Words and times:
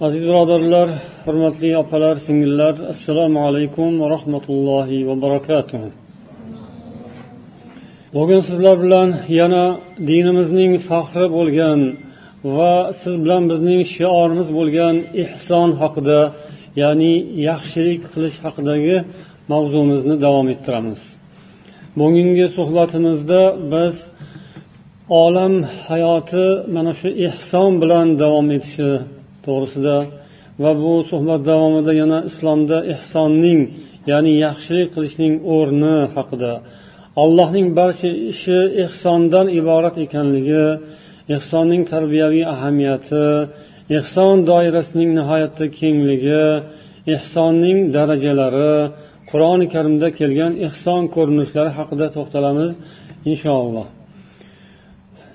aziz 0.00 0.24
birodarlar 0.30 0.88
hurmatli 1.24 1.70
opalar 1.82 2.16
singillar 2.26 2.74
assalomu 2.92 3.38
alaykum 3.48 3.90
va 4.02 4.06
rahmatullohi 4.16 4.98
va 5.08 5.14
barakatuh 5.24 5.82
bugun 8.16 8.40
sizlar 8.48 8.76
bilan 8.84 9.08
yana 9.40 9.64
dinimizning 10.10 10.72
faxri 10.88 11.26
bo'lgan 11.36 11.80
va 12.56 12.74
siz 13.02 13.14
bilan 13.24 13.42
bizning 13.50 13.80
shiorimiz 13.94 14.48
bo'lgan 14.58 14.94
ehson 15.24 15.68
haqida 15.82 16.20
ya'ni 16.82 17.12
yaxshilik 17.48 18.02
qilish 18.12 18.36
haqidagi 18.46 18.96
mavzumizni 19.52 20.14
davom 20.26 20.46
ettiramiz 20.54 21.00
bugungi 22.00 22.46
suhbatimizda 22.56 23.40
biz 23.74 23.94
olam 25.24 25.54
hayoti 25.86 26.46
mana 26.76 26.92
shu 27.00 27.08
ehson 27.26 27.72
bilan 27.82 28.06
davom 28.22 28.48
etishi 28.58 28.90
to'g'risida 29.46 29.96
va 30.64 30.72
bu 30.82 30.92
suhbat 31.10 31.40
davomida 31.50 31.92
yana 32.02 32.18
islomda 32.30 32.78
ehsonning 32.94 33.60
ya'ni 34.10 34.32
yaxshilik 34.46 34.88
qilishning 34.96 35.34
o'rni 35.56 35.94
haqida 36.16 36.52
allohning 37.24 37.68
barcha 37.80 38.08
ishi 38.32 38.58
ehsondan 38.84 39.46
iborat 39.60 39.96
ekanligi 40.06 40.64
ehsonning 41.36 41.82
tarbiyaviy 41.92 42.44
ahamiyati 42.54 43.22
ehson 43.98 44.36
doirasining 44.50 45.10
nihoyatda 45.18 45.66
kengligi 45.80 46.42
ehsonning 47.16 47.78
darajalari 47.96 48.74
qur'oni 49.30 49.66
karimda 49.74 50.08
kelgan 50.18 50.52
ehson 50.68 51.02
ko'rinishlari 51.14 51.70
haqida 51.78 52.06
to'xtalamiz 52.16 52.70
inshaalloh 53.32 53.86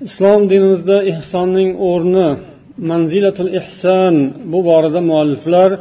islom 0.07 0.41
dinimizda 0.51 0.97
ehsonning 1.13 1.69
o'rni 1.91 2.29
manzilatul 2.91 3.49
ihson 3.59 4.15
bu 4.51 4.59
borada 4.69 5.01
mualliflar 5.11 5.71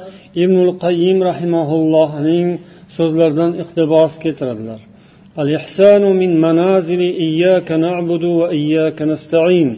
ibnul 0.44 0.70
qayim 0.84 1.18
rahimaullohning 1.30 2.48
so'zlaridan 2.96 3.50
iqtibos 3.62 4.12
keltiradilar 4.24 4.80
al 5.42 5.48
ihsonu 5.58 6.08
min 6.20 6.32
manazili 6.46 7.08
iyyaka 7.26 7.74
na'budu 7.86 8.30
va 8.40 8.46
iyyaka 8.62 9.02
nasta'in 9.12 9.68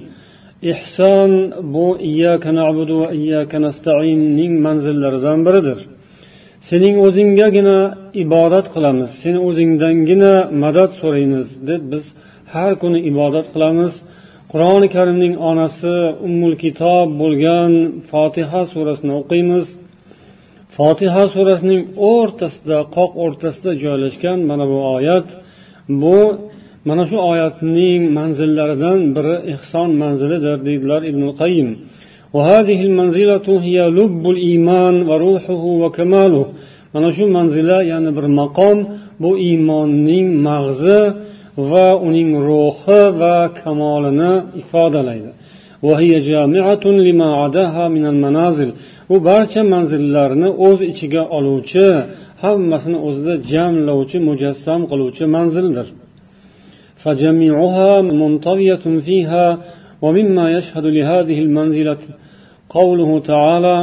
ihson 0.73 1.33
bu 1.75 1.87
iyyaka 2.11 2.49
na'budu 2.61 2.95
va 3.03 3.09
iyyaka 3.21 3.57
nasta'inning 3.67 4.53
manzillaridan 4.67 5.39
biridir 5.47 5.79
sening 6.71 6.95
o'zinggagina 7.07 7.77
ibodat 8.25 8.67
qilamiz 8.75 9.09
seni 9.23 9.39
o'zingdangina 9.49 10.33
madad 10.65 10.91
so'raymiz 11.01 11.47
deb 11.69 11.83
biz 11.93 12.05
har 12.55 12.73
kuni 12.83 12.99
ibodat 13.11 13.47
qilamiz 13.55 13.93
qur'oni 14.53 14.89
karimning 14.97 15.35
onasi 15.51 15.93
ummul 16.29 16.55
kitob 16.63 17.07
bo'lgan 17.23 17.73
fotiha 18.13 18.63
surasini 18.73 19.13
o'qiymiz 19.21 19.67
fotiha 20.79 21.23
surasining 21.35 21.83
o'rtasida 22.13 22.79
qoq 22.97 23.13
o'rtasida 23.25 23.71
joylashgan 23.83 24.39
mana 24.51 24.65
bu 24.71 24.77
oyat 24.97 25.27
bu 26.03 26.19
mana 26.89 27.03
shu 27.11 27.17
oyatning 27.33 28.01
manzillaridan 28.19 28.99
biri 29.17 29.35
ehson 29.55 29.91
manzilidir 30.03 30.57
deydilar 30.69 31.01
ibn 31.11 31.23
qayim 31.41 31.69
mana 36.95 37.09
shu 37.17 37.25
manzila 37.39 37.79
ya'ni 37.93 38.11
bir 38.17 38.27
maqom 38.41 38.77
bu 39.23 39.31
iymonning 39.49 40.29
mag'zi 40.49 41.01
va 41.57 41.89
uning 42.09 42.31
ruhi 42.49 43.01
va 43.21 43.39
kamolini 43.61 44.33
ifodalaydi 44.63 45.31
u 49.15 49.17
barcha 49.29 49.63
manzillarni 49.73 50.49
o'z 50.67 50.79
ichiga 50.93 51.23
oluvchi 51.39 51.87
hammasini 52.43 52.99
o'zida 53.09 53.35
jamlovchi 53.53 54.19
mujassam 54.29 54.81
qiluvchi 54.91 55.25
manzildir 55.39 55.89
فجميعها 57.05 57.93
منطوية 58.23 58.85
فيها 59.07 59.47
ومما 60.05 60.45
يشهد 60.57 60.85
لهذه 60.97 61.39
المنزلة 61.47 62.01
قوله 62.77 63.11
تعالى 63.33 63.77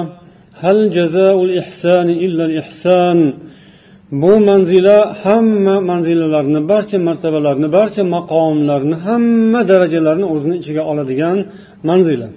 هل 0.63 0.77
جزاء 0.97 1.37
الإحسان 1.47 2.07
إلا 2.25 2.43
الإحسان 2.49 3.17
bu 4.11 4.39
manzila 4.39 5.15
hamma 5.25 5.79
manzilalarni 5.81 6.61
barcha 6.69 6.97
martabalarni 6.99 7.69
barcha 7.77 8.01
maqomlarni 8.15 8.95
hamma 9.05 9.61
darajalarni 9.71 10.25
o'zini 10.33 10.55
ichiga 10.61 10.83
oladigan 10.91 11.37
manzila 11.89 12.27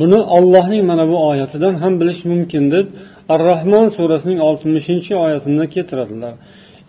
buni 0.00 0.20
ollohning 0.36 0.82
mana 0.90 1.04
bu 1.10 1.16
oyatidan 1.30 1.74
ham 1.82 1.92
bilish 2.00 2.20
mumkin 2.32 2.64
deb 2.74 2.86
ar 3.32 3.40
rahmon 3.50 3.86
surasining 3.98 4.38
oltmishinchi 4.50 5.12
oyatini 5.24 5.64
keltiradilar 5.74 6.34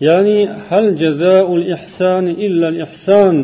ya'ni 0.07 0.39
hal 0.67 0.87
jazaul 1.01 1.61
ihsan 1.75 2.25
illal 2.45 2.75
ihson 2.85 3.35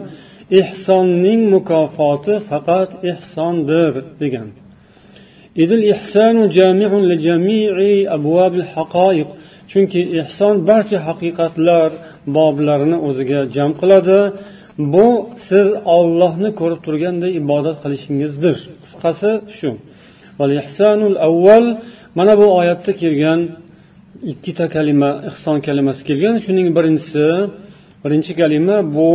ihsonning 0.62 1.42
mukofoti 1.56 2.34
faqat 2.50 2.92
ehsondir 3.12 3.94
degan 4.22 4.48
idil 5.64 5.82
ihsanu 5.94 6.42
jamiun 6.58 7.02
li 7.12 7.18
jami'i 7.28 7.98
al 8.16 8.24
haqoiq 8.76 9.30
chunki 9.74 10.00
ehson 10.22 10.56
barcha 10.70 10.98
haqiqatlar 11.08 11.90
boblarini 12.38 12.98
o'ziga 13.08 13.40
jam 13.56 13.70
qiladi 13.82 14.20
bu 14.94 15.06
siz 15.50 15.68
ollohni 15.98 16.50
ko'rib 16.60 16.80
turganday 16.88 17.32
ibodat 17.42 17.78
qilishingizdir 17.84 18.58
qisqasi 18.84 19.32
shu 19.58 19.70
mana 22.18 22.32
bu 22.42 22.46
oyatda 22.62 22.92
kelgan 23.02 23.40
ikkita 24.32 24.66
kalima 24.76 25.10
ehson 25.30 25.58
kalimasi 25.68 26.02
kelgan 26.10 26.36
shuning 26.46 26.68
birinchisi 26.78 27.28
birinchi 28.04 28.34
kalima 28.42 28.76
bu 28.98 29.10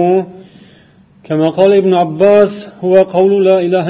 كما 1.30 1.48
قال 1.58 1.70
ابن 1.82 1.92
عباس 2.04 2.52
هو 2.84 2.94
قول 3.16 3.32
لا 3.48 3.56
إله 3.66 3.86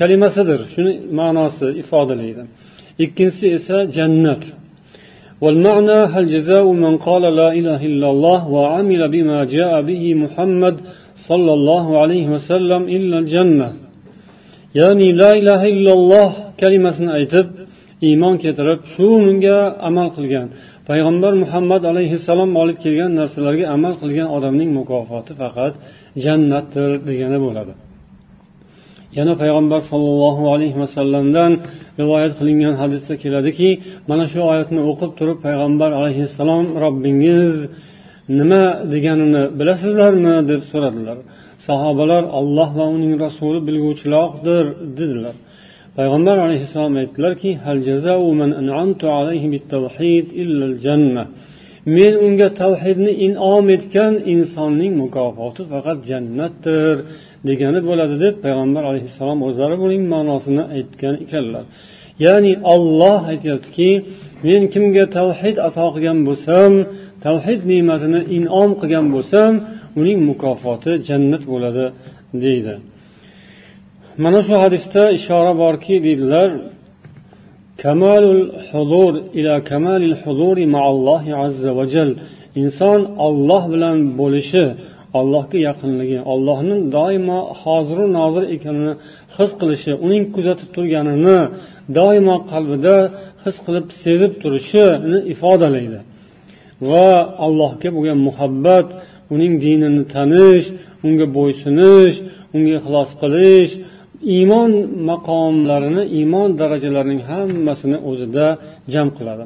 kalimasidir 0.00 0.60
shuni 0.74 0.92
ma'nosi 1.18 1.66
ifodalaydi 1.82 2.42
ikkinchisi 3.04 3.46
esa 3.58 3.76
jannat 3.96 4.42
والمعنى 5.40 5.98
هل 6.14 6.24
جزاء 6.26 6.72
من 6.72 6.96
قال 6.96 7.22
لا 7.22 7.48
إله 7.60 7.80
إلا 7.90 8.10
الله 8.10 8.40
وعمل 8.56 9.02
بما 9.14 9.44
جاء 9.44 9.82
به 9.82 10.14
محمد 10.14 10.76
صلى 11.28 11.52
الله 11.58 11.98
عليه 12.02 12.26
وسلم 12.34 12.80
إلا 12.96 13.18
الجنة 13.22 13.70
ya'ni 14.80 15.16
la 15.22 15.30
ilaha 15.40 15.66
illalloh 15.74 16.32
kalimasini 16.60 17.10
aytib 17.18 17.46
iymon 18.08 18.34
keltirib 18.44 18.80
shu 18.94 19.04
bunga 19.24 19.58
amal 19.88 20.08
qilgan 20.16 20.46
payg'ambar 20.88 21.32
muhammad 21.42 21.82
alayhissalom 21.92 22.50
olib 22.62 22.76
kelgan 22.84 23.10
narsalarga 23.20 23.64
amal 23.76 23.92
qilgan 24.02 24.28
odamning 24.36 24.70
mukofoti 24.78 25.32
faqat 25.40 25.74
jannatdir 26.26 26.90
degani 27.08 27.38
bo'ladi 27.46 27.72
yana 29.20 29.32
payg'ambar 29.42 29.80
sollallohu 29.90 30.42
alayhi 30.56 30.78
vasallamdan 30.86 31.52
rivoyat 32.00 32.32
qilingan 32.40 32.74
hadisda 32.82 33.14
keladiki 33.24 33.68
mana 34.10 34.24
shu 34.32 34.38
oyatni 34.52 34.80
o'qib 34.92 35.10
turib 35.18 35.38
payg'ambar 35.46 35.90
alayhissalom 36.00 36.64
robbingiz 36.84 37.52
nima 38.38 38.64
deganini 38.94 39.42
bilasizlarmi 39.58 40.34
deb 40.50 40.60
so'radilar 40.72 41.18
sahobalar 41.68 42.22
olloh 42.38 42.68
va 42.78 42.86
uning 42.96 43.12
rasuli 43.26 43.58
bilguvchiroqdir 43.68 44.64
dedilar 44.98 45.34
payg'ambar 45.98 46.36
alayhissalom 46.46 46.94
aytdilarki 47.02 47.50
hal 47.66 47.78
man 48.40 48.50
an'amtu 48.62 49.06
alayhi 49.18 50.26
janna 50.86 51.24
men 51.96 52.12
unga 52.26 52.48
tavhidni 52.62 53.12
inom 53.26 53.64
etgan 53.76 54.14
insonning 54.34 54.92
mukofoti 55.02 55.62
faqat 55.72 55.98
jannatdir 56.10 56.96
degani 57.46 57.80
bo'ladi 57.88 58.16
deb 58.24 58.34
payg'ambar 58.44 58.82
alayhissalom 58.90 59.38
o'zlari 59.48 59.76
buning 59.84 60.02
ma'nosini 60.14 60.64
aytgan 60.76 61.14
ekanlar 61.24 61.64
ya'ni 62.26 62.52
olloh 62.74 63.18
aytyaptiki 63.32 63.90
men 64.46 64.62
kimga 64.74 65.04
tavhid 65.18 65.56
ato 65.68 65.84
qilgan 65.94 66.18
bo'lsam 66.28 66.72
tavhid 67.26 67.60
ne'matini 67.70 68.20
inom 68.38 68.70
qilgan 68.80 69.06
bo'lsam 69.16 69.52
uning 70.00 70.18
mukofoti 70.30 70.92
jannat 71.08 71.42
bo'ladi 71.52 71.84
deydi 72.44 72.74
mana 74.24 74.38
shu 74.46 74.54
hadisda 74.62 75.02
ishora 75.18 75.52
borki 75.64 75.94
deydilar 76.06 76.48
kamalul 77.82 78.42
huzur 78.70 79.12
ila 79.38 79.54
kamalil 79.70 80.14
huzuri 80.22 80.64
ma 80.64 80.70
maallohi 80.78 81.30
azza 81.44 81.70
va 81.72 81.76
vajal 81.82 82.10
inson 82.62 83.00
olloh 83.28 83.62
bilan 83.74 83.96
bo'lishi 84.20 84.64
allohga 85.18 85.58
yaqinligi 85.68 86.18
ollohni 86.32 86.76
doimo 86.96 87.38
hoziru 87.62 88.04
nozir 88.18 88.44
ekanini 88.56 88.92
his 89.38 89.50
qilishi 89.60 89.92
uning 90.06 90.24
kuzatib 90.36 90.68
turganini 90.76 91.38
doimo 91.98 92.36
qalbida 92.52 92.96
his 93.44 93.56
qilib 93.66 93.86
sezib 94.04 94.32
turishini 94.42 95.18
ifodalaydi 95.34 95.98
va 96.90 97.08
allohga 97.46 97.88
bo'lgan 97.96 98.18
muhabbat 98.28 98.88
uning 99.34 99.52
dinini 99.64 100.02
tanish 100.16 100.66
unga 101.06 101.26
bo'ysunish 101.36 102.16
unga 102.54 102.70
ixlos 102.80 103.10
qilish 103.22 103.72
iymon 104.38 104.70
maqomlarini 105.10 106.02
iymon 106.18 106.48
darajalarining 106.60 107.22
hammasini 107.30 107.98
o'zida 108.10 108.46
jam 108.94 109.06
qiladi 109.18 109.44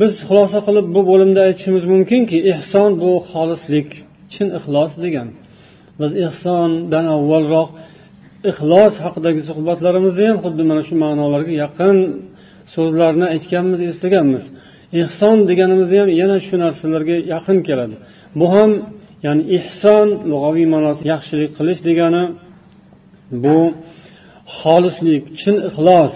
biz 0.00 0.10
xulosa 0.28 0.58
qilib 0.66 0.86
bu 0.94 1.00
bo'limda 1.10 1.40
aytishimiz 1.48 1.84
mumkinki 1.94 2.36
ehson 2.54 2.88
bu 3.02 3.10
xolislik 3.32 3.90
chin 4.34 4.48
ixlos 4.60 4.92
degan 5.04 5.28
biz 6.00 6.10
ehsondan 6.26 7.06
avvalroq 7.16 7.70
ixlos 8.52 8.94
haqidagi 9.04 9.40
suhbatlarimizda 9.48 10.22
ham 10.30 10.38
xuddi 10.44 10.62
mana 10.70 10.82
shu 10.88 10.94
ma'nolarga 11.04 11.52
yaqin 11.64 11.96
so'zlarni 12.74 13.26
aytganmiz 13.34 13.80
eslaganmiz 13.92 14.44
ehson 15.02 15.36
deganimizda 15.50 15.94
ham 16.02 16.08
yana 16.22 16.36
shu 16.46 16.54
narsalarga 16.64 17.16
yaqin 17.34 17.56
keladi 17.68 17.96
bu 18.38 18.46
ham 18.54 18.70
ya'ni 19.26 19.42
ehson 19.58 20.08
lug'aviy 20.30 20.66
ma'nosi 20.74 21.02
yaxshilik 21.12 21.50
qilish 21.58 21.80
degani 21.88 22.22
bu 23.44 23.56
xolislik 24.60 25.24
chin 25.40 25.54
ixlos 25.68 26.12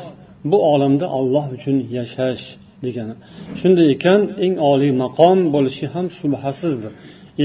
bu 0.51 0.57
olamda 0.73 1.07
olloh 1.19 1.47
uchun 1.57 1.77
yashash 1.99 2.45
degani 2.87 3.15
shunday 3.61 3.87
ekan 3.97 4.21
eng 4.45 4.55
oliy 4.71 4.93
maqom 5.05 5.39
bo'lishi 5.55 5.87
ham 5.95 6.07
shubhasizdir 6.19 6.93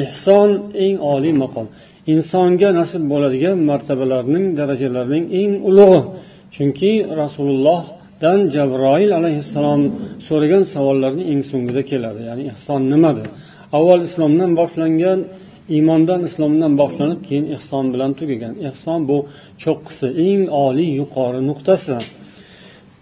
ehson 0.01 0.51
eng 0.86 0.97
oliy 1.13 1.33
maqom 1.44 1.68
insonga 2.13 2.69
nasib 2.80 3.03
bo'ladigan 3.13 3.57
martabalarning 3.71 4.45
darajalarning 4.59 5.25
eng 5.42 5.51
ulug'i 5.69 6.01
chunki 6.56 6.92
rasulullohdan 7.21 8.39
jabroil 8.56 9.12
alayhissalom 9.19 9.81
so'ragan 10.27 10.63
savollarni 10.74 11.24
eng 11.31 11.39
so'ngida 11.51 11.81
keladi 11.92 12.21
ya'ni 12.30 12.44
ehson 12.53 12.81
nimadir 12.94 13.27
avval 13.77 14.00
islomdan 14.09 14.51
boshlangan 14.59 15.19
iymondan 15.77 16.21
islomdan 16.30 16.74
boshlanib 16.81 17.19
keyin 17.27 17.45
ehson 17.57 17.86
bilan 17.94 18.12
tugagan 18.19 18.53
ehson 18.69 19.00
bu 19.09 19.18
cho'qqisi 19.63 20.07
eng 20.27 20.41
oliy 20.65 20.91
yuqori 21.01 21.39
nuqtasi 21.50 21.95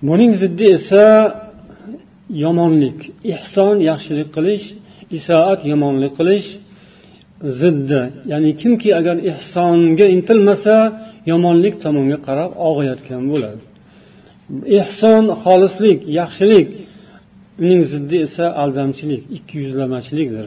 buning 0.07 0.31
ziddi 0.41 0.65
esa 0.77 1.05
yomonlik 2.45 2.99
ehson 3.35 3.75
yaxshilik 3.89 4.29
qilish 4.37 4.65
isoat 5.17 5.59
yomonlik 5.71 6.13
qilish 6.21 6.47
ziddi 7.43 8.11
ya'ni 8.31 8.51
kimki 8.61 8.89
agar 8.99 9.15
ehsonga 9.33 10.05
intilmasa 10.17 10.75
yomonlik 11.31 11.73
tomonga 11.83 12.17
qarab 12.27 12.51
og'ayotgan 12.67 13.23
bo'ladi 13.31 13.59
ehson 14.81 15.23
xolislik 15.45 15.99
yaxshilik 16.19 16.67
uning 17.63 17.81
ziddi 17.93 18.15
esa 18.25 18.45
aldamchilik 18.63 19.23
ikki 19.37 19.55
yuzlamachilikdir 19.63 20.45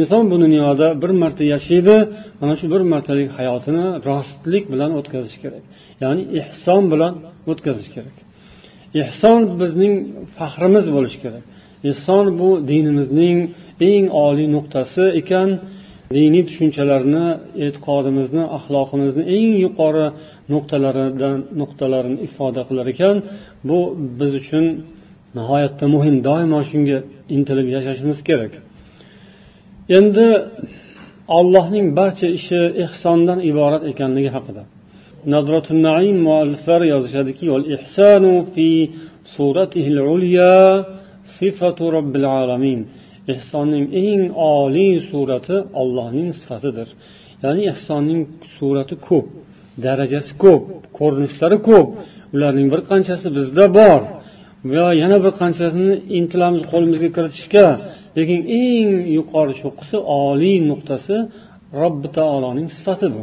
inson 0.00 0.22
bu 0.30 0.36
dunyoda 0.44 0.86
bir 1.02 1.10
marta 1.22 1.44
yashaydi 1.54 1.96
mana 2.40 2.54
shu 2.60 2.66
bir 2.74 2.82
martalik 2.94 3.28
hayotini 3.38 3.84
rostlik 4.08 4.64
bilan 4.72 4.90
o'tkazish 5.00 5.36
kerak 5.42 5.64
ya'ni 6.04 6.22
ehson 6.40 6.82
bilan 6.92 7.12
o'tkazish 7.52 7.90
kerak 7.96 8.16
ehson 9.04 9.40
bizning 9.60 9.94
faxrimiz 10.38 10.86
bo'lishi 10.96 11.18
kerak 11.24 11.44
ehson 11.90 12.24
bu 12.40 12.48
dinimizning 12.70 13.38
eng 13.90 14.04
oliy 14.24 14.48
nuqtasi 14.56 15.04
ekan 15.20 15.50
diniy 16.16 16.42
tushunchalarni 16.48 17.22
e'tiqodimizni 17.64 18.42
axloqimizni 18.56 19.22
eng 19.36 19.48
yuqori 19.64 20.06
nuqtalaridan 20.54 21.38
nuqtalarini 21.60 22.16
ifoda 22.28 22.62
qilar 22.68 22.86
ekan 22.94 23.16
bu 23.68 23.78
biz 24.20 24.30
uchun 24.40 24.64
nihoyatda 25.38 25.86
muhim 25.94 26.16
doimo 26.28 26.58
shunga 26.70 26.98
intilib 27.36 27.66
yashashimiz 27.76 28.18
kerak 28.28 28.52
endi 29.98 30.26
allohning 31.38 31.86
barcha 32.00 32.26
ishi 32.38 32.60
ehsondan 32.84 33.38
iborat 33.50 33.82
ekanligi 33.92 34.30
haqida 34.36 34.62
nazratun 35.34 35.76
naim 35.88 36.16
mualliflari 36.28 36.86
yozishadiki 36.94 37.44
ihsonu 37.76 38.32
fi 38.54 38.68
suratihi 39.36 39.90
ulya 40.14 40.54
sifatu 41.38 41.82
robbil 41.96 42.24
alamin 42.42 42.80
ehsonning 43.32 43.86
eng 44.06 44.22
oliy 44.54 44.94
surati 45.10 45.56
ollohning 45.82 46.30
sifatidir 46.40 46.88
ya'ni 47.44 47.62
ehsonning 47.72 48.20
surati 48.58 48.94
ko'p 49.08 49.26
darajasi 49.86 50.32
ko'p 50.44 50.62
ko'rinishlari 50.98 51.58
ko'p 51.70 51.86
ularning 52.36 52.66
bir 52.72 52.80
qanchasi 52.92 53.26
bizda 53.38 53.64
bor 53.78 54.00
va 54.74 54.86
yana 55.02 55.16
bir 55.24 55.32
qanchasini 55.42 55.94
intilamiz 56.18 56.62
qo'limizga 56.72 57.10
kiritishga 57.16 57.64
lekin 58.18 58.38
eng 58.62 58.88
yuqori 59.18 59.54
cho'qqisi 59.62 59.96
oliy 60.26 60.58
nuqtasi 60.70 61.16
robbi 61.82 62.08
taoloning 62.18 62.68
sifati 62.76 63.06
bu 63.14 63.22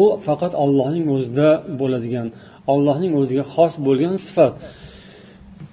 u 0.00 0.02
faqat 0.26 0.52
ollohning 0.64 1.06
o'zida 1.14 1.48
bo'ladigan 1.80 2.28
ollohning 2.74 3.12
o'ziga 3.20 3.44
xos 3.54 3.72
bo'lgan 3.86 4.14
sifat 4.26 4.52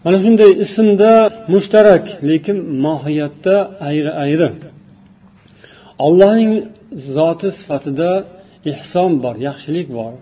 mana 0.07 0.19
shunday 0.25 0.51
ismda 0.65 1.11
mushtarak 1.53 2.05
lekin 2.31 2.57
mohiyatda 2.87 3.55
ayri 3.89 4.11
ayri 4.23 4.47
allohning 6.05 6.53
zoti 7.15 7.47
sifatida 7.59 8.09
ehson 8.71 9.11
bor 9.23 9.35
yaxshilik 9.47 9.87
bor 9.99 10.13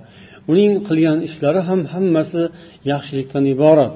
uning 0.51 0.71
qilgan 0.87 1.19
ishlari 1.29 1.61
ham 1.69 1.81
hammasi 1.93 2.43
yaxshilikdan 2.91 3.45
iborat 3.55 3.93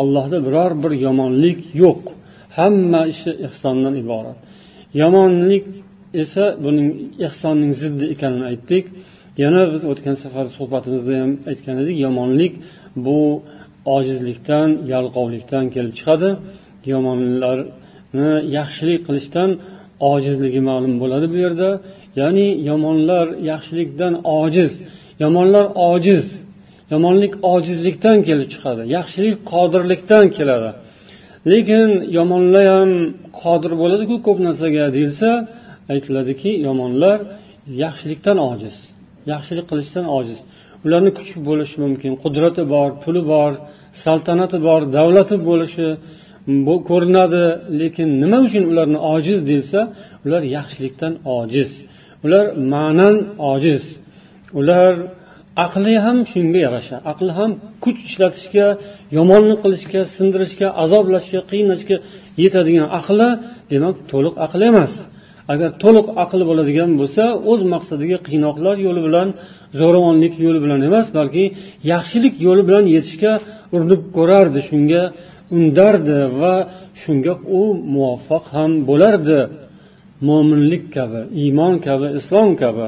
allohda 0.00 0.38
biror 0.46 0.72
bir 0.82 0.92
yomonlik 1.06 1.60
yo'q 1.84 2.02
hamma 2.58 3.00
ishi 3.12 3.30
ehsondan 3.46 3.94
iborat 4.02 4.38
yomonlik 5.02 5.64
esa 6.22 6.44
buning 6.64 6.88
ehsonning 7.28 7.72
ziddi 7.82 8.04
ekanini 8.14 8.44
aytdik 8.52 8.84
yana 9.42 9.62
biz 9.72 9.82
o'tgan 9.92 10.14
safar 10.24 10.46
suhbatimizda 10.58 11.12
ham 11.22 11.30
aytgan 11.50 11.76
edik 11.82 11.96
yomonlik 12.06 12.52
bu 13.06 13.16
ojizlikdan 13.94 14.68
yalqovlikdan 14.92 15.64
kelib 15.74 15.94
chiqadi 16.00 16.28
yomonlarni 16.92 18.28
yaxshilik 18.58 19.00
qilishdan 19.08 19.50
ojizligi 20.12 20.60
ma'lum 20.70 20.94
bo'ladi 21.02 21.26
bu 21.34 21.38
yerda 21.44 21.70
ya'ni 22.20 22.46
yomonlar 22.70 23.26
yaxshilikdan 23.52 24.12
ojiz 24.40 24.70
yomonlar 25.24 25.64
ojiz 25.92 26.24
yomonlik 26.94 27.32
ojizlikdan 27.54 28.18
kelib 28.28 28.48
chiqadi 28.54 28.82
yaxshilik 28.98 29.36
qodirlikdan 29.52 30.24
keladi 30.38 30.70
lekin 31.52 31.88
yomonlar 32.18 32.64
ham 32.76 32.90
qodir 33.42 33.72
bo'ladiku 33.82 34.14
ko'p 34.26 34.38
narsaga 34.48 34.84
deyilsa 34.96 35.28
aytiladiki 35.94 36.50
yomonlar 36.68 37.18
yaxshilikdan 37.84 38.38
ojiz 38.50 38.74
yaxshilik 39.32 39.66
qilishdan 39.70 40.06
ojiz 40.18 40.38
ularni 40.88 41.12
kuch 41.18 41.32
bo'lishi 41.48 41.76
mumkin 41.84 42.12
qudrati 42.24 42.62
bor 42.74 42.88
puli 43.04 43.22
bor 43.32 43.52
saltanati 44.04 44.58
bor 44.66 44.80
davlati 44.96 45.36
bo'lishi 45.48 45.88
bu 46.66 46.74
ko'rinadi 46.90 47.44
lekin 47.80 48.08
nima 48.22 48.38
uchun 48.46 48.64
ularni 48.72 48.98
ojiz 49.14 49.38
deyilsa 49.48 49.80
ular 50.26 50.42
yaxshilikdan 50.56 51.12
ojiz 51.40 51.70
ular 52.24 52.44
ma'nan 52.74 53.14
ojiz 53.52 53.82
ular 54.60 54.92
aqli 55.66 55.94
ham 56.04 56.18
shunga 56.32 56.58
yarasha 56.66 56.96
aqli 57.12 57.32
ham 57.38 57.50
kuch 57.84 57.98
ishlatishga 58.08 58.66
yomonlik 59.18 59.58
qilishga 59.64 60.00
sindirishga 60.16 60.66
azoblashga 60.84 61.40
qiynashga 61.50 61.96
yetadigan 62.42 62.88
aqli 63.00 63.28
demak 63.72 63.96
to'liq 64.12 64.34
aql 64.46 64.60
emas 64.70 64.92
agar 65.52 65.68
to'liq 65.82 66.06
aql 66.24 66.40
bo'ladigan 66.50 66.90
bo'lsa 67.00 67.24
o'z 67.50 67.60
maqsadiga 67.74 68.18
qiynoqlar 68.28 68.76
yo'li 68.86 69.00
bilan 69.08 69.28
zo'ravonlik 69.80 70.34
yo'li 70.44 70.60
bilan 70.64 70.80
emas 70.90 71.06
balki 71.18 71.44
yaxshilik 71.94 72.34
yo'li 72.46 72.62
bilan 72.68 72.84
yetishga 72.94 73.32
urinib 73.74 74.02
ko'rardi 74.16 74.60
shunga 74.68 75.02
undardi 75.56 76.18
va 76.40 76.54
shunga 77.02 77.32
u 77.60 77.62
muvaffaq 77.94 78.44
ham 78.56 78.70
bo'lardi 78.90 79.38
mo'minlik 80.28 80.84
kabi 80.96 81.20
iymon 81.42 81.74
kabi 81.86 82.06
islom 82.20 82.48
kabi 82.62 82.86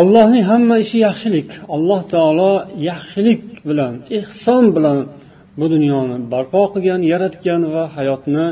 allohning 0.00 0.44
hamma 0.50 0.74
ishi 0.84 0.98
yaxshilik 1.08 1.48
alloh 1.76 2.00
taolo 2.14 2.50
yaxshilik 2.90 3.42
bilan 3.68 3.92
ehson 4.18 4.64
bilan 4.76 4.98
bu 5.60 5.64
dunyoni 5.74 6.16
barpo 6.32 6.60
qilgan 6.74 7.00
yaratgan 7.12 7.62
va 7.74 7.84
hayotni 7.96 8.44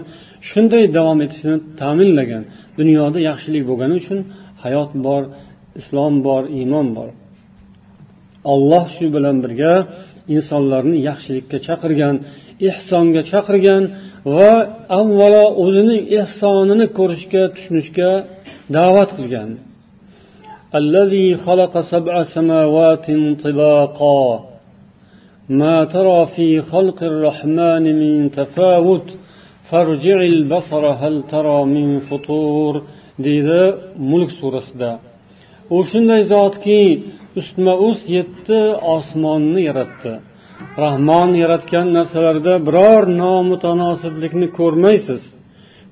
shunday 0.51 0.85
davom 0.97 1.19
etishini 1.27 1.59
ta'minlagan 1.81 2.43
dunyoda 2.79 3.19
yaxshilik 3.31 3.65
bo'lgani 3.71 3.95
uchun 4.03 4.19
hayot 4.65 4.91
bor 5.07 5.23
islom 5.81 6.14
bor 6.26 6.45
iymon 6.61 6.88
bor 6.97 7.09
olloh 8.52 8.85
shu 8.99 9.07
bilan 9.16 9.37
birga 9.45 9.73
insonlarni 10.37 10.99
yaxshilikka 11.09 11.59
chaqirgan 11.66 12.16
ehsonga 12.71 13.23
chaqirgan 13.33 13.83
va 14.37 14.52
avvalo 15.00 15.45
o'zining 15.64 16.02
ehsonini 16.21 16.87
ko'rishga 16.99 17.43
tushunishga 17.54 18.11
da'vat 18.76 19.12
qilgan 19.19 19.50
ما 25.62 25.75
ترى 25.95 26.21
في 26.37 26.49
خلق 26.73 26.99
الرحمن 27.12 27.85
من 28.02 28.12
تفاوت 28.40 29.07
فارجع 29.71 30.19
البصر 30.35 30.83
هل 31.02 31.14
ترى 31.33 31.59
من 31.75 31.87
فطور 32.09 32.75
deydi 33.25 33.62
mulk 34.11 34.31
surasida 34.40 34.90
u 35.68 35.85
shunday 35.85 36.25
zotki 36.25 37.02
ustma 37.37 37.75
ust 37.88 38.09
yetti 38.11 38.61
osmonni 38.83 39.62
yaratdi 39.64 40.12
rahmon 40.85 41.30
yaratgan 41.42 41.88
narsalarda 41.97 42.54
biror 42.66 43.02
nomutanosiblikni 43.23 44.49
ko'rmaysiz 44.59 45.23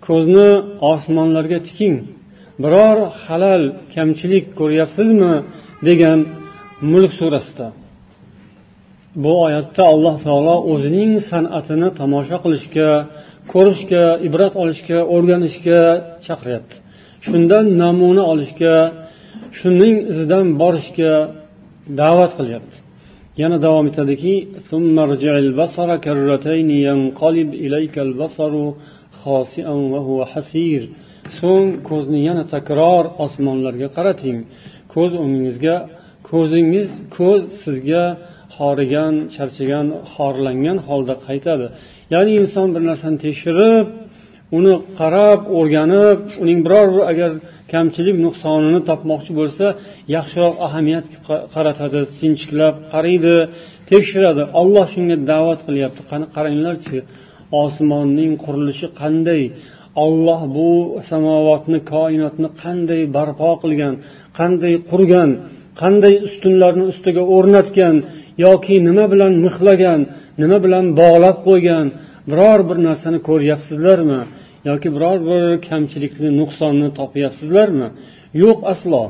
ko'zni 0.07 0.49
osmonlarga 0.93 1.59
tiking 1.69 1.97
biror 2.65 2.97
halal 3.25 3.63
kamchilik 3.95 4.45
ko'ryapsizmi 4.61 5.33
degan 5.89 6.19
mulk 6.93 7.13
surasida 7.21 7.67
bu 9.25 9.33
oyatda 9.47 9.83
alloh 9.95 10.17
taolo 10.27 10.55
o'zining 10.73 11.13
san'atini 11.31 11.89
tomosha 12.01 12.37
qilishga 12.45 12.89
ko'rishga 13.53 14.03
ibrat 14.29 14.55
olishga 14.63 14.99
o'rganishga 15.15 15.81
chaqiryapti 16.27 16.77
shundan 17.27 17.65
namuna 17.83 18.23
olishga 18.35 18.75
shuning 19.61 19.97
izidan 20.13 20.47
borishga 20.63 21.11
da'vat 22.03 22.33
qilyapti 22.39 22.77
yana 23.43 23.57
davom 23.67 23.85
etadiki 23.91 24.35
so'ng 31.41 31.69
ko'zni 31.89 32.21
yana 32.29 32.45
takror 32.55 33.05
osmonlarga 33.25 33.89
qarating 33.97 34.39
ko'z 34.95 35.13
o'ngingizga 35.23 35.75
ko'zingiz 36.31 36.89
ko'z 37.17 37.43
sizga 37.65 38.03
horigan 38.57 39.15
charchagan 39.35 39.87
xorlangan 40.15 40.79
holda 40.89 41.15
qaytadi 41.27 41.67
ya'ni 42.15 42.33
inson 42.43 42.67
bir 42.75 42.83
narsani 42.91 43.17
tekshirib 43.27 43.87
uni 44.59 44.75
qarab 44.99 45.41
o'rganib 45.59 46.19
uning 46.43 46.59
biror 46.67 46.89
bir 46.97 47.03
agar 47.13 47.31
kamchilik 47.75 48.17
nuqsonini 48.25 48.81
topmoqchi 48.91 49.33
bo'lsa 49.41 49.67
yaxshiroq 50.17 50.57
ahamiyat 50.67 51.05
qaratadi 51.55 52.01
sinchiklab 52.21 52.75
qaraydi 52.93 53.37
tekshiradi 53.91 54.43
olloh 54.61 54.85
shunga 54.95 55.17
da'vat 55.33 55.61
qilyapti 55.69 56.03
qani 56.11 56.27
qaranglarchi 56.37 56.99
osmonning 57.65 58.33
qurilishi 58.45 58.89
qanday 59.01 59.43
olloh 60.07 60.41
bu 60.57 60.69
samovotni 61.11 61.79
koinotni 61.93 62.49
qanday 62.63 63.03
barpo 63.17 63.51
qilgan 63.63 63.95
qanday 64.39 64.75
qurgan 64.91 65.31
qanday 65.83 66.15
ustunlarni 66.27 66.85
ustiga 66.93 67.23
o'rnatgan 67.37 67.97
yoki 68.47 68.77
nima 68.89 69.05
bilan 69.13 69.33
mixlagan 69.47 70.01
nima 70.43 70.59
bilan 70.65 70.85
bog'lab 71.01 71.37
qo'ygan 71.49 71.87
biror 72.31 72.61
bir 72.69 72.79
narsani 72.87 73.19
ko'ryapsizlarmi 73.29 74.21
yoki 74.71 74.89
biror 74.95 75.19
bir 75.29 75.43
kamchilikni 75.69 76.31
nuqsonni 76.41 76.89
topyapsizlarmi 77.01 77.89
yo'q 78.45 78.59
aslo 78.75 79.01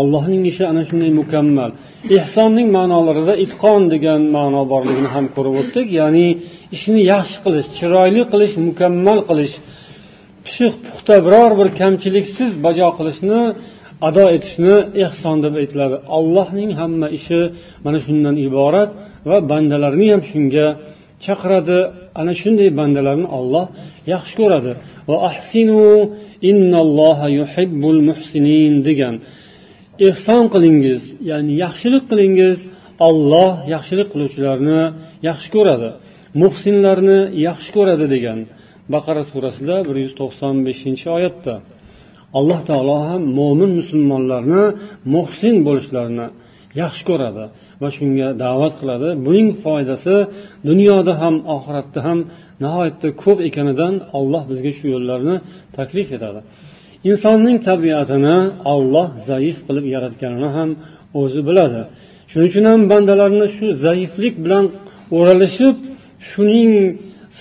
allohning 0.00 0.42
ishi 0.52 0.64
ana 0.72 0.82
shunday 0.88 1.10
mukammal 1.20 1.70
ehsonning 2.18 2.68
ma'nolarida 2.78 3.34
itqon 3.44 3.82
degan 3.94 4.22
ma'no 4.38 4.60
borligini 4.72 5.10
ham 5.16 5.26
ko'rib 5.36 5.54
o'tdik 5.62 5.88
ya'ni 6.00 6.26
ishni 6.76 7.00
yaxshi 7.12 7.38
qilish 7.44 7.68
chiroyli 7.78 8.22
qilish 8.32 8.54
mukammal 8.68 9.18
qilish 9.30 9.54
pishiq 10.46 10.72
puxta 10.88 11.14
biror 11.26 11.50
bir 11.60 11.68
kamchiliksiz 11.80 12.50
bajo 12.66 12.88
qilishni 12.98 13.40
ado 14.08 14.24
etishni 14.36 14.74
ehson 15.06 15.36
deb 15.44 15.54
aytiladi 15.60 15.96
allohning 16.16 16.70
hamma 16.80 17.06
ishi 17.18 17.40
mana 17.84 17.98
shundan 18.06 18.36
iborat 18.46 18.90
va 19.30 19.36
bandalarni 19.52 20.06
ham 20.14 20.22
shunga 20.32 20.66
chaqiradi 21.26 21.78
ana 22.20 22.32
shunday 22.40 22.70
bandalarni 22.80 23.28
olloh 23.38 23.66
yaxshi 24.14 24.34
ko'radi 24.40 24.72
va 25.10 25.16
ahsinu 25.30 25.86
innalloha 26.50 27.26
yuhibbul 27.38 27.98
muhsinin 28.08 28.74
degan 28.88 29.14
ehson 30.08 30.44
qilingiz 30.54 31.02
ya'ni 31.30 31.52
yaxshilik 31.64 32.04
qilingiz 32.10 32.58
olloh 33.08 33.52
yaxshilik 33.74 34.08
qiluvchilarni 34.14 34.80
yaxshi 35.28 35.48
ko'radi 35.56 35.88
muhsinlarni 36.42 37.18
yaxshi 37.48 37.70
ko'radi 37.76 38.06
degan 38.14 38.38
baqara 38.94 39.22
surasida 39.32 39.76
bir 39.88 39.96
yuz 40.04 40.12
to'qson 40.20 40.54
beshinchi 40.68 41.06
oyatda 41.16 41.54
alloh 42.38 42.60
taolo 42.70 42.96
ham 43.08 43.22
mo'min 43.40 43.70
musulmonlarni 43.80 44.62
muhsin 45.16 45.54
bo'lishlarini 45.66 46.26
yaxshi 46.82 47.02
ko'radi 47.08 47.44
va 47.82 47.88
shunga 47.96 48.28
da'vat 48.44 48.74
qiladi 48.80 49.10
buning 49.26 49.50
foydasi 49.64 50.14
dunyoda 50.68 51.12
ham 51.22 51.34
oxiratda 51.56 52.00
ham 52.06 52.18
nihoyatda 52.64 53.08
ko'p 53.22 53.38
ekanidan 53.48 53.94
olloh 54.20 54.42
bizga 54.50 54.70
shu 54.78 54.84
yo'llarni 54.94 55.36
taklif 55.78 56.08
etadi 56.16 56.40
insonning 57.10 57.56
tabiatini 57.68 58.36
olloh 58.74 59.08
zaif 59.30 59.56
qilib 59.66 59.86
yaratganini 59.94 60.48
ham 60.56 60.70
o'zi 61.22 61.40
biladi 61.48 61.80
shuning 62.30 62.46
uchun 62.52 62.64
ham 62.72 62.80
bandalarni 62.92 63.46
shu 63.56 63.66
zaiflik 63.86 64.34
bilan 64.44 64.64
o'ralishib 65.18 65.74
shuning 66.30 66.72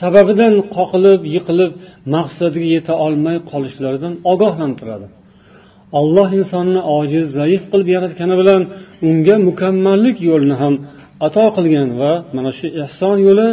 sababidan 0.02 0.54
qoqilib 0.78 1.20
yiqilib 1.36 1.72
maqsadiga 2.16 2.68
yeta 2.78 2.94
olmay 3.06 3.38
qolishlaridan 3.52 4.14
ogohlantiradi 4.34 5.08
olloh 6.02 6.30
insonni 6.40 6.82
ojiz 7.00 7.26
zaif 7.40 7.62
qilib 7.72 7.88
yaratgani 7.96 8.36
bilan 8.42 8.62
unga 9.10 9.36
mukammallik 9.50 10.18
yo'lini 10.30 10.56
ham 10.62 10.74
ato 11.28 11.44
qilgan 11.58 11.90
va 12.02 12.12
mana 12.36 12.50
shu 12.60 12.68
ehson 12.86 13.18
yo'li 13.28 13.48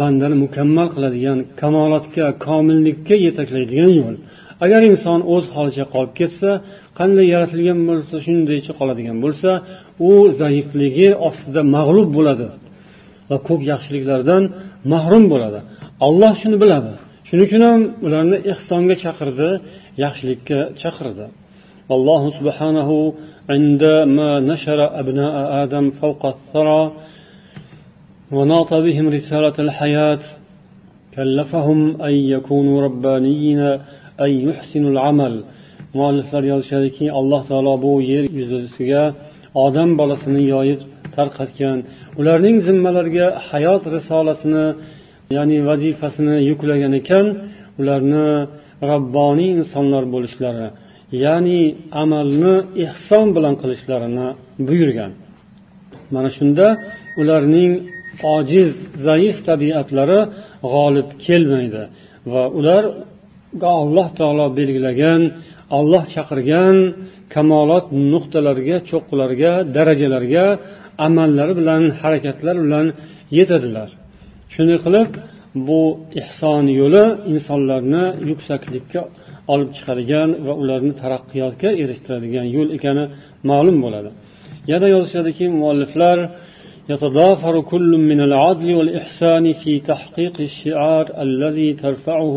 bandani 0.00 0.36
mukammal 0.44 0.88
qiladigan 0.94 1.38
kamolotga 1.60 2.26
komillikka 2.46 3.14
yetaklaydigan 3.26 3.90
yo'l 4.00 4.16
agar 4.64 4.80
inson 4.90 5.20
o'z 5.34 5.44
holicha 5.56 5.84
qolib 5.94 6.12
ketsa 6.20 6.50
qanday 6.98 7.24
yaratilgan 7.34 7.78
bo'lsa 7.88 8.14
shundaycha 8.26 8.72
qoladigan 8.80 9.16
bo'lsa 9.24 9.50
u 10.10 10.10
zaifligi 10.42 11.08
ostida 11.28 11.60
mag'lub 11.76 12.08
bo'ladi 12.16 12.46
va 13.30 13.36
ko'p 13.48 13.60
yaxshiliklardan 13.72 14.42
mahrum 14.92 15.24
bo'ladi 15.32 15.60
alloh 16.06 16.32
shuni 16.40 16.56
biladi 16.64 16.92
shuning 17.28 17.44
uchun 17.48 17.62
ham 17.68 17.80
ularni 18.06 18.36
ehsonga 18.52 18.94
chaqirdi 19.04 19.50
yaxshilikka 20.04 20.58
chaqirdi 20.82 21.24
allohu 21.94 22.28
subhanahu 22.38 22.96
عندما 23.50 24.30
نشر 24.40 24.98
أبناء 25.00 25.34
آدم 25.64 25.90
فوق 25.90 26.26
الثرى 26.26 26.82
وناط 28.32 28.74
بهم 28.74 29.08
رسالة 29.08 29.54
الحياة 29.58 30.18
كلفهم 31.16 32.02
أن 32.02 32.14
يكونوا 32.34 32.82
ربانيين 32.86 33.58
أن 34.24 34.30
يحسنوا 34.46 34.90
العمل 34.94 35.36
mualliflar 36.00 36.42
yozishadiki 36.52 37.06
alloh 37.18 37.40
taolo 37.48 37.74
bu 37.84 37.92
yer 38.12 38.24
yuzasiga 38.38 39.02
odam 39.64 39.90
bolasini 40.00 40.42
yoyib 40.54 40.80
tarqatgan 41.16 41.78
ularning 42.20 42.56
zimmalariga 42.68 43.26
hayot 43.50 43.82
risolasini 43.96 44.64
ya'ni 45.36 45.58
vazifasini 45.68 46.36
yuklagan 46.50 46.92
ekan 47.00 47.26
ularni 47.80 48.24
rabboniy 48.92 49.50
insonlar 49.58 50.04
bo'lishlari 50.14 50.66
ya'ni 51.26 51.60
amalni 52.02 52.54
ehson 52.86 53.26
bilan 53.36 53.54
qilishlarini 53.62 54.26
buyurgan 54.68 55.12
mana 56.14 56.28
shunda 56.38 56.66
ularning 57.22 57.72
ojiz 58.36 58.70
zaif 59.06 59.36
tabiatlari 59.48 60.20
g'olib 60.74 61.08
kelmaydi 61.26 61.82
va 62.32 62.42
ular 62.58 62.84
alloh 63.82 64.08
taolo 64.20 64.44
belgilagan 64.58 65.22
olloh 65.78 66.04
chaqirgan 66.14 66.76
kamolot 67.34 67.86
nuqtalariga 68.12 68.76
cho'qqilarga 68.90 69.52
darajalarga 69.76 70.44
amallari 71.06 71.54
bilan 71.60 71.82
harakatlar 72.00 72.56
bilan 72.64 72.86
yetadilar 73.38 73.88
shunday 74.54 74.78
qilib 74.86 75.10
bu 75.68 75.80
ehson 76.22 76.64
yo'li 76.80 77.04
insonlarni 77.34 78.04
yuksaklikka 78.30 79.00
olib 79.52 79.70
chiqargan 79.76 80.30
va 80.46 80.52
ularni 80.64 80.92
taraqqiyotga 81.02 81.70
erishtiradigan 81.84 82.46
yo'l 82.56 82.70
ekani 82.76 83.04
ma'lum 83.50 83.76
bo'ladi 83.84 84.10
yana 84.72 84.86
yozishadiki 84.96 85.44
mualliflar 85.62 86.18
يتضافر 86.94 87.54
كل 87.72 87.90
من 88.10 88.20
العدل 88.28 88.68
والإحسان 88.78 89.44
في 89.60 89.72
تحقيق 89.90 90.36
الشعار 90.50 91.04
الذي 91.26 91.68
ترفعه 91.82 92.36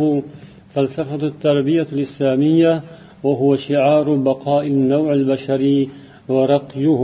فلسفة 0.74 1.22
التربية 1.32 1.88
الإسلامية 1.96 2.72
وهو 3.26 3.50
شعار 3.68 4.08
بقاء 4.30 4.64
النوع 4.76 5.10
البشري 5.20 5.80
ورقيه 6.34 7.02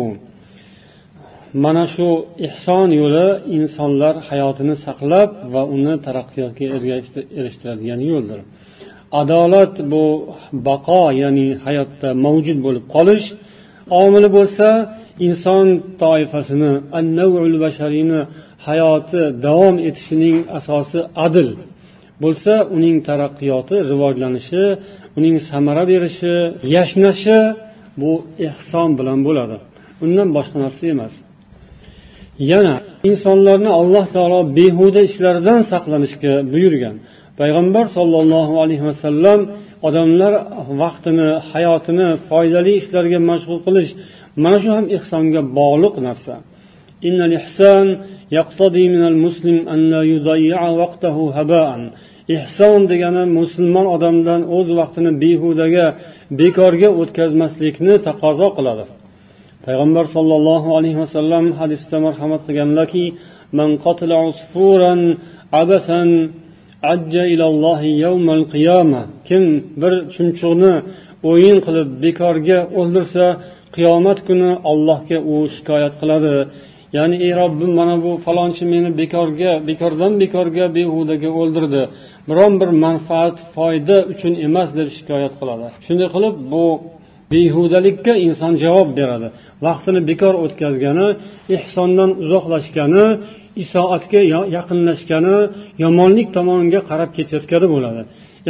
mana 1.64 1.84
shu 1.94 2.08
ehson 2.48 2.90
yo'li 3.02 3.28
insonlar 3.60 4.16
hayotini 4.30 4.76
saqlab 4.86 5.30
va 5.54 5.62
uni 5.76 5.94
taraqqiyotga 6.08 6.64
erishtiradigan 7.42 8.00
yo'ldir 8.12 8.40
adolat 9.20 9.80
bu 9.92 10.06
baqo 10.66 11.00
ya'ni 11.22 11.48
hayotda 11.66 12.10
mavjud 12.26 12.60
bo'lib 12.66 12.86
qolish 12.96 13.26
omili 14.02 14.30
bo'lsa 14.38 14.68
inson 15.30 15.68
toifasini 16.04 16.72
annavul 17.00 17.54
bashariyni 17.66 18.20
hayoti 18.68 19.22
davom 19.48 19.76
etishining 19.90 20.38
asosi 20.60 21.00
adl 21.26 21.50
bo'lsa 22.24 22.54
uning 22.78 22.98
taraqqiyoti 23.10 23.76
rivojlanishi 23.92 24.64
uning 25.18 25.36
samara 25.50 25.84
berishi 25.92 26.34
yashnashi 26.78 27.38
bu 28.02 28.10
ehson 28.48 28.90
bilan 29.00 29.20
bo'ladi 29.28 29.56
undan 30.06 30.28
boshqa 30.38 30.58
narsa 30.66 30.84
emas 30.96 31.14
yana 32.52 32.76
insonlarni 33.10 33.72
alloh 33.80 34.06
taolo 34.16 34.38
behuda 34.60 35.00
ishlardan 35.10 35.60
saqlanishga 35.72 36.32
buyurgan 36.54 36.96
payg'ambar 37.42 37.86
sollallohu 37.98 38.54
alayhi 38.66 38.86
vasallam 38.94 39.40
odamlar 39.88 40.34
vaqtini 40.84 41.28
hayotini 41.52 42.08
foydali 42.28 42.72
ishlarga 42.82 43.20
mashg'ul 43.32 43.60
qilish 43.66 43.92
mana 44.44 44.58
shu 44.64 44.70
ham 44.78 44.86
ehsonga 44.98 45.42
bog'liq 45.60 45.96
narsa 46.08 46.36
ehson 52.36 52.82
degani 52.92 53.22
musulmon 53.38 53.86
odamdan 53.96 54.42
o'z 54.58 54.68
vaqtini 54.82 55.12
behudaga 55.24 55.86
bekorga 56.40 56.90
o'tkazmaslikni 57.02 57.94
taqozo 58.08 58.48
qiladi 58.58 58.84
payg'ambar 59.66 60.06
sollallohu 60.16 60.70
alayhi 60.80 60.98
vasallam 61.06 61.44
hadisda 61.60 61.98
marhamat 62.08 62.42
qilganlarki 62.48 63.06
ajja 66.92 67.24
qiyoma 68.54 69.02
kim 69.30 69.44
bir 69.82 69.94
chumchuqni 70.16 70.74
o'yin 71.32 71.58
qilib 71.68 71.90
bekorga 72.06 72.60
o'ldirsa 72.80 73.26
qiyomat 73.76 74.20
kuni 74.28 74.52
ollohga 74.72 75.18
u 75.34 75.36
shikoyat 75.56 75.94
qiladi 76.02 76.34
ya'ni 76.98 77.16
ey 77.28 77.32
robbim 77.42 77.72
mana 77.80 77.96
bu 78.06 78.12
falonchi 78.26 78.64
meni 78.74 78.90
bekorga 79.02 79.52
bekordan 79.70 80.14
bekorga 80.24 80.66
behudaga 80.78 81.30
o'ldirdi 81.42 81.82
biron 82.30 82.54
bir 82.62 82.70
manfaat 82.86 83.38
foyda 83.56 83.98
uchun 84.14 84.34
emas 84.48 84.70
deb 84.80 84.88
shikoyat 84.98 85.34
qiladi 85.40 85.68
shunday 85.86 86.08
qilib 86.16 86.36
bu 86.54 86.64
behudalikka 87.34 88.14
inson 88.28 88.54
javob 88.64 88.90
beradi 89.00 89.28
vaqtini 89.68 90.02
bekor 90.10 90.34
o'tkazgani 90.46 91.08
ehsondan 91.58 92.10
uzoqlashgani 92.24 93.06
isoatga 93.62 94.20
yaqinlashgani 94.58 95.36
yomonlik 95.84 96.28
tomonga 96.38 96.82
qarab 96.90 97.10
ketayotgani 97.18 97.68
bo'ladi 97.74 98.02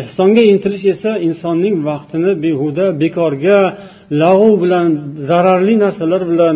ehsonga 0.01 0.41
intilish 0.51 0.85
esa 0.95 1.11
insonning 1.27 1.75
vaqtini 1.89 2.31
behuda 2.45 2.85
bekorga 3.03 3.57
lag'u 4.23 4.49
bilan 4.63 4.87
zararli 5.29 5.73
narsalar 5.83 6.21
bilan 6.31 6.55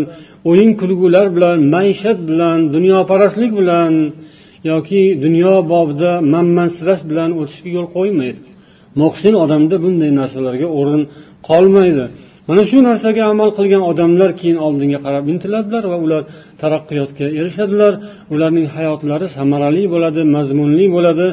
o'yin 0.52 0.72
kulgular 0.82 1.26
bilan 1.36 1.58
maishat 1.76 2.18
bilan 2.30 2.58
dunyoparastlik 2.76 3.52
bilan 3.60 3.92
yoki 4.72 5.02
dunyo 5.26 5.54
bobida 5.74 6.12
manmansirash 6.34 7.02
bilan 7.10 7.30
o'tishga 7.42 7.70
yo'l 7.78 7.88
qo'ymaydi 7.98 8.40
muhsin 9.04 9.34
odamda 9.44 9.76
bunday 9.86 10.12
narsalarga 10.22 10.68
o'rin 10.80 11.02
qolmaydi 11.50 12.06
mana 12.50 12.62
shu 12.70 12.78
narsaga 12.90 13.22
amal 13.34 13.50
qilgan 13.58 13.84
odamlar 13.92 14.30
keyin 14.40 14.58
oldinga 14.68 15.00
qarab 15.06 15.24
intiladilar 15.34 15.84
va 15.92 15.98
ular 16.06 16.22
taraqqiyotga 16.64 17.26
erishadilar 17.40 17.94
ularning 18.36 18.68
hayotlari 18.76 19.28
samarali 19.38 19.84
bo'ladi 19.94 20.22
mazmunli 20.36 20.86
bo'ladi 20.96 21.28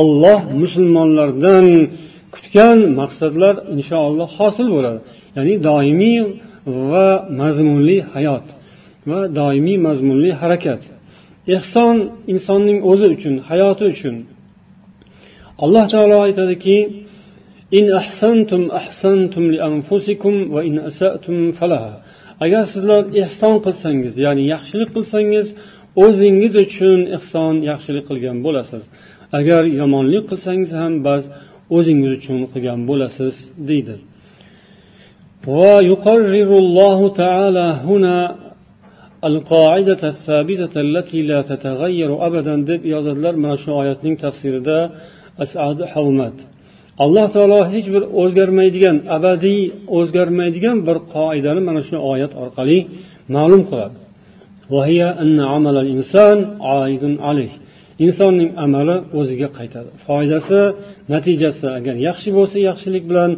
olloh 0.00 0.40
musulmonlardan 0.62 1.66
kutgan 2.34 2.78
maqsadlar 3.00 3.54
inshaalloh 3.76 4.28
hosil 4.40 4.66
bo'ladi 4.76 4.98
ya'ni 5.36 5.54
doimiy 5.68 6.18
va 6.90 7.08
mazmunli 7.42 7.96
hayot 8.12 8.46
va 9.10 9.20
doimiy 9.40 9.78
mazmunli 9.88 10.30
harakat 10.40 10.82
ehson 11.56 11.96
insonning 12.32 12.78
o'zi 12.90 13.06
uchun 13.16 13.34
hayoti 13.50 13.84
uchun 13.94 14.16
alloh 15.64 15.84
taolo 15.94 16.16
aytadiki 16.26 16.78
إن 17.78 17.84
li 19.54 19.58
anfusikum 19.70 20.34
va 20.54 20.60
in 20.68 20.74
asatum 20.90 21.36
فلها 21.58 21.90
agar 22.44 22.62
sizlar 22.72 23.02
ehson 23.22 23.56
qilsangiz 23.66 24.14
ya'ni 24.24 24.44
yaxshilik 24.54 24.90
qilsangiz 24.96 25.46
o'zingiz 26.04 26.52
uchun 26.64 26.98
ehson 27.18 27.54
yaxshilik 27.70 28.04
qilgan 28.10 28.38
bo'lasiz 28.46 28.82
agar 29.38 29.62
yomonlik 29.80 30.24
qilsangiz 30.30 30.70
ham 30.82 30.94
baz 31.08 31.22
o'zingiz 31.76 32.12
uchun 32.18 32.38
qilgan 32.52 32.80
bo'lasiz 32.90 33.34
deydi 33.70 33.96
ويقرر 35.58 36.50
الله 36.64 36.98
تعالى 37.22 37.66
هنا 37.88 38.16
القاعدة 39.30 40.02
الثابتة 40.14 40.74
التي 40.86 41.20
لا 41.30 41.40
تتغير 41.50 42.10
أبدا 42.28 42.54
deb 42.68 42.82
yozadilar 42.94 43.34
mana 43.42 43.56
shu 43.62 43.68
oyatning 43.82 44.14
tafsirida 44.24 44.78
asad 45.44 45.78
havmat 45.94 46.36
alloh 47.04 47.26
taolo 47.34 47.58
hech 47.74 47.86
bir 47.94 48.02
o'zgarmaydigan 48.22 48.96
abadiy 49.16 49.60
o'zgarmaydigan 49.98 50.76
bir 50.88 50.96
qoidani 51.16 51.60
mana 51.68 51.80
shu 51.88 51.96
oyat 52.12 52.32
orqali 52.42 52.78
ma'lum 53.36 53.62
qiladi 53.70 53.96
insonning 58.06 58.50
amali 58.66 58.96
o'ziga 59.20 59.48
qaytadi 59.58 59.88
foydasi 60.06 60.60
natijasi 61.14 61.66
agar 61.78 61.94
yaxshi 62.08 62.28
bo'lsa 62.38 62.56
yaxshilik 62.68 63.04
bilan 63.10 63.30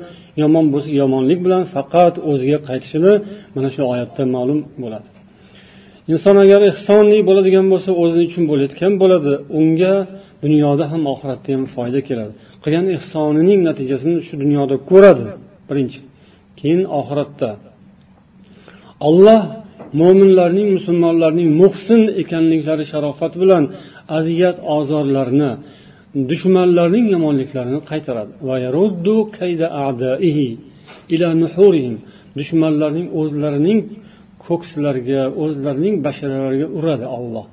yomon 0.43 0.67
bo'lsa 0.75 0.91
yomonlik 1.03 1.41
bilan 1.47 1.63
faqat 1.75 2.15
o'ziga 2.31 2.59
qaytishini 2.69 3.13
mana 3.57 3.69
shu 3.75 3.81
oyatda 3.93 4.23
ma'lum 4.37 4.59
bo'ladi 4.83 5.09
inson 6.13 6.37
agar 6.45 6.61
ehsonli 6.73 7.19
bo'ladigan 7.29 7.67
bo'lsa 7.73 7.91
o'zi 8.03 8.19
uchun 8.29 8.45
bo'layotgan 8.51 8.93
bo'ladi 9.03 9.33
unga 9.61 9.95
dunyoda 10.45 10.85
ham 10.93 11.03
oxiratda 11.13 11.51
ham 11.57 11.63
foyda 11.77 12.01
keladi 12.09 12.35
qilgan 12.65 12.87
ehsonining 12.99 13.61
natijasini 13.69 14.19
shu 14.27 14.35
dunyoda 14.43 14.77
ko'radi 14.91 15.27
birinchi 15.69 15.99
keyin 16.61 16.83
oxiratda 17.01 17.51
olloh 19.09 19.41
mo'minlarning 20.01 20.69
musulmonlarning 20.77 21.49
muhsin 21.63 22.01
ekanliklari 22.23 22.85
sharofati 22.93 23.37
bilan 23.45 23.65
aziyat 24.19 24.57
ozorlarni 24.77 25.51
dushmanlarning 26.31 27.07
yomonliklarini 27.15 27.79
qaytaradi 27.91 28.31
dushmanlarning 32.39 33.07
o'zlarining 33.21 33.79
ko'ksilariga 34.47 35.23
o'zlarining 35.43 35.95
basharalariga 36.07 36.67
uradi 36.79 37.07
olloh 37.19 37.45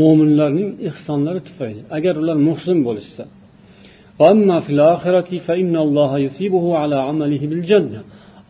mo'minlarning 0.00 0.68
ehsonlari 0.90 1.40
tufayli 1.48 1.80
agar 1.96 2.14
ular 2.22 2.36
muhsin 2.48 2.76
bo'lishsa 2.88 3.22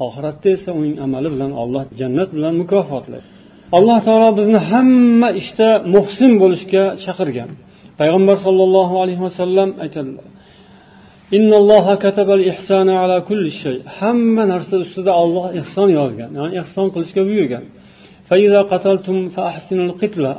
oxiratda 0.07 0.49
esa 0.57 0.71
uning 0.81 0.95
amali 1.07 1.29
bilan 1.35 1.51
olloh 1.63 1.83
jannat 2.01 2.29
bilan 2.37 2.55
mukofotlaydi 2.63 3.27
alloh 3.79 3.99
taolo 4.09 4.29
bizni 4.39 4.59
hamma 4.71 5.29
ishda 5.41 5.69
işte, 5.75 5.85
muhsin 5.95 6.33
bo'lishga 6.43 6.83
chaqirgan 7.05 7.51
payg'ambar 8.01 8.37
sollallohu 8.47 8.95
alayhi 9.05 9.23
vasallam 9.29 9.71
aytadilar 9.85 10.27
hamma 14.01 14.43
narsa 14.53 14.75
ustida 14.85 15.13
olloh 15.25 15.45
ehson 15.61 15.89
yozgan 16.01 16.31
ya'ni 16.39 16.53
ehson 16.63 16.87
qilishga 16.95 17.23
buyurgan 17.31 17.65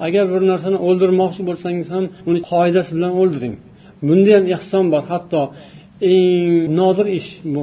agar 0.07 0.25
bir 0.33 0.41
narsani 0.51 0.77
o'ldirmoqchi 0.87 1.41
bo'lsangiz 1.49 1.87
ham 1.95 2.03
uni 2.29 2.39
qoidasi 2.51 2.91
bilan 2.97 3.11
o'ldiring 3.21 3.55
bunda 4.07 4.31
ham 4.37 4.45
ehson 4.55 4.85
bor 4.93 5.03
hatto 5.11 5.41
eng 6.09 6.49
nodir 6.79 7.07
ish 7.19 7.29
bu 7.53 7.61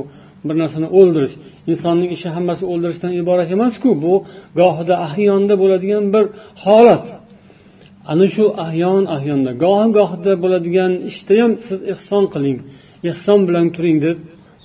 bir 0.48 0.54
narsani 0.62 0.88
o'ldirish 0.98 1.34
insonning 1.72 2.10
ishi 2.16 2.28
hammasi 2.36 2.64
o'ldirishdan 2.72 3.12
iborat 3.22 3.48
emasku 3.56 3.88
bu 4.04 4.12
gohida 4.60 4.94
ahyonda 5.08 5.54
bo'ladigan 5.62 6.04
bir 6.14 6.24
holat 6.64 7.06
ana 8.12 8.26
shu 8.34 8.44
ahyon 8.66 9.02
ahyonda 9.16 9.50
gohi 9.64 9.86
gohida 9.98 10.32
bo'ladigan 10.44 10.92
ishda 11.10 11.34
ham 11.42 11.50
siz 11.68 11.78
ehson 11.94 12.24
qiling 12.34 12.58
ehson 13.12 13.40
bilan 13.48 13.66
turing 13.76 13.98
deb 14.06 14.16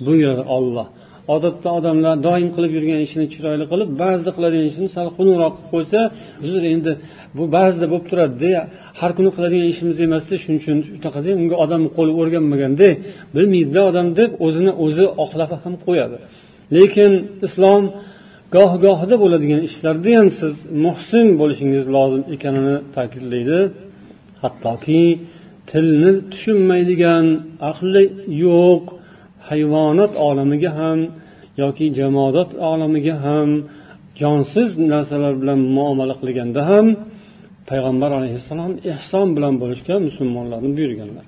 buyuradi 0.08 0.44
olloh 0.58 0.88
odatda 1.36 1.70
odamlar 1.80 2.14
doim 2.28 2.46
qilib 2.56 2.72
yurgan 2.78 3.00
ishini 3.08 3.26
chiroyli 3.34 3.66
qilib 3.72 3.90
ba'zida 4.04 4.32
qiladigan 4.38 4.68
ishini 4.72 4.90
sal 4.96 5.08
xunukroq 5.18 5.54
qilib 5.56 5.68
qo'ysa 5.74 6.00
uzr 6.46 6.64
endi 6.76 6.92
bu 7.40 7.44
ba'zida 7.56 7.86
bo'lib 7.94 8.06
turadida 8.12 8.60
har 9.02 9.12
kuni 9.18 9.30
qiladigan 9.36 9.68
ishimiz 9.74 9.98
emasda 10.08 10.34
shuning 10.44 10.60
uchun 10.64 10.78
shunaqada 10.88 11.30
unga 11.42 11.56
odamni 11.66 11.90
qo'li 11.98 12.14
o'rganmaganda 12.22 12.88
bilmaydida 13.36 13.82
odam 13.90 14.08
deb 14.20 14.32
o'zini 14.46 14.72
o'zi 14.86 15.06
oqlab 15.24 15.52
ham 15.64 15.74
qo'yadi 15.86 16.18
lekin 16.78 17.12
islom 17.48 17.84
goh 18.56 18.72
gohida 18.86 19.16
bo'ladigan 19.24 19.62
ishlarda 19.70 20.10
ham 20.20 20.28
siz 20.40 20.54
muhsin 20.86 21.26
bo'lishingiz 21.42 21.84
lozim 21.96 22.22
ekanini 22.36 22.76
ta'kidlaydi 22.98 23.60
hattoki 24.44 25.06
tilni 25.72 26.12
tushunmaydigan 26.32 27.26
aqli 27.72 28.04
yo'q 28.46 28.84
hayvonot 29.50 30.14
olamiga 30.30 30.72
ham 30.80 31.00
yoki 31.62 31.86
jamoadot 32.00 32.50
olamiga 32.72 33.16
ham 33.26 33.50
jonsiz 34.22 34.70
narsalar 34.94 35.34
bilan 35.42 35.60
muomala 35.78 36.16
qilganda 36.22 36.62
ham 36.72 36.88
payg'ambar 37.72 38.10
alayhissalom 38.18 38.72
ehson 38.94 39.28
bilan 39.38 39.54
bo'lishga 39.64 39.96
musulmonlarni 40.08 40.70
buyurganlar 40.78 41.26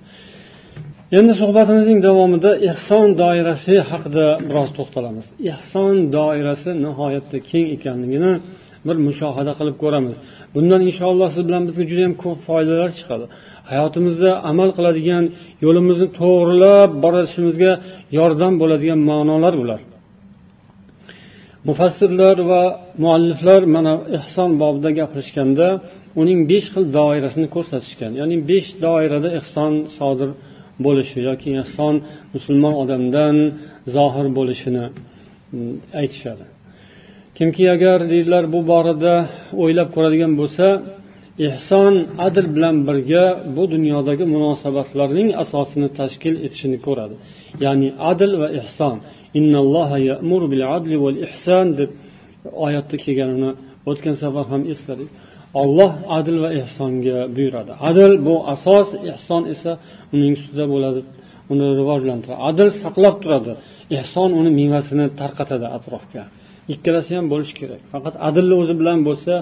endi 1.20 1.34
suhbatimizning 1.42 2.00
davomida 2.08 2.52
ehson 2.72 3.06
doirasi 3.22 3.74
haqida 3.92 4.26
biroz 4.50 4.70
to'xtalamiz 4.80 5.26
ehson 5.54 5.94
doirasi 6.18 6.70
nihoyatda 6.86 7.38
keng 7.52 7.66
ekanligini 7.78 8.34
bir 8.88 8.98
mushohada 9.08 9.52
qilib 9.60 9.76
ko'ramiz 9.84 10.16
bundan 10.56 10.82
inshaalloh 10.90 11.28
siz 11.36 11.44
bilan 11.50 11.62
bizga 11.70 11.84
judayam 11.92 12.14
ko'p 12.24 12.40
foydalar 12.50 12.90
chiqadi 13.00 13.26
hayotimizda 13.72 14.30
amal 14.52 14.70
qiladigan 14.78 15.24
yo'limizni 15.66 16.08
to'g'rilab 16.20 16.90
borishimizga 17.06 17.72
yordam 18.18 18.54
bo'ladigan 18.62 19.00
ma'nolar 19.12 19.54
bular 19.62 19.82
mufassirlar 21.70 22.38
va 22.52 22.62
mualliflar 23.06 23.62
mana 23.76 23.94
ehson 24.18 24.50
bobida 24.62 24.90
gapirishganda 25.00 25.68
uning 26.22 26.40
besh 26.52 26.68
xil 26.74 26.86
doirasini 26.98 27.48
ko'rsatishgan 27.56 28.12
ya'ni 28.22 28.38
besh 28.52 28.70
doirada 28.86 29.30
ehson 29.40 29.74
sodir 30.00 30.30
bo'lishi 30.86 31.20
yoki 31.30 31.50
ehson 31.64 31.96
musulmon 32.36 32.74
odamdan 32.84 33.36
zohir 33.98 34.28
bo'lishini 34.38 34.84
mm, 34.92 34.94
aytishadi 36.02 36.46
kimki 37.38 37.64
agar 37.76 37.98
deydilar 38.12 38.44
bu 38.54 38.60
borada 38.72 39.14
o'ylab 39.64 39.90
ko'radigan 39.96 40.32
bo'lsa 40.40 40.66
ehson 41.50 41.94
adl 42.28 42.46
bilan 42.56 42.76
birga 42.88 43.24
bu 43.56 43.64
dunyodagi 43.74 44.24
munosabatlarning 44.36 45.28
asosini 45.44 45.90
tashkil 46.00 46.36
etishini 46.46 46.78
ko'radi 46.88 47.16
ya'ni 47.66 47.88
adl 48.12 48.32
va 48.42 48.48
ehson 48.62 48.98
deb 51.80 51.90
oyatda 52.66 52.96
kelganini 53.04 53.50
o'tgan 53.92 54.16
safar 54.24 54.46
ham 54.52 54.62
esladik 54.74 55.10
olloh 55.62 55.92
adil 56.18 56.38
va 56.46 56.50
ehsonga 56.62 57.18
buyuradi 57.36 57.72
adil 57.90 58.12
bu 58.26 58.34
asos 58.54 58.88
ehson 59.14 59.44
esa 59.54 59.72
uning 60.16 60.32
ustida 60.38 60.66
bo'ladi 60.74 61.00
uni 61.52 61.66
rivojlantiradi 61.82 62.40
adil 62.52 62.70
saqlab 62.84 63.16
turadi 63.24 63.54
ehson 64.02 64.30
uni 64.40 64.52
mevasini 64.60 65.06
tarqatadi 65.22 65.68
atrofga 65.78 66.24
ikkalasi 66.74 67.12
ham 67.18 67.26
bo'lishi 67.34 67.54
kerak 67.60 67.82
faqat 67.94 68.16
adilni 68.30 68.56
o'zi 68.62 68.74
bilan 68.82 69.00
bo'lsa 69.08 69.34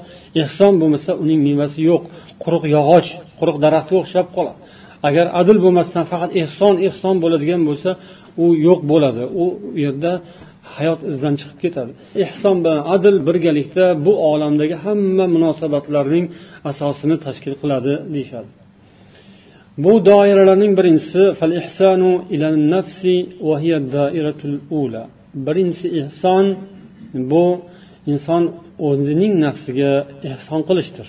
ehson 0.44 0.74
bo'lmasa 0.82 1.12
uning 1.24 1.40
mevasi 1.50 1.80
yo'q 1.92 2.04
quruq 2.44 2.64
yog'och 2.76 3.08
quruq 3.40 3.56
daraxtga 3.66 3.96
o'xshab 4.02 4.28
qoladi 4.38 4.60
agar 5.08 5.26
adil 5.42 5.58
bo'lmasdan 5.66 6.04
faqat 6.12 6.32
ehson 6.44 6.76
ehson 6.90 7.16
bo'ladigan 7.24 7.62
bo'lsa 7.70 7.90
u 8.44 8.46
yo'q 8.68 8.80
bo'ladi 8.92 9.24
u 9.42 9.46
yerda 9.86 10.14
hayot 10.76 11.00
izdan 11.12 11.34
chiqib 11.42 11.58
ketadi 11.64 11.92
ehson 12.26 12.56
bilan 12.64 12.80
adl 12.96 13.16
birgalikda 13.28 13.86
bu 14.06 14.12
olamdagi 14.32 14.76
hamma 14.86 15.26
munosabatlarning 15.36 16.26
asosini 16.72 17.16
tashkil 17.26 17.54
qiladi 17.62 17.94
deyishadi 18.14 18.50
bu 19.84 19.92
doiralarning 20.10 20.74
birinchisi 20.80 21.22
ilan 22.36 22.56
nafsi 22.76 23.16
va 23.48 23.56
dairatul 23.98 24.58
ula 24.82 25.04
birinchisi 25.48 25.88
ehson 26.04 26.46
bu 27.32 27.44
inson 28.14 28.44
o'zining 28.90 29.34
nafsiga 29.46 29.92
ehson 30.34 30.62
qilishdir 30.70 31.08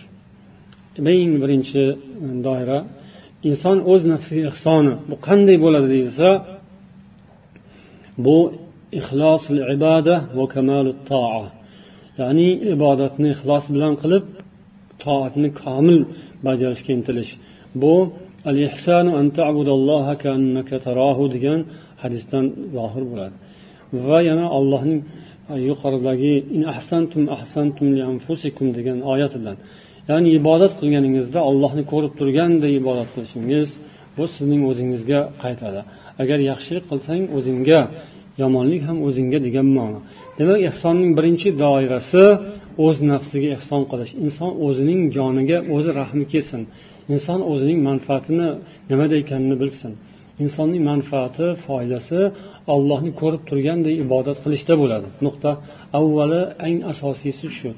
eng 1.16 1.32
birinchi 1.42 1.82
doira 2.46 2.78
inson 3.50 3.76
o'z 3.92 4.02
nafsiga 4.12 4.42
ehsoni 4.52 4.92
bu 5.08 5.14
qanday 5.28 5.56
bo'ladi 5.64 5.88
deyilsa 5.94 6.28
bu 8.26 8.36
ixlos 9.00 9.42
ibada 9.74 10.14
va 10.38 10.44
kamalu 10.54 10.92
toa 11.10 11.44
ya'ni 12.20 12.48
ibodatni 12.74 13.28
ixlos 13.36 13.64
bilan 13.74 13.94
qilib 14.02 14.24
toatni 15.04 15.48
komil 15.62 15.98
bajarishga 16.46 16.90
intilish 16.98 17.32
bu 17.82 17.92
al 18.50 18.56
ihsanu 18.68 19.10
an 19.20 19.26
ta'budalloha 19.38 20.12
ka'annaka 20.24 20.76
tarahu 20.86 21.24
degan 21.34 21.60
hadisdan 22.02 22.44
zohir 22.76 23.04
bo'ladi 23.10 23.36
va 24.06 24.18
yana 24.28 24.46
allohning 24.58 25.00
e, 25.54 25.56
yuqoridagi 25.70 26.34
in 26.56 26.62
ahsantum 26.74 27.22
ahsantum 27.36 27.86
li 27.96 28.02
anfusikum 28.12 28.66
degan 28.78 28.98
oyatidan 29.12 29.56
ya'ni 30.10 30.28
ibodat 30.38 30.72
qilganingizda 30.80 31.38
allohni 31.50 31.82
ko'rib 31.92 32.12
turganday 32.20 32.72
ibodat 32.82 33.08
qilishingiz 33.14 33.68
bu 34.16 34.24
sizning 34.34 34.62
o'zingizga 34.70 35.18
qaytadi 35.42 35.80
agar 36.22 36.38
yaxshilik 36.50 36.84
qilsang 36.90 37.22
o'zingga 37.38 37.80
yomonlik 38.42 38.82
ham 38.88 38.98
o'zingga 39.08 39.38
degan 39.46 39.68
ma'no 39.78 39.98
demak 40.40 40.60
ehsonning 40.70 41.10
birinchi 41.18 41.48
doirasi 41.64 42.24
o'z 42.86 42.96
nafsiga 43.12 43.48
ehson 43.58 43.82
qilish 43.90 44.12
inson 44.26 44.52
o'zining 44.66 45.00
joniga 45.16 45.58
o'zi 45.74 45.90
rahmi 46.00 46.24
kelsin 46.32 46.62
inson 47.14 47.40
o'zining 47.52 47.78
manfaatini 47.88 48.48
nimada 48.90 49.14
ekanini 49.22 49.56
bilsin 49.62 49.92
insonning 50.44 50.82
manfaati 50.92 51.46
foydasi 51.66 52.20
ollohni 52.74 53.10
ko'rib 53.20 53.42
turganday 53.50 53.94
ibodat 54.04 54.36
qilishda 54.44 54.74
bo'ladi 54.82 55.08
nuqta 55.26 55.50
avvali 56.00 56.40
eng 56.66 56.76
asosiysi 56.92 57.46
shu 57.58 57.68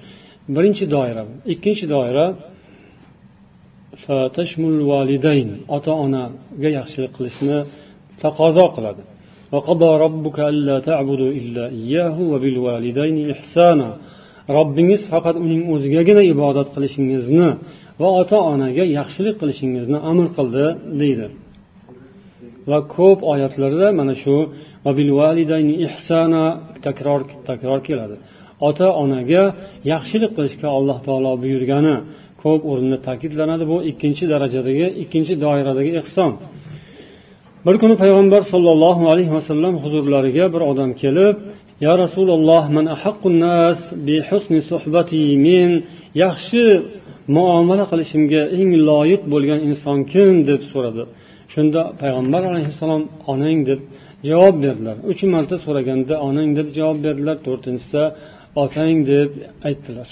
birinchi 0.56 0.84
doira 0.94 1.22
ikkinchi 1.54 1.86
doira 1.96 2.26
ota 5.76 5.92
onaga 6.04 6.68
yaxshilik 6.78 7.12
qilishni 7.18 7.56
taqozo 8.22 8.66
qiladi 8.76 9.02
وقضى 9.56 9.90
ربك 10.06 10.38
ألا 10.52 10.76
تعبدوا 10.88 11.30
إلا 11.40 11.64
إياه 11.78 12.16
وبالوالدين 12.32 13.16
إحسانا 13.34 13.90
robbingiz 14.56 15.02
faqat 15.12 15.36
uning 15.44 15.62
o'zigagina 15.74 16.22
ibodat 16.34 16.68
qilishingizni 16.74 17.46
va 18.02 18.08
ota 18.20 18.38
onaga 18.52 18.84
yaxshilik 18.98 19.36
qilishingizni 19.40 19.98
amr 20.10 20.26
qildi 20.36 20.66
deydi 21.00 21.26
va 22.70 22.78
ko'p 22.96 23.18
oyatlarda 23.32 23.88
mana 24.00 24.14
shu 24.22 24.36
ihsana 25.86 26.44
takror 26.86 27.20
takror 27.48 27.78
keladi 27.88 28.16
ota 28.68 28.86
onaga 29.04 29.42
yaxshilik 29.92 30.32
qilishga 30.38 30.68
alloh 30.78 30.98
taolo 31.06 31.30
buyurgani 31.44 31.96
ko'p 32.44 32.60
o'rinda 32.72 32.98
ta'kidlanadi 33.08 33.64
bu 33.72 33.76
ikkinchi 33.90 34.24
darajadagi 34.32 34.86
ikkinchi 35.02 35.34
doiradagi 35.44 35.90
ehson 36.02 36.32
bir 37.72 37.76
kuni 37.82 37.94
payg'ambar 38.02 38.42
sollallohu 38.52 39.02
alayhi 39.14 39.32
vasallam 39.40 39.74
huzurlariga 39.84 40.44
bir 40.54 40.62
odam 40.72 40.90
kelib 41.02 41.36
ya 41.86 41.92
rasululloh 42.02 42.62
man 42.76 42.84
nas 43.48 43.78
bi 44.06 44.16
husni 44.28 44.60
suhbati 44.70 45.22
men 45.46 45.70
yaxshi 46.24 46.62
muomala 47.36 47.84
qilishimga 47.92 48.42
eng 48.60 48.70
loyiq 48.90 49.22
bo'lgan 49.32 49.60
inson 49.70 49.98
kim 50.12 50.32
deb 50.50 50.60
so'radi 50.72 51.02
shunda 51.54 51.80
payg'ambar 52.02 52.42
alayhissalom 52.52 53.02
onang 53.32 53.58
deb 53.70 53.80
javob 54.30 54.54
berdilar 54.64 54.96
uch 55.12 55.22
marta 55.34 55.56
so'raganda 55.64 56.14
onang 56.28 56.48
deb 56.58 56.68
javob 56.78 56.98
berdilar 57.06 57.36
to'rtinchisida 57.46 58.04
otang 58.62 58.96
deb 59.12 59.30
aytdilar 59.68 60.08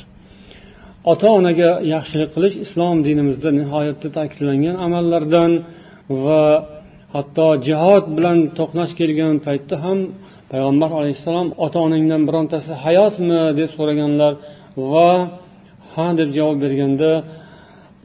ota 1.12 1.26
onaga 1.38 1.70
yaxshilik 1.94 2.30
qilish 2.36 2.56
islom 2.64 2.94
dinimizda 3.06 3.48
nihoyatda 3.60 4.08
ta'kidlangan 4.18 4.74
amallardan 4.86 5.50
va 6.24 6.42
hatto 7.16 7.48
jihod 7.66 8.04
bilan 8.16 8.38
to'qnash 8.58 8.92
kelgan 8.98 9.34
paytda 9.46 9.74
ham 9.84 9.98
payg'ambar 10.52 10.90
alayhissalom 11.00 11.48
ota 11.64 11.78
onangdan 11.86 12.22
birontasi 12.28 12.72
hayotmi 12.84 13.38
deb 13.58 13.68
so'raganlar 13.76 14.32
va 14.92 15.10
ha 15.94 16.06
deb 16.20 16.28
javob 16.38 16.56
berganda 16.64 17.10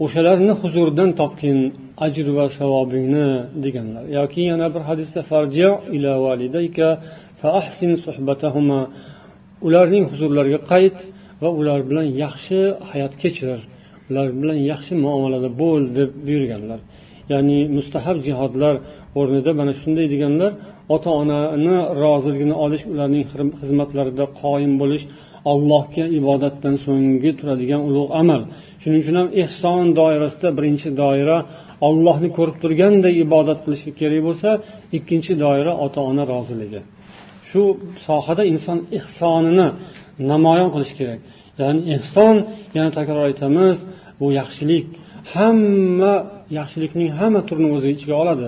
o'shalarni 0.06 0.54
huzuridan 0.62 1.10
topgin 1.22 1.60
ajr 2.08 2.26
va 2.38 2.45
savobingni 2.58 3.28
deganlar 3.65 4.04
yoki 4.17 4.41
yana 4.52 4.67
bir 4.76 4.82
hadisda 4.89 5.22
farji 5.32 5.67
ila 5.98 6.12
validayka 6.28 6.88
fa 7.41 7.48
ahsin 7.62 7.91
suhbatahuma 8.06 8.80
ularning 9.67 10.06
huzurlariga 10.12 10.60
qayt 10.72 10.98
va 11.41 11.50
ular 11.60 11.80
bilan 11.89 12.08
yaxshi 12.24 12.60
hayot 12.89 13.13
kechir 13.22 13.60
ular 14.12 14.28
bilan 14.41 14.58
yaxshi 14.72 14.93
muomalada 15.04 15.50
bo'l 15.62 15.82
deb 15.98 16.10
buyurganlar 16.28 16.80
ya'ni 17.34 17.58
mustahab 17.78 18.17
jihodlar 18.28 18.76
o'rnida 19.17 19.52
mana 19.60 19.74
shunday 19.82 20.06
deganlar 20.13 20.52
ota 20.95 21.10
onani 21.22 21.74
roziligini 22.02 22.56
olish 22.65 22.84
ularning 22.93 23.24
xizmatlarida 23.62 24.26
qoyim 24.41 24.74
bo'lish 24.82 25.06
allohga 25.54 26.06
ibodatdan 26.19 26.76
so'nggi 26.86 27.32
turadigan 27.39 27.82
ulug' 27.89 28.12
amal 28.22 28.41
shuning 28.82 29.00
uchun 29.04 29.15
ham 29.22 29.28
ehson 29.43 29.86
doirasida 30.02 30.50
birinchi 30.58 30.89
doira 31.02 31.38
ollohni 31.89 32.30
ko'rib 32.38 32.58
turganday 32.65 33.13
ibodat 33.26 33.60
qilish 33.65 33.84
kerak 34.02 34.22
bo'lsa 34.28 34.50
ikkinchi 34.98 35.34
doira 35.45 35.72
ota 35.86 36.00
ona 36.12 36.24
roziligi 36.34 36.82
shu 37.50 37.62
sohada 38.08 38.43
inson 38.54 38.78
ehsonini 39.00 39.67
namoyon 40.32 40.69
qilish 40.76 40.93
kerak 41.00 41.19
ya'ni 41.62 41.80
ehson 41.98 42.36
yana 42.78 42.89
takror 42.98 43.19
aytamiz 43.30 43.78
bu 44.19 44.26
yaxshilik 44.41 44.86
hamma 45.34 46.15
yaxshilikning 46.60 47.10
hamma 47.19 47.39
turini 47.49 47.67
o'z 47.77 47.84
ichiga 47.95 48.15
oladi 48.23 48.47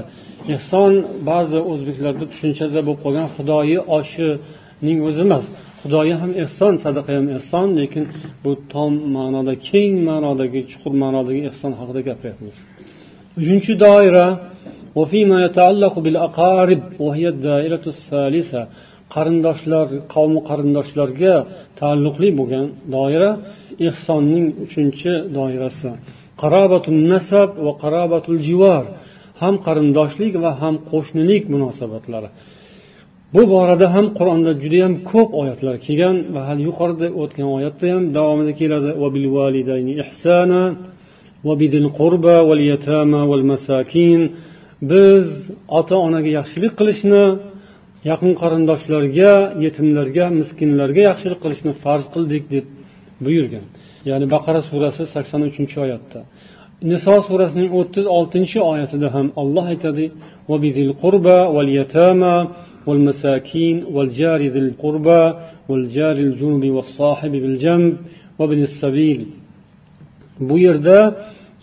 ehson 0.58 0.92
ba'zi 1.32 1.60
o'zbeklarda 1.72 2.24
tushunchada 2.32 2.78
bo'lib 2.88 3.00
qolgan 3.06 3.28
xudoyi 3.36 3.78
oshining 3.98 4.98
o'zi 5.08 5.20
emas 5.28 5.44
xudoyi 5.82 6.14
ham 6.22 6.32
ehson 6.44 6.74
sadaqa 6.86 7.12
ham 7.20 7.28
ehson 7.38 7.68
lekin 7.80 8.04
bu 8.44 8.52
tom 8.74 8.94
ma'noda 9.18 9.54
keng 9.70 9.92
ma'nodagi 10.10 10.60
chuqur 10.72 10.94
ma'nodagi 11.04 11.42
ehson 11.52 11.72
haqida 11.80 12.02
gapiryapmiz 12.10 12.56
uchinchi 13.42 13.74
doira 13.86 14.26
qarindoshlar 19.18 19.88
qavmi 20.16 20.40
qarindoshlarga 20.50 21.34
taalluqli 21.80 22.30
bo'lgan 22.40 22.66
doira 22.96 23.30
ehsonning 23.90 24.48
uchinchi 24.66 25.12
doirasi 25.38 25.90
qarobatul 26.44 26.96
nasab 27.12 27.50
va 27.66 27.74
qarobatul 27.84 28.38
jivor 28.48 28.84
ham 29.42 29.56
qarindoshlik 29.68 30.34
va 30.46 30.52
ham 30.62 30.76
qo'shnilik 30.92 31.44
munosabatlari 31.54 32.30
bu 33.34 33.42
borada 33.54 33.88
ham 33.96 34.06
qur'onda 34.20 34.52
judayam 34.64 34.94
ko'p 35.12 35.30
oyatlar 35.42 35.76
kelgan 35.86 36.16
va 36.36 36.42
hali 36.50 36.62
yuqorida 36.70 37.08
o'tgan 37.24 37.48
oyatda 37.58 37.86
ham 37.96 38.04
davomida 38.18 38.54
keladi 43.92 44.14
biz 44.92 45.26
ota 45.80 45.94
onaga 46.08 46.30
yaxshilik 46.40 46.74
qilishni 46.80 47.24
yaqin 48.12 48.32
qarindoshlarga 48.42 49.32
yetimlarga 49.66 50.26
miskinlarga 50.40 51.02
yaxshilik 51.10 51.40
qilishni 51.46 51.72
farz 51.84 52.06
qildik 52.14 52.44
deb 52.56 52.66
buyurgan 53.26 53.66
ya'ni 54.10 54.26
baqara 54.36 54.60
surasi 54.70 55.04
sakson 55.16 55.42
uchinchi 55.52 55.76
oyatda 55.86 56.20
niso 56.92 57.16
surasining 57.28 57.72
o'ttiz 57.82 58.06
oltinchi 58.20 58.60
oyatida 58.72 59.08
ham 59.16 59.28
olloh 59.44 59.66
aytadi 59.74 60.06
qurba 61.04 61.38
والمساكين 62.90 63.78
والجار 63.96 64.42
ذي 64.54 64.60
القربى 64.66 65.24
والجار 65.70 66.18
الجنب 66.28 66.64
والصاحب 66.76 67.32
بالجنب 67.44 67.94
وابن 68.40 68.60
السبيل 68.70 69.20
bu 70.48 70.56
yerda 70.66 71.00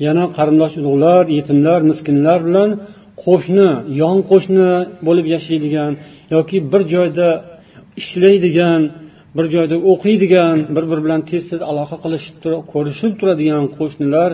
yana 0.07 0.25
qarindosh 0.37 0.75
urug'lar 0.83 1.23
yetimlar 1.39 1.81
miskinlar 1.91 2.39
bilan 2.49 2.71
qo'shni 3.27 3.69
yon 4.03 4.17
qo'shni 4.31 4.69
bo'lib 5.09 5.27
yashaydigan 5.35 5.93
yoki 6.37 6.57
bir 6.73 6.83
joyda 6.95 7.29
ishlaydigan 8.03 8.81
bir 9.37 9.47
joyda 9.55 9.77
o'qiydigan 9.93 10.57
bir 10.77 10.85
biri 10.91 11.03
bilan 11.07 11.21
tez 11.31 11.45
tez 11.51 11.61
aloqa 11.73 11.97
qilishib 12.05 12.37
ko'rishib 12.73 13.13
turadigan 13.21 13.65
qo'shnilar 13.79 14.31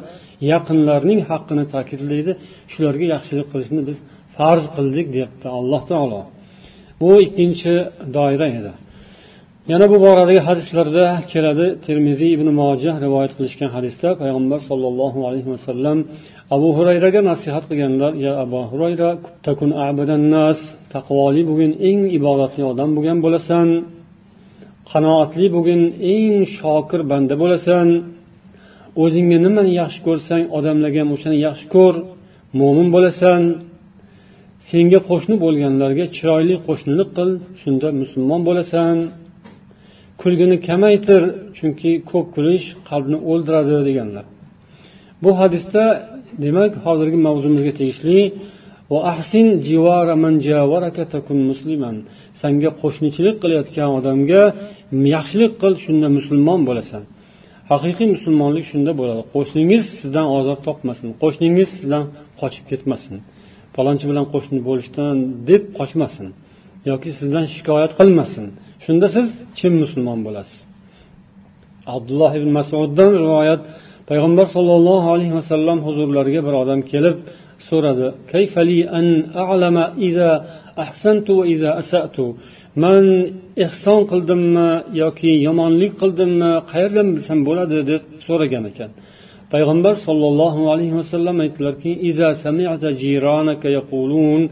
yaqinlarning 0.52 1.20
haqqini 1.30 1.64
ta'kidlaydi 1.74 2.32
shularga 2.74 3.06
yaxshilik 3.14 3.46
qilishni 3.52 3.80
biz 3.88 3.96
farz 4.36 4.64
qildik 4.76 5.06
deyapti 5.16 5.46
alloh 5.58 5.82
taolo 5.92 6.20
bu 7.02 7.10
ikkinchi 7.26 7.72
doira 8.16 8.46
edi 8.60 8.72
yana 9.72 9.86
bu 9.92 9.96
boradagi 10.06 10.40
hadislarda 10.48 11.04
keladi 11.32 11.66
termiziy 11.86 12.30
ibn 12.36 12.48
moja 12.62 12.90
rivoyat 13.06 13.32
qilishgan 13.38 13.70
hadisda 13.76 14.08
payg'ambar 14.20 14.60
sollallohu 14.70 15.18
alayhi 15.28 15.48
vasallam 15.56 15.98
abu 16.56 16.68
hurayraga 16.76 17.20
nasihat 17.32 17.64
qilganlar 17.70 18.12
ya 18.26 18.32
abu 18.44 18.58
hurayra 18.72 19.08
takun 19.46 19.70
abadan 19.88 20.22
nas 20.36 20.58
taqvoli 20.94 21.42
bo'lgin 21.50 21.72
eng 21.88 22.00
ibodatli 22.18 22.62
odam 22.72 22.90
bo'lgan 22.96 23.18
bo'lasan 23.26 23.68
qanoatli 24.92 25.46
bo'lgin 25.56 25.80
eng 26.14 26.34
shokir 26.58 27.00
banda 27.12 27.34
bo'lasan 27.42 27.86
o'zingga 29.04 29.38
nimani 29.44 29.70
yaxshi 29.80 30.00
ko'rsang 30.08 30.42
odamlarga 30.58 30.98
ham 31.02 31.10
o'shani 31.16 31.38
yaxshi 31.48 31.66
ko'r 31.76 31.94
mo'min 32.60 32.88
bo'lasan 32.96 33.40
senga 34.70 35.00
qo'shni 35.10 35.36
bo'lganlarga 35.44 36.04
chiroyli 36.16 36.56
qo'shnilik 36.66 37.10
qil 37.16 37.30
shunda 37.60 37.88
musulmon 38.00 38.40
bo'lasan 38.48 38.94
kulgini 40.20 40.56
kamaytir 40.68 41.22
chunki 41.56 41.92
ko'p 42.10 42.26
kulish 42.34 42.66
qalbni 42.88 43.18
o'ldiradi 43.30 43.72
deganlar 43.88 44.24
bu 45.22 45.30
hadisda 45.40 45.84
demak 46.44 46.72
hozirgi 46.86 47.18
mavzumizga 47.26 47.72
tegishli 47.80 48.18
ahsin 49.12 49.46
jivara 49.68 50.16
man 50.24 50.34
javaraka 50.50 51.04
takun 51.14 51.38
musliman 51.50 51.96
sanga 52.42 52.70
qo'shnichilik 52.82 53.36
qilayotgan 53.42 53.88
odamga 53.98 54.42
yaxshilik 55.16 55.52
qil 55.62 55.74
shunda 55.84 56.08
musulmon 56.18 56.60
bo'lasan 56.68 57.02
haqiqiy 57.70 58.06
musulmonlik 58.16 58.64
shunda 58.72 58.90
bo'ladi 59.00 59.22
qo'shningiz 59.36 59.82
sizdan 60.02 60.26
ozor 60.38 60.56
topmasin 60.68 61.08
qo'shningiz 61.22 61.68
sizdan 61.76 62.02
qochib 62.40 62.64
ketmasin 62.70 63.14
palonchi 63.76 64.04
bilan 64.10 64.24
qo'shni 64.34 64.58
bo'lishdan 64.68 65.14
deb 65.50 65.62
qochmasin 65.78 66.26
yoki 66.90 67.10
sizdan 67.20 67.44
shikoyat 67.54 67.92
qilmasin 68.00 68.46
shunda 68.84 69.06
siz 69.16 69.28
chin 69.58 69.72
musulmon 69.82 70.18
bo'lasiz 70.26 70.58
abdulloh 71.94 72.32
ibn 72.38 72.50
masuddan 72.58 73.10
rivoyat 73.24 73.60
payg'ambar 74.08 74.46
sollallohu 74.56 75.06
alayhi 75.14 75.34
vasallam 75.42 75.78
huzurlariga 75.86 76.40
bir 76.46 76.54
odam 76.62 76.80
kelib 76.92 77.16
so'radi 77.70 78.06
kayfali 78.32 78.78
an 78.98 79.06
a'lama 79.52 79.84
iza 80.08 80.30
ahsantu 80.84 81.30
va 81.38 81.44
iza 81.54 81.70
asatu 81.82 82.24
man 82.84 83.04
ehson 83.66 84.00
qildimmi 84.12 84.68
yoki 85.02 85.32
yomonlik 85.48 85.92
qildimmi 86.02 86.50
qayerdan 86.72 87.08
bilsam 87.16 87.38
bo'ladi 87.48 87.78
deb 87.90 88.02
so'ragan 88.26 88.64
ekan 88.72 88.90
payg'ambar 89.52 89.94
sollallohu 90.06 90.60
alayhi 90.74 90.94
vasallam 91.02 91.36
aytdilarki 91.44 91.92
iza 92.10 92.28
sami'ta 92.44 92.88
jironaka 93.02 93.68
yaqulun 93.78 94.42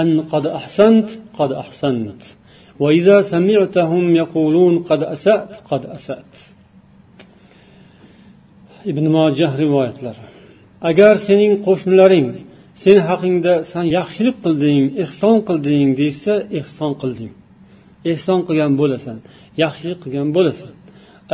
an 0.00 0.08
qad 0.32 0.44
ahsant 0.60 1.06
qad 1.38 1.50
ahsant 1.62 2.20
va 2.82 2.88
iza 3.00 3.16
sami'tahum 3.34 4.04
yaqulun 4.22 4.74
qad 4.88 5.00
asat 5.14 5.50
qad 5.68 5.82
asat 5.96 6.30
ibn 8.90 9.04
mojah 9.16 9.52
rivoyatlari 9.64 10.26
agar 10.84 11.14
sening 11.26 11.52
qo'shnilaring 11.64 12.28
sen 12.84 12.98
haqingda 13.10 13.54
san 13.72 13.84
yaxshilik 13.98 14.36
qilding 14.44 14.80
ehson 15.04 15.36
qilding 15.48 15.88
deyishsa 16.00 16.34
ehson 16.60 16.92
qilding 17.02 17.32
ehson 18.12 18.38
qilgan 18.46 18.72
bo'lasan 18.82 19.16
yaxshilik 19.64 19.98
qilgan 20.04 20.28
bo'lasan 20.38 20.72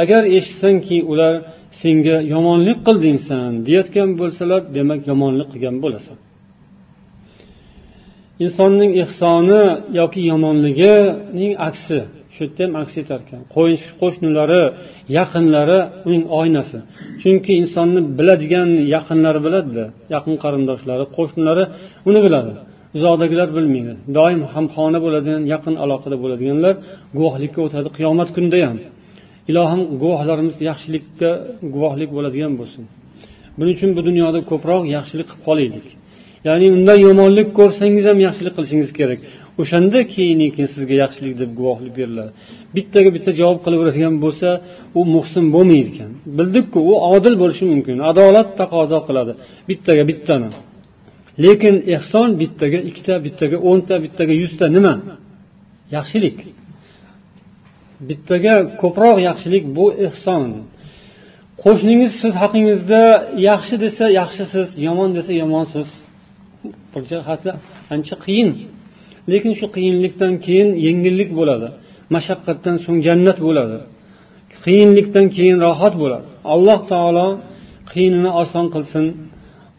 agar 0.03 0.23
eshitsangki 0.39 0.99
ular 1.13 1.35
senga 1.83 2.17
yomonlik 2.35 2.79
qilding 2.89 3.19
san 3.29 3.51
deyayotgan 3.67 4.11
bo'lsalar 4.21 4.61
demak 4.77 5.01
yomonlik 5.11 5.49
qilgan 5.55 5.77
bo'lasan 5.85 6.17
insonning 8.45 8.91
ehsoni 9.05 9.63
yoki 10.01 10.21
yomonligining 10.31 11.53
aksi 11.69 12.01
shu 12.37 12.45
yerda 12.47 12.63
ham 12.67 12.73
aks 12.83 12.95
etar 13.03 13.21
ekan 13.27 13.41
qo'shnilari 14.01 14.63
yaqinlari 15.19 15.79
uning 16.09 16.25
oynasi 16.41 16.79
chunki 17.23 17.53
insonni 17.63 18.01
biladigan 18.19 18.69
yaqinlari 18.97 19.41
biladida 19.47 19.85
yaqin 20.15 20.35
qarindoshlari 20.45 21.05
qo'shnilari 21.19 21.65
uni 22.09 22.21
biladi 22.27 22.53
uzoqdagilar 22.97 23.49
bilmaydi 23.59 23.93
doim 24.19 24.41
hamxona 24.55 24.99
bo'ladigan 25.05 25.43
yaqin 25.55 25.75
aloqada 25.85 26.17
bo'ladiganlar 26.23 26.73
guvohlikka 27.17 27.61
o'tadi 27.67 27.89
qiyomat 27.99 28.29
kunida 28.37 28.57
ham 28.71 28.79
ilohim 29.51 29.81
guvohlarimiz 30.03 30.57
yaxshilikka 30.71 31.29
guvohlik 31.75 32.11
bo'ladigan 32.17 32.53
bo'lsin 32.61 32.83
buning 33.59 33.75
uchun 33.79 33.91
bu 33.97 34.01
dunyoda 34.09 34.39
ko'proq 34.51 34.83
yaxshilik 34.97 35.27
qilib 35.29 35.39
qolaylik 35.47 35.87
ya'ni 36.49 36.67
undan 36.77 36.99
yomonlik 37.07 37.49
ko'rsangiz 37.59 38.05
ham 38.11 38.19
yaxshilik 38.27 38.53
qilishingiz 38.59 38.91
kerak 39.01 39.21
o'shanda 39.61 40.01
keyin 40.15 40.41
keyin 40.55 40.69
sizga 40.75 40.95
yaxshilik 41.05 41.35
deb 41.43 41.51
guvohlik 41.61 41.93
beriladi 41.99 42.31
bittaga 42.77 43.09
bitta 43.17 43.31
javob 43.41 43.59
qilaveradigan 43.67 44.15
bo'lsa 44.25 44.49
u 44.99 45.01
muhsin 45.17 45.45
bo'lmaydi 45.55 45.89
ekan 45.95 46.11
bildikku 46.39 46.79
u 46.91 46.93
odil 47.17 47.35
bo'lishi 47.43 47.65
mumkin 47.73 47.97
adolat 48.13 48.49
taqozo 48.61 48.99
qiladi 49.09 49.33
bittaga 49.71 50.03
bittani 50.11 50.49
lekin 51.45 51.75
ehson 51.97 52.29
bittaga 52.43 52.79
ikkita 52.91 53.15
bittaga 53.27 53.57
o'nta 53.71 53.95
bittaga 54.05 54.33
yuzta 54.43 54.65
nima 54.77 54.95
yaxshilik 55.97 56.39
bittaga 58.09 58.55
ko'proq 58.83 59.17
yaxshilik 59.29 59.65
bu 59.77 59.85
ehson 60.09 60.45
qo'shningiz 61.65 62.13
siz 62.23 62.33
haqingizda 62.43 63.01
yaxshi 63.51 63.75
desa 63.85 64.05
yaxshisiz 64.21 64.69
yomon 64.87 65.09
desa 65.17 65.33
yomonsiz 65.43 65.89
bu 66.93 66.99
jihatdan 67.11 67.57
ancha 67.95 68.17
qiyin 68.25 68.51
lekin 69.31 69.53
shu 69.61 69.67
qiyinlikdan 69.77 70.33
keyin 70.47 70.69
yengillik 70.87 71.31
bo'ladi 71.39 71.69
mashaqqatdan 72.17 72.77
so'ng 72.85 72.99
jannat 73.07 73.39
bo'ladi 73.47 73.79
qiyinlikdan 74.65 75.27
keyin 75.37 75.57
rohat 75.67 75.95
bo'ladi 76.03 76.27
alloh 76.55 76.79
taolo 76.93 77.27
qiyinini 77.91 78.31
oson 78.43 78.67
qilsin 78.75 79.05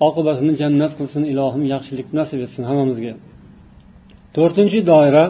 oqibatini 0.08 0.54
jannat 0.62 0.92
qilsin 1.00 1.24
ilohim 1.34 1.64
yaxshilik 1.74 2.08
nasib 2.20 2.40
etsin 2.46 2.62
hammamizga 2.70 3.14
to'rtinchi 4.36 4.80
doira 4.94 5.26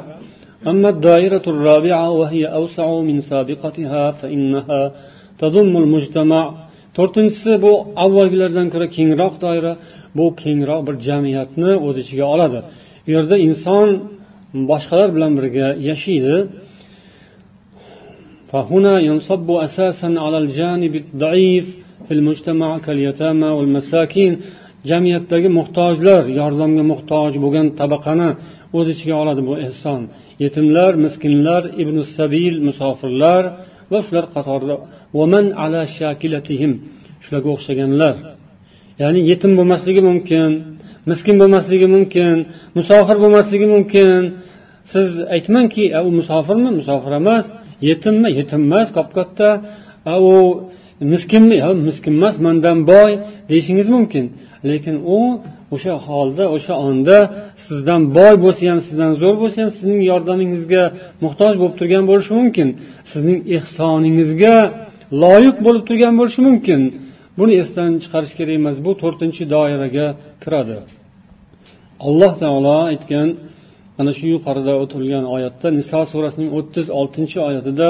أما 0.73 0.89
الدائرة 0.95 1.45
الرابعة 1.54 2.08
وهي 2.19 2.43
أوسع 2.60 2.88
من 3.10 3.17
سابقتها 3.32 4.04
فإنها 4.19 4.82
تضم 5.41 5.71
المجتمع 5.84 6.41
to'rtinchisi 6.97 7.52
bu 7.63 7.71
avvalgilardan 8.06 8.67
ko'ra 8.73 8.88
kengroq 8.97 9.34
doira 9.45 9.71
bu 10.17 10.26
kengroq 10.43 10.82
bir 10.88 10.95
jamiyatni 11.08 11.71
o'z 11.88 11.95
ichiga 12.04 12.26
oladi 12.36 12.60
bu 13.07 13.11
yerda 13.11 13.37
inson 13.47 13.87
boshqalar 14.69 15.09
bilan 15.15 15.31
birga 15.37 15.67
yashaydi 15.89 16.35
فهنا 18.57 18.93
ينصب 19.09 19.47
أساسا 19.67 20.09
على 20.23 20.37
الجانب 20.43 20.93
الضعيف 21.01 21.65
في 22.07 22.11
المجتمع 22.17 22.69
كاليتامى 22.87 23.49
والمساكين 23.57 24.33
jamiyatdagi 24.91 25.49
muhtojlar 25.59 26.23
yordamga 26.39 26.83
muhtoj 26.93 27.33
bo'lgan 27.43 27.67
tabaqani 27.81 28.29
o'z 28.77 28.87
ichiga 28.95 29.15
oladi 29.23 29.41
bu 29.49 29.53
ehson 29.67 30.01
yetimlar 30.43 30.91
miskinlar 31.05 31.63
ibn 31.83 31.95
sabil 32.17 32.53
musofirlar 32.67 33.43
va 33.91 33.99
shular 34.05 34.25
qatorida 34.35 34.75
vaman 35.19 35.45
ala 35.63 35.81
shakilatihim 35.97 36.71
shularga 37.23 37.49
o'xshaganlar 37.55 38.15
ya'ni 39.03 39.19
yetim 39.31 39.51
bo'lmasligi 39.59 40.01
mumkin 40.09 40.49
miskin 41.11 41.35
bo'lmasligi 41.41 41.87
mumkin 41.95 42.37
musofir 42.77 43.17
bo'lmasligi 43.23 43.67
mumkin 43.75 44.09
siz 44.93 45.07
aytmangki 45.35 45.83
u 46.07 46.09
musofirmi 46.19 46.69
musofir 46.79 47.11
emas 47.21 47.45
yetimmi 47.89 48.29
yetim 48.39 48.61
emas 48.69 48.87
kop 48.97 49.07
katta 49.17 49.49
u 50.31 50.35
miskinmi 51.13 51.55
yo 51.63 51.69
miskin 51.89 52.13
emas 52.19 52.35
mandan 52.45 52.77
boy 52.91 53.09
deyishingiz 53.51 53.87
mumkin 53.95 54.25
lekin 54.71 54.95
u 55.19 55.19
o'sha 55.75 55.93
holda 56.07 56.43
o'sha 56.55 56.75
onda 56.89 57.17
sizdan 57.67 58.01
boy 58.17 58.33
bo'lsa 58.43 58.61
ham 58.71 58.79
sizdan 58.89 59.11
zo'r 59.21 59.35
bo'lsa 59.41 59.57
ham 59.63 59.71
sizning 59.77 60.01
yordamingizga 60.11 60.83
muhtoj 61.25 61.53
bo'lib 61.61 61.75
turgan 61.79 62.03
bo'lishi 62.11 62.31
mumkin 62.39 62.67
sizning 63.11 63.39
ehsoningizga 63.57 64.55
loyiq 65.23 65.55
bo'lib 65.65 65.83
turgan 65.89 66.13
bo'lishi 66.19 66.41
mumkin 66.47 66.81
buni 67.39 67.53
esdan 67.63 67.89
chiqarish 68.03 68.33
kerak 68.39 68.55
emas 68.61 68.77
bu 68.85 68.91
to'rtinchi 69.03 69.43
doiraga 69.53 70.07
kiradi 70.43 70.75
alloh 72.08 72.34
taolo 72.41 72.75
aytgan 72.91 73.29
mana 73.97 74.12
shu 74.17 74.25
yuqorida 74.36 74.73
o'tilgan 74.84 75.25
oyatda 75.36 75.67
niso 75.79 75.99
surasining 76.13 76.49
o'ttiz 76.60 76.86
oltinchi 77.01 77.38
oyatida 77.49 77.89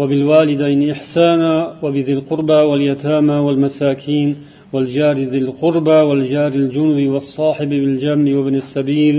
وبالوالدين 0.00 0.80
إحسانا 0.94 1.52
وبذي 1.82 2.12
القربى 2.18 2.60
واليتامى 2.70 3.36
والمساكين 3.46 4.28
والجار 4.72 5.16
ذي 5.32 5.38
القربى 5.46 5.98
والجار 6.08 6.52
الجنب 6.62 6.98
والصاحب 7.12 7.70
بالجنب 7.82 8.26
وابن 8.36 8.54
السبيل 8.64 9.16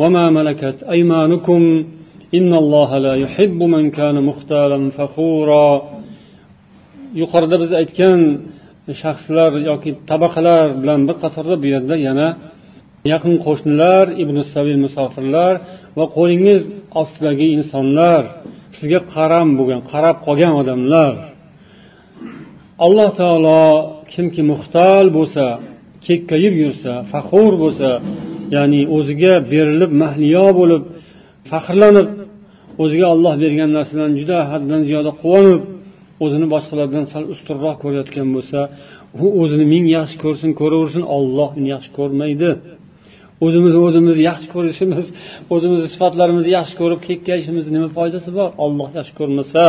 وما 0.00 0.24
ملكت 0.38 0.78
أيمانكم 0.94 1.60
إن 2.38 2.50
الله 2.62 2.90
لا 3.06 3.14
يحب 3.24 3.58
من 3.74 3.84
كان 3.98 4.16
مختالا 4.28 4.78
فخورا 4.96 5.70
yuqorida 7.20 7.56
biz 7.62 7.70
aytgan 7.80 8.20
shaxslar 9.02 9.52
yoki 9.70 9.90
tabaqalar 10.10 10.66
bilan 10.82 11.00
bir 11.08 11.16
qatorda 11.24 11.54
bu 11.62 11.66
yerda 11.74 11.96
yana 12.06 12.28
yaqin 13.12 13.34
qo'shnilar 13.46 14.06
ibn 14.22 14.36
sabil 14.52 14.78
musofirlar 14.84 15.52
va 15.98 16.04
qo'lingiz 16.16 16.60
ostidagi 17.00 17.46
insonlar 17.58 18.22
sizga 18.78 19.00
qaram 19.14 19.48
bo'lgan 19.58 19.80
qarab 19.92 20.16
qolgan 20.26 20.52
odamlar 20.62 21.12
alloh 22.86 23.08
taolo 23.20 23.60
kimki 24.12 24.42
muxtal 24.52 25.06
bo'lsa 25.18 25.44
kekkayib 26.06 26.54
yursa 26.62 26.92
faxur 27.12 27.52
bo'lsa 27.62 27.88
ya'ni 28.56 28.80
o'ziga 28.96 29.34
berilib 29.52 29.92
mahliyo 30.02 30.44
bo'lib 30.60 30.82
faxrlanib 31.50 32.08
o'ziga 32.82 33.06
olloh 33.14 33.34
bergan 33.42 33.70
narsadan 33.76 34.12
juda 34.20 34.36
haddan 34.50 34.80
ziyoda 34.88 35.10
quvonib 35.22 35.60
o'zini 36.24 36.46
boshqalardan 36.54 37.04
sal 37.12 37.22
ustunroq 37.34 37.76
ko'rayotgan 37.84 38.28
bo'lsa 38.36 38.58
u 39.24 39.26
o'zini 39.42 39.64
ming 39.74 39.84
yaxshi 39.98 40.16
ko'rsin 40.24 40.50
ko'raversin 40.60 41.02
olloh 41.16 41.48
uni 41.58 41.68
yaxshi 41.74 41.90
ko'rmaydi 41.98 42.50
o'zimizni 43.46 43.80
o'zimizni 43.86 44.22
yaxshi 44.30 44.48
ko'rishimiz 44.54 45.04
o'zimizni 45.54 45.88
sifatlarimizni 45.94 46.50
yaxshi 46.58 46.74
ko'rib 46.82 47.00
kekkayishimiz 47.08 47.64
nima 47.76 47.88
foydasi 47.98 48.30
bor 48.38 48.48
olloh 48.64 48.88
yaxshi 48.98 49.12
ko'rmasa 49.20 49.62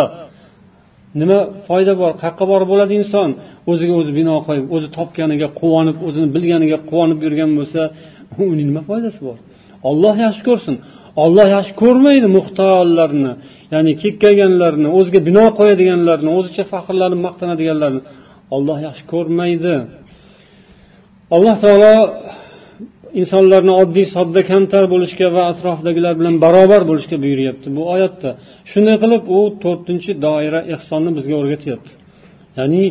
nima 1.22 1.38
foyda 1.68 1.94
bor 2.02 2.12
qayerqa 2.22 2.44
borib 2.52 2.68
bo'ladi 2.74 2.94
inson 3.02 3.30
o'ziga 3.72 3.94
o'zi 4.02 4.12
bino 4.20 4.34
qo'yib 4.48 4.66
o'zi 4.76 4.88
topganiga 5.00 5.48
quvonib 5.60 5.98
o'zini 6.08 6.28
bilganiga 6.36 6.78
quvonib 6.90 7.20
yurgan 7.26 7.52
bo'lsa 7.60 7.82
uning 8.52 8.68
nima 8.72 8.82
foydasi 8.92 9.20
bor 9.28 9.38
olloh 9.92 10.16
yaxshi 10.26 10.44
ko'rsin 10.50 10.76
olloh 11.26 11.46
yaxshi 11.56 11.74
ko'rmaydi 11.84 12.28
muhtojlarni 12.38 13.32
ya'ni 13.78 13.92
kekkayganlarni 14.04 14.88
o'ziga 15.00 15.20
bino 15.30 15.44
qo'yadiganlarni 15.60 16.30
o'zicha 16.38 16.64
faxrlanib 16.74 17.20
maqtanadiganlarni 17.28 18.02
olloh 18.56 18.78
yaxshi 18.88 19.04
ko'rmaydi 19.14 19.76
alloh 21.36 21.56
taolo 21.64 21.92
insonlarni 23.22 23.74
oddiy 23.84 24.06
sodda 24.16 24.42
kamtar 24.52 24.84
bo'lishga 24.94 25.28
va 25.36 25.44
atrofdagilar 25.54 26.14
bilan 26.20 26.36
barobar 26.46 26.82
bo'lishga 26.90 27.16
buyuryapti 27.24 27.68
bu 27.78 27.82
oyatda 27.96 28.30
shunday 28.72 28.96
qilib 29.04 29.24
u 29.38 29.40
to'rtinchi 29.66 30.12
doira 30.26 30.60
ehsonni 30.76 31.12
bizga 31.18 31.36
o'rgatyapti 31.42 31.94
ya'ni 32.60 32.84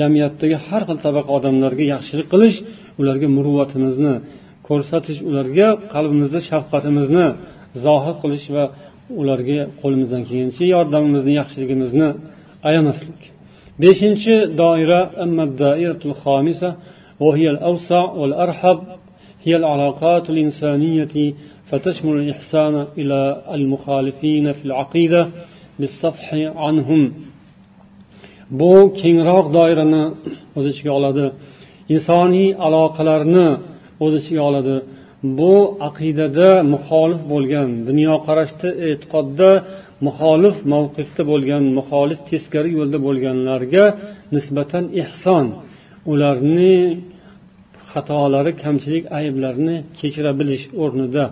jamiyatdagi 0.00 0.56
har 0.66 0.82
xil 0.88 0.98
tabaqa 1.06 1.30
odamlarga 1.38 1.84
yaxshilik 1.94 2.26
qilish 2.34 2.56
ularga 3.00 3.28
muruvvatimizni 3.36 4.12
ko'rsatish 4.68 5.18
ularga 5.30 5.68
qalbimizda 5.94 6.38
shafqatimizni 6.50 7.24
zohir 7.84 8.14
qilish 8.22 8.46
va 8.56 8.64
ularga 9.20 9.60
qo'limizdan 9.82 10.22
kelgancha 10.30 10.64
yordamimizni 10.74 11.32
yaxshiligimizni 11.40 12.08
ayamaslik 12.68 13.22
beshinchi 13.82 14.34
doira 14.60 15.00
وهي 17.26 17.46
الأوسع 17.54 18.02
والأرحب 18.20 18.78
هي 19.46 19.52
العلاقات 19.60 20.24
الإنسانية 20.32 21.14
فتشمل 21.70 22.14
الإحسان 22.20 22.74
إلى 23.00 23.18
المخالفين 23.56 24.46
في 24.56 24.62
العقيدة 24.64 25.22
بالصفح 25.80 26.26
عنهم 26.64 27.00
bu 28.58 28.72
kengroq 29.00 29.46
doirani 29.56 30.02
o'z 30.58 30.64
ichiga 30.72 30.92
oladi 31.00 31.24
insoniy 31.94 32.46
aloqalarni 32.66 33.46
o'z 34.04 34.12
ichiga 34.20 34.42
oladi 34.50 34.76
bu 35.38 35.56
aqidada 35.88 36.48
muxolif 36.74 37.20
bo'lgan 37.32 37.68
dunyoqarashda 37.88 38.68
e'tiqodda 38.88 39.50
muxolif 40.06 40.56
mavqifda 40.74 41.22
bo'lgan 41.32 41.62
muxolif 41.78 42.18
teskari 42.30 42.70
yo'lda 42.78 42.98
bo'lganlarga 43.06 43.84
nisbatan 44.36 44.84
ehson 45.02 45.46
ularni 46.12 46.74
xatolari 47.92 48.52
kamchilik 48.62 49.04
ayblarini 49.18 49.76
kechira 50.00 50.32
bilish 50.40 50.64
o'rnida 50.84 51.26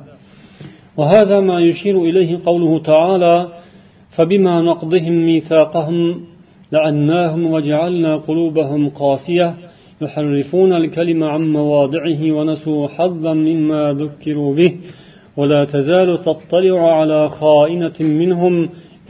وهذا 1.02 1.38
ما 1.50 1.56
يشير 1.70 1.96
إليه 2.08 2.30
قوله 2.48 2.72
تعالى 2.92 3.34
فبما 4.16 4.54
نقضهم 4.70 5.14
ميثاقهم 5.28 5.98
لعناهم 6.74 7.42
وجعلنا 7.54 8.12
قلوبهم 8.26 8.82
قاسيه 9.00 9.46
يحرفون 10.04 10.72
الكلم 10.82 11.20
عن 11.34 11.42
مواضعه 11.58 12.22
ونسوا 12.36 12.82
حظا 12.96 13.34
مما 13.48 13.82
ذكروا 14.02 14.52
به 14.58 14.72
ولا 15.38 15.60
تزال 15.74 16.10
تطلع 16.28 16.78
على 16.98 17.20
خائنة 17.38 17.98
منهم 18.22 18.54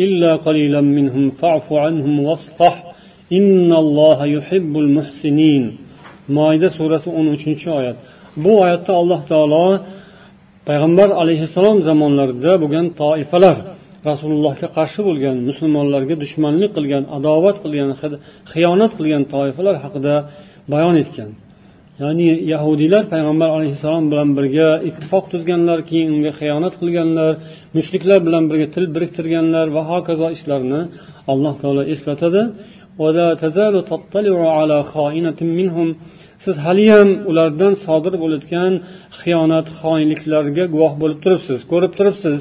إلا 0.04 0.32
قليلا 0.46 0.80
منهم 0.98 1.24
فاعف 1.40 1.66
عنهم 1.84 2.14
واصفح 2.26 2.74
إن 3.38 3.70
الله 3.82 4.18
يحب 4.36 4.72
المحسنين 4.84 5.64
maida 6.38 6.68
surasi 6.78 7.08
13 7.10 7.40
uchinchi 7.40 7.70
oyat 7.78 7.96
bu 8.44 8.50
oyatda 8.64 8.92
alloh 9.02 9.20
taolo 9.32 9.62
payg'ambar 10.68 11.08
alayhissalom 11.22 11.76
zamonlarida 11.88 12.52
bo'lgan 12.62 12.86
toifalar 13.02 13.56
rasulullohga 14.10 14.68
qarshi 14.78 15.00
bo'lgan 15.08 15.36
musulmonlarga 15.48 16.14
dushmanlik 16.24 16.70
qilgan 16.76 17.04
adovat 17.18 17.56
qilgan 17.64 17.90
xiyonat 18.52 18.92
qilgan 18.98 19.24
toifalar 19.36 19.76
haqida 19.84 20.14
bayon 20.72 20.96
etgan 21.02 21.30
ya'ni 22.02 22.24
yahudiylar 22.52 23.04
payg'ambar 23.12 23.48
alayhissalom 23.56 24.06
bilan 24.12 24.28
birga 24.38 24.68
ittifoq 24.90 25.24
tuzganlar 25.32 25.78
keyin 25.90 26.08
unga 26.16 26.32
xiyonat 26.40 26.74
qilganlar 26.82 27.32
mushriklar 27.76 28.18
bilan 28.26 28.44
birga 28.50 28.66
til 28.74 28.84
biriktirganlar 28.94 29.66
va 29.76 29.82
hokazo 29.90 30.26
ishlarni 30.36 30.80
alloh 31.32 31.54
taolo 31.62 31.82
eslatadi 31.94 32.42
siz 36.46 36.56
haliyam 36.66 37.08
ulardan 37.30 37.72
sodir 37.86 38.14
bo'layotgan 38.22 38.72
xiyonat 39.20 39.66
xoinliklarga 39.80 40.64
guvoh 40.74 40.92
bo'lib 41.02 41.18
turibsiz 41.24 41.58
ko'rib 41.72 41.92
turibsiz 41.98 42.38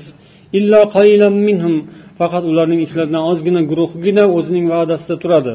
minhum 1.49 1.75
faqat 2.19 2.43
ularning 2.51 2.79
ichlaridan 2.85 3.23
ozgina 3.31 3.61
guruhgina 3.71 4.23
o'zining 4.37 4.65
va'dasida 4.75 5.15
turadi 5.23 5.53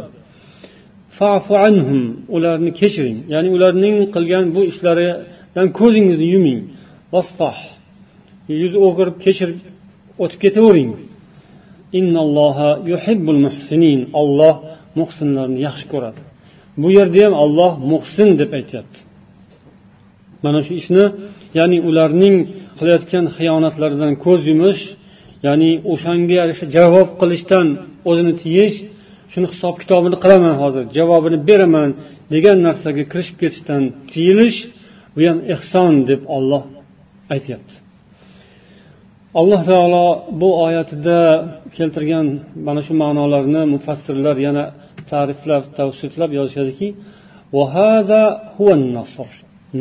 fafu 1.22 1.54
anhum 1.66 2.04
ularni 2.36 2.70
kechiring 2.80 3.18
ya'ni 3.34 3.48
ularning 3.56 3.96
qilgan 4.14 4.46
bu 4.54 4.60
ishlaridan 4.70 5.66
ko'zingizni 5.78 6.26
yuming 6.34 6.60
vastoh 7.16 7.56
yuz 8.64 8.74
o'girib 8.86 9.16
kechirib 9.24 9.58
o'tib 10.22 10.38
ketavering 10.44 10.90
innalloha 12.00 12.68
yuhibbul 12.92 13.38
muhsinin 13.46 14.00
olloh 14.20 14.54
muhsinlarni 15.00 15.58
yaxshi 15.68 15.86
ko'radi 15.92 16.20
bu 16.82 16.88
yerda 16.98 17.20
ham 17.26 17.34
olloh 17.44 17.72
muhsin 17.92 18.28
deb 18.40 18.50
aytyapti 18.58 18.98
mana 20.44 20.58
shu 20.66 20.72
ishni 20.80 21.04
ya'ni 21.58 21.78
ularning 21.90 22.36
qilayotgan 22.78 23.24
xiyonatlaridan 23.36 24.12
ko'z 24.24 24.40
yumish 24.50 24.82
ya'ni 25.46 25.70
o'shanga 25.92 26.34
yarasha 26.40 26.64
javob 26.76 27.08
qilishdan 27.20 27.66
o'zini 28.10 28.34
tiyish 28.44 28.76
shuni 29.34 29.46
hisob 29.52 29.74
kitobini 29.82 30.16
qilaman 30.22 30.54
hozir 30.62 30.82
javobini 30.96 31.38
beraman 31.48 31.90
degan 32.34 32.58
narsaga 32.66 33.04
kirishib 33.12 33.36
ketishdan 33.42 33.82
tiyilish 34.12 34.58
bu 35.14 35.20
ham 35.28 35.38
ehson 35.54 35.92
deb 36.10 36.20
olloh 36.36 36.62
aytyapti 37.34 37.74
alloh 39.40 39.60
taolo 39.70 40.04
bu 40.40 40.48
oyatida 40.66 41.18
keltirgan 41.76 42.26
mana 42.68 42.80
shu 42.86 42.92
ma'nolarni 43.02 43.62
mufassirlar 43.74 44.36
yana 44.46 44.64
ta'riflab 45.10 45.64
tavsiflab 45.78 46.30
yozishadiki 46.38 46.88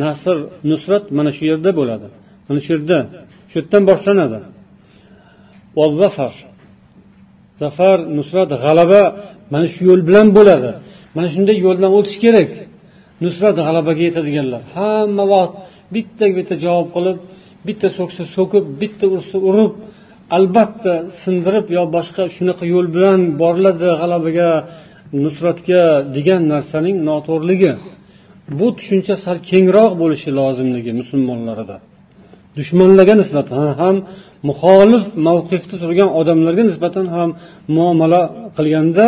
nasr 0.04 0.36
nusrat 0.72 1.04
mana 1.18 1.32
shu 1.38 1.44
yerda 1.52 1.70
bo'ladi 1.80 2.08
mana 2.48 2.60
shu 2.66 2.70
yerda 2.76 3.00
shu 3.50 3.56
yerdan 3.60 3.84
boshlanadi 3.90 4.38
va 5.78 5.86
zafar 6.02 6.34
zafar 7.62 7.98
nusrat 8.18 8.50
g'alaba 8.64 9.02
mana 9.54 9.68
shu 9.76 9.82
yo'l 9.90 10.04
bilan 10.10 10.28
bo'ladi 10.38 10.72
mana 11.16 11.28
shunday 11.34 11.58
yo'ldan 11.66 11.92
o'tish 11.98 12.18
kerak 12.24 12.52
nusrat 13.24 13.56
g'alabaga 13.66 14.02
yetadiganlar 14.08 14.62
hamma 14.76 15.24
vaqt 15.34 15.54
bitta 15.96 16.24
bitta 16.38 16.56
javob 16.66 16.88
qilib 16.96 17.18
bitta 17.68 17.88
so'ksa 17.98 18.24
so'kib 18.38 18.64
bitta 18.82 19.06
ursa 19.16 19.36
urib 19.50 19.72
albatta 20.38 20.94
sindirib 21.24 21.66
yo 21.78 21.82
boshqa 21.96 22.24
shunaqa 22.36 22.64
yo'l 22.74 22.88
bilan 22.96 23.20
boriladi 23.42 23.88
g'alabaga 24.02 24.48
nusratga 25.24 25.82
degan 26.16 26.42
narsaning 26.54 26.98
noto'g'riligi 27.10 27.72
bu 28.60 28.68
tushuncha 28.78 29.14
sal 29.26 29.38
kengroq 29.50 29.92
bo'lishi 30.02 30.30
lozimligi 30.40 30.92
musulmonlarda 31.02 31.76
dushmanlarga 32.60 33.14
nisbatan 33.22 33.66
ham 33.82 33.96
muxolif 34.50 35.04
mavqifda 35.28 35.76
turgan 35.82 36.10
odamlarga 36.22 36.64
nisbatan 36.70 37.06
ham 37.16 37.30
muomala 37.78 38.22
qilganda 38.58 39.08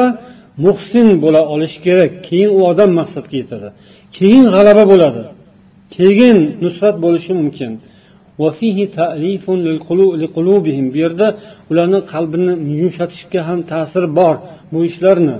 muhsin 0.61 1.07
bo'la 1.23 1.41
olishi 1.53 1.79
kerak 1.87 2.11
keyin 2.27 2.49
u 2.57 2.59
odam 2.71 2.91
maqsadga 2.99 3.35
yetadi 3.41 3.69
keyin 4.17 4.45
g'alaba 4.55 4.83
bo'ladi 4.91 5.21
keyin 5.95 6.37
nusrat 6.63 6.95
bo'lishi 7.05 7.31
mumkin 7.41 7.71
bu 8.39 8.45
yerda 11.03 11.27
ularni 11.71 11.99
qalbini 12.13 12.53
yumshatishga 12.81 13.39
ham 13.49 13.59
ta'siri 13.71 14.09
bor 14.19 14.35
bu 14.73 14.79
ishlarni 14.89 15.37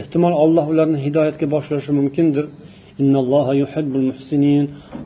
ehtimol 0.00 0.34
olloh 0.44 0.64
ularni 0.72 0.98
hidoyatga 1.06 1.46
boshlashi 1.54 1.90
mumkindir 1.98 2.44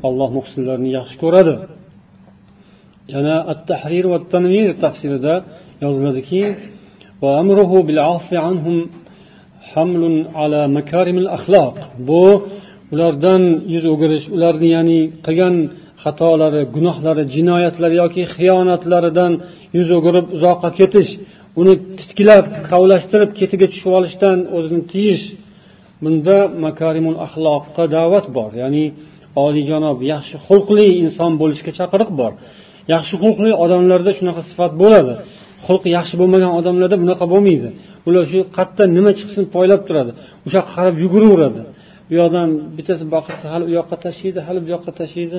olloh 0.09 0.29
muhsinlarni 0.39 0.89
yaxshi 0.99 1.17
ko'radi 1.23 1.55
yana 3.15 3.35
at 3.53 3.61
tahrir 3.71 4.05
va 4.13 4.19
tanvir 4.33 4.69
tafsirida 4.85 5.35
yoziladiki 5.85 6.41
bu 7.23 7.31
ulardan 12.97 13.43
yuz 13.75 13.85
o'girish 13.95 14.25
ularni 14.37 14.69
ya'ni 14.77 14.99
qilgan 15.27 15.55
xatolari 16.05 16.63
gunohlari 16.77 17.25
jinoyatlari 17.35 17.95
yoki 18.03 18.23
xiyonatlaridan 18.35 19.33
yuz 19.79 19.89
o'girib 19.99 20.27
uzoqqa 20.37 20.69
ketish 20.81 21.11
uni 21.61 21.75
titkilab 22.01 22.47
kavlashtirib 22.71 23.31
ketiga 23.41 23.67
tushib 23.73 23.91
olishdan 23.99 24.37
o'zini 24.57 24.83
tiyish 24.95 25.25
bunda 26.03 26.37
makarimul 26.67 27.17
axloqqa 27.27 27.83
da'vat 27.97 28.27
bor 28.37 28.51
ya'ni 28.63 28.85
oliyjanob 29.47 29.99
yaxshi 30.13 30.37
xulqli 30.47 30.87
inson 31.05 31.33
bo'lishga 31.43 31.71
chaqiriq 31.81 32.11
bor 32.21 32.33
yaxshi 32.95 33.15
xulqli 33.23 33.51
odamlarda 33.65 34.11
shunaqa 34.19 34.43
sifat 34.51 34.73
bo'ladi 34.83 35.15
xulqi 35.65 35.89
yaxshi 35.99 36.15
bo'lmagan 36.23 36.51
odamlarda 36.61 36.97
bunaqa 37.03 37.25
bo'lmaydi 37.33 37.69
ular 38.09 38.23
shu 38.33 38.39
qayerdan 38.57 38.89
nima 38.97 39.11
chiqsin 39.21 39.43
poylab 39.57 39.81
turadi 39.89 40.13
o'sha 40.47 40.57
yoqqa 40.61 40.73
qarab 40.79 40.97
yuguraveradi 41.05 41.63
u 42.11 42.13
yoqdan 42.21 42.49
bittasi 42.79 43.05
boqirsa 43.15 43.45
hali 43.53 43.65
u 43.71 43.73
yoqqa 43.79 43.97
tashlaydi 44.07 44.41
hali 44.47 44.59
bu 44.65 44.69
yoqqa 44.75 44.91
tashlaydi 45.01 45.39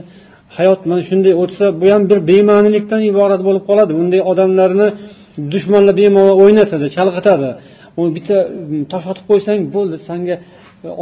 hayot 0.58 0.80
mana 0.90 1.02
shunday 1.10 1.34
o'tsa 1.44 1.66
bu 1.82 1.86
ham 1.96 2.02
bir 2.10 2.20
bema'nilikdan 2.30 3.02
iborat 3.12 3.42
bo'lib 3.48 3.64
qoladi 3.70 3.92
bunday 4.00 4.22
odamlarni 4.32 4.88
dushmanlar 5.54 5.94
bemalol 6.02 6.36
o'ynatadi 6.44 6.86
chalg'itadi 6.98 7.50
uni 8.00 8.12
bitta 8.18 8.36
tosh 8.92 9.06
otib 9.12 9.26
qo'ysang 9.32 9.60
bo'ldi 9.76 9.96
sanga 10.10 10.36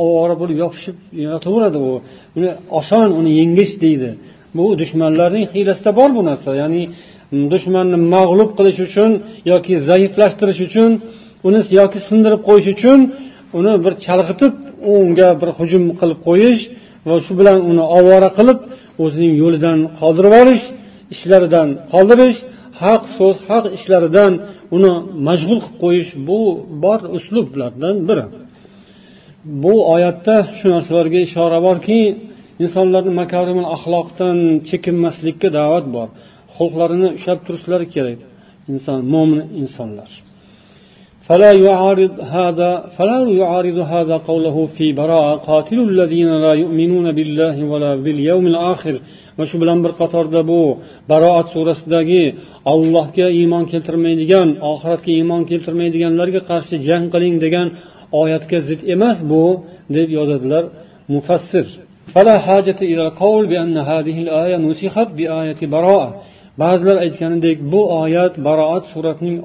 ovora 0.05 0.35
bo'lib 0.41 0.57
yopishib 0.63 0.95
yotaveradi 1.31 1.77
u 1.89 1.91
buni 2.35 2.49
oson 2.79 3.07
uni 3.19 3.31
yengish 3.41 3.73
deydi 3.83 4.09
bu 4.57 4.63
dushmanlarning 4.81 5.45
hiylasida 5.53 5.91
bor 5.99 6.09
bu 6.17 6.21
narsa 6.29 6.49
ya'ni 6.63 6.81
dushmanni 7.51 7.97
mag'lub 8.15 8.49
qilish 8.57 8.79
uchun 8.87 9.11
yoki 9.51 9.73
zaiflashtirish 9.89 10.59
uchun 10.67 10.89
uni 11.47 11.59
yoki 11.79 11.99
sindirib 12.09 12.41
qo'yish 12.49 12.69
uchun 12.75 12.99
uni 13.57 13.73
bir 13.85 13.93
chalg'itib 14.05 14.53
unga 14.97 15.29
bir 15.41 15.49
hujum 15.59 15.83
qilib 15.99 16.19
qo'yish 16.27 16.61
va 17.09 17.15
shu 17.25 17.31
bilan 17.39 17.57
uni 17.71 17.83
ovora 17.99 18.29
qilib 18.37 18.57
o'zining 19.03 19.33
yo'lidan 19.43 19.77
qoldirib 20.01 20.31
yuborish 20.35 20.65
ishlaridan 21.15 21.67
qoldirish 21.93 22.39
haq 22.81 23.01
so'z 23.19 23.37
haq 23.49 23.65
ishlaridan 23.77 24.31
uni 24.75 24.91
mashg'ul 25.27 25.59
qilib 25.65 25.77
qo'yish 25.83 26.11
bu 26.27 26.39
bor 26.83 26.99
uslublardan 27.17 27.95
biri 28.09 28.25
bu 29.63 29.73
oyatda 29.95 30.35
shu 30.57 30.65
narsalarga 30.75 31.19
ishora 31.27 31.57
borki 31.67 31.99
insonlarni 32.63 33.11
makarimul 33.21 33.67
axloqdan 33.75 34.37
chekinmaslikka 34.69 35.47
da'vat 35.57 35.85
bor 35.97 36.07
xulqlarini 36.57 37.09
ushlab 37.17 37.39
turishlari 37.47 37.85
kerak 37.95 38.19
inson 38.73 38.99
mo'min 39.15 39.39
insonlar 39.61 40.11
فلا 41.29 41.51
يعارض 41.67 42.13
هذا 42.37 42.71
فلا 42.97 43.19
يعارض 43.39 43.77
هذا 43.93 44.15
قوله 44.29 44.57
في 44.75 44.85
براءة 45.01 45.31
قاتل 45.49 45.79
الذين 45.91 46.29
لا 46.45 46.53
يؤمنون 46.61 47.07
بالله 47.17 47.55
ولا 47.71 47.91
باليوم 48.05 48.45
الآخر 48.53 48.95
va 49.39 49.45
shu 49.49 49.55
bilan 49.61 49.79
bir 49.85 49.89
qatorda 50.01 50.41
bu 50.51 50.61
baroat 51.11 51.47
surasidagi 51.55 52.25
ollohga 52.73 53.27
iymon 53.39 53.63
keltirmaydigan 53.71 54.47
oxiratga 54.71 55.11
iymon 55.19 55.41
keltirmaydiganlarga 55.51 56.41
qarshi 56.51 56.75
jang 56.89 57.03
qiling 57.13 57.35
degan 57.45 57.67
oyatga 58.21 58.59
zid 58.69 58.81
emas 58.95 59.17
bu 59.31 59.41
deb 59.97 60.07
yozadilar 60.19 60.63
mufassir 61.13 61.67
فلا 62.13 62.35
حاجة 62.47 62.79
إلى 62.91 63.01
القول 63.07 63.43
بأن 63.51 63.75
هذه 63.91 64.15
الآية 64.25 64.55
نسخت 64.69 65.09
بآية 65.19 65.59
براءة 65.75 66.09
ba'zilar 66.61 66.97
aytganidek 67.05 67.57
bu 67.71 67.79
oyat 68.01 68.33
baroat 68.45 68.83
surasining 68.93 69.37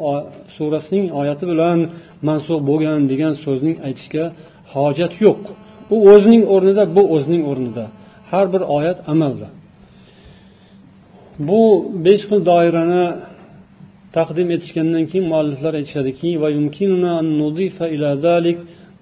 surasining 0.58 1.06
oyati 1.20 1.44
bilan 1.52 1.78
mansub 2.28 2.60
bo'lgan 2.70 3.00
degan 3.12 3.34
so'zning 3.44 3.76
aytishga 3.88 4.24
hojat 4.74 5.12
yo'q 5.26 5.40
u 5.94 5.96
o'zining 6.14 6.44
o'rnida 6.54 6.82
bu 6.96 7.02
o'zining 7.14 7.42
o'rnida 7.50 7.84
har 8.32 8.46
bir 8.52 8.62
oyat 8.78 8.98
amalda 9.12 9.48
bu 11.48 11.62
besh 12.06 12.22
xil 12.30 12.40
doirani 12.50 13.04
taqdim 14.16 14.48
etishgandan 14.56 15.02
keyin 15.10 15.26
mualliflar 15.32 15.72
aytishadiki 15.80 16.26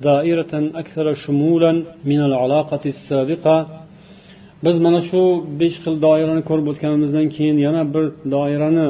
دائرة 0.08 0.44
biz 4.64 4.76
mana 4.84 5.00
shu 5.10 5.20
besh 5.60 5.76
xil 5.84 5.94
doirani 6.06 6.42
ko'rib 6.48 6.66
o'tganimizdan 6.72 7.26
keyin 7.36 7.58
yana 7.66 7.82
bir 7.94 8.04
doirani 8.34 8.86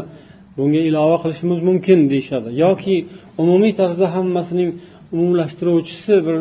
bunga 0.58 0.80
ilova 0.90 1.16
qilishimiz 1.24 1.58
mumkin 1.68 2.00
deyishadi 2.12 2.48
yoki 2.64 2.96
umumiy 3.42 3.72
tarzda 3.80 4.06
hammasining 4.16 4.70
umumlashtiruvchisi 5.14 6.14
bir 6.26 6.38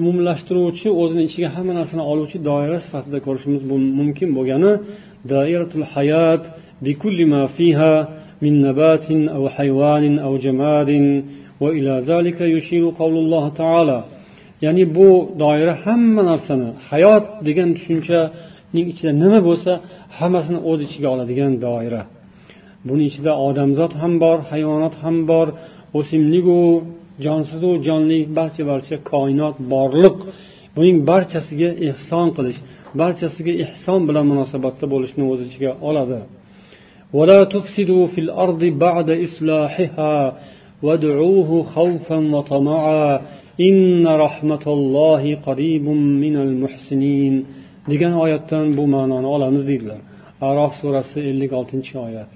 umumlashtiruvchi 0.00 0.88
o'zini 1.02 1.22
ichiga 1.28 1.48
hamma 1.56 1.72
narsani 1.78 2.02
oluvchi 2.12 2.38
doira 2.50 2.78
sifatida 2.86 3.18
ko'rishimiz 3.26 3.60
mumkin 4.00 4.28
bo'lgani 4.38 4.72
doiratul 5.32 5.84
hayot 5.94 6.44
بكل 6.86 7.18
ما 7.32 7.42
fiha 7.56 7.92
min 8.44 8.54
nabatin 8.66 9.20
aw 9.36 9.42
حيوان 9.56 10.04
aw 10.26 10.32
jamadin 10.44 11.06
va 11.62 11.68
ila 11.78 11.94
zalika 12.10 12.44
yushiru 12.56 12.88
الله 13.22 13.44
تعالى 13.60 13.98
ya'ni 14.64 14.84
bu 14.96 15.08
doira 15.42 15.74
hamma 15.84 16.20
narsani 16.30 16.68
hayot 16.92 17.24
degan 17.46 17.70
tushuncha 17.76 18.18
ning 18.74 18.86
ichida 18.94 19.12
nima 19.22 19.40
bo'lsa 19.48 19.72
hammasini 20.18 20.58
o'z 20.70 20.80
ichiga 20.88 21.08
oladigan 21.14 21.52
doira 21.66 22.02
buni 22.88 23.02
ichida 23.10 23.32
odamzod 23.48 23.92
ham 24.02 24.12
bor 24.24 24.38
hayvonot 24.50 24.94
ham 25.04 25.16
bor 25.30 25.46
o'simliku 25.98 26.58
jonsizu 27.26 27.70
jonli 27.88 28.18
barcha 28.38 28.62
barcha 28.70 28.96
koinot 29.12 29.56
borliq 29.72 30.16
buning 30.76 30.98
barchasiga 31.10 31.70
ehson 31.90 32.28
qilish 32.36 32.58
barchasiga 33.00 33.52
ehson 33.64 34.00
bilan 34.08 34.24
munosabatda 34.32 34.84
bo'lishni 34.94 35.22
o'z 35.32 35.40
ichiga 35.48 35.72
oladi 35.90 36.18
ولا 37.18 37.40
تفسدوا 37.54 38.04
في 38.12 38.20
الأرض 38.26 38.62
بعد 38.86 39.08
degan 47.90 48.12
oyatdan 48.24 48.66
bu 48.78 48.84
ma'noni 48.94 49.26
olamiz 49.34 49.62
deydilar 49.70 50.00
arof 50.50 50.72
surasi 50.80 51.18
ellik 51.30 51.52
oltinchi 51.60 51.94
oyat 52.06 52.30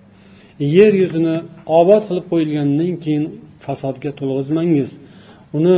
yer 0.77 0.93
yuzini 1.03 1.35
obod 1.81 2.03
qilib 2.09 2.27
qo'yilgandan 2.33 2.93
keyin 3.05 3.25
fasodga 3.65 4.11
to'lg'izmangiz 4.19 4.91
uni 5.59 5.77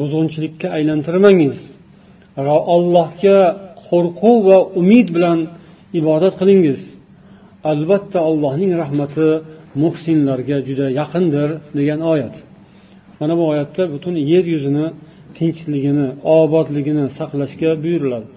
buzg'unchilikka 0.00 0.66
aylantirmangiz 0.76 1.58
ollohga 2.74 3.38
qo'rquv 3.88 4.34
va 4.48 4.58
umid 4.80 5.06
bilan 5.16 5.38
ibodat 6.00 6.34
qilingiz 6.40 6.80
albatta 7.72 8.18
allohning 8.30 8.72
rahmati 8.82 9.28
muhsinlarga 9.84 10.56
juda 10.68 10.86
yaqindir 11.00 11.50
degan 11.78 12.00
oyat 12.12 12.34
mana 13.20 13.32
bu 13.38 13.44
oyatda 13.52 13.82
butun 13.94 14.14
yer 14.32 14.44
yuzini 14.54 14.86
tinchligini 15.38 16.06
obodligini 16.38 17.04
saqlashga 17.18 17.70
buyuriladi 17.84 18.28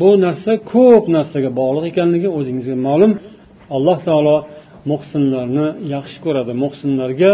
bu 0.00 0.08
narsa 0.24 0.52
ko'p 0.74 1.04
narsaga 1.16 1.50
bog'liq 1.60 1.84
ekanligi 1.92 2.28
o'zingizga 2.38 2.76
ma'lum 2.86 3.12
alloh 3.76 3.98
taolo 4.08 4.36
muhsinlarni 4.92 5.66
yaxshi 5.94 6.18
ko'radi 6.24 6.52
muhsinlarga 6.64 7.30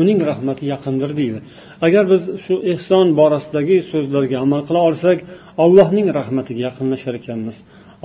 uning 0.00 0.18
rahmati 0.30 0.62
yaqindir 0.72 1.10
deydi 1.20 1.38
agar 1.86 2.04
biz 2.12 2.22
shu 2.44 2.54
ehson 2.74 3.06
borasidagi 3.20 3.78
so'zlarga 3.92 4.36
amal 4.44 4.60
qila 4.68 4.80
olsak 4.88 5.18
allohning 5.64 6.08
rahmatiga 6.20 6.60
yaqinlashar 6.68 7.14
ekanmiz 7.20 7.56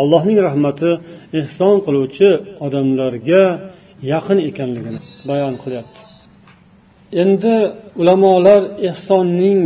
allohning 0.04 0.40
rahmati 0.48 0.92
ehson 1.42 1.76
qiluvchi 1.86 2.30
odamlarga 2.66 3.42
yaqin 4.14 4.38
ekanligini 4.50 5.00
bayon 5.30 5.54
qilyapti 5.64 6.00
endi 7.24 7.56
ulamolar 8.02 8.62
ehsonning 8.90 9.62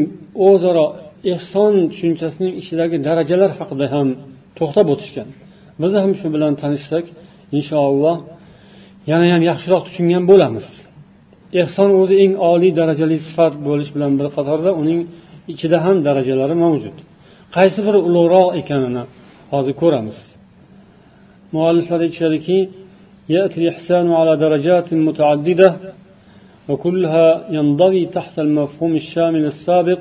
o'zaro 0.50 0.88
ehson 1.34 1.74
tushunchasining 1.92 2.54
ichidagi 2.62 2.98
darajalar 3.08 3.52
haqida 3.60 3.86
ham 3.96 4.08
to'xtab 4.58 4.88
o'tishgan 4.94 5.30
biz 5.82 5.92
ham 6.04 6.12
shu 6.20 6.28
bilan 6.36 6.54
tanishsak 6.64 7.06
inshaalloh 7.58 8.16
yana 9.12 9.26
ham 9.34 9.42
yaxshiroq 9.52 9.82
tushungan 9.88 10.24
bo'lamiz 10.32 10.68
ehson 11.64 11.90
o'zi 12.02 12.16
eng 12.24 12.34
oliy 12.52 12.72
darajali 12.80 13.18
sifat 13.28 13.54
bo'lish 13.68 13.92
bilan 13.96 14.12
bir 14.20 14.28
qatorda 14.38 14.72
uning 14.82 15.00
ichida 15.54 15.78
ham 15.86 15.98
darajalari 16.08 16.56
mavjud 16.64 16.96
qaysi 17.56 17.80
biri 17.88 18.00
ulug'roq 18.08 18.48
ekanini 18.62 19.04
hozir 19.54 19.74
ko'ramiz 19.82 20.20
mualliflar 21.56 22.00
aytishadiki 22.06 22.58
يأتي 23.38 23.58
الإحسان 23.64 24.08
على 24.20 24.34
درجات 24.46 24.88
متعددة 25.10 25.70
وكلها 26.70 27.28
ينضوي 27.58 28.02
تحت 28.18 28.36
المفهوم 28.48 28.92
الشامل 29.04 29.44
السابق 29.54 30.00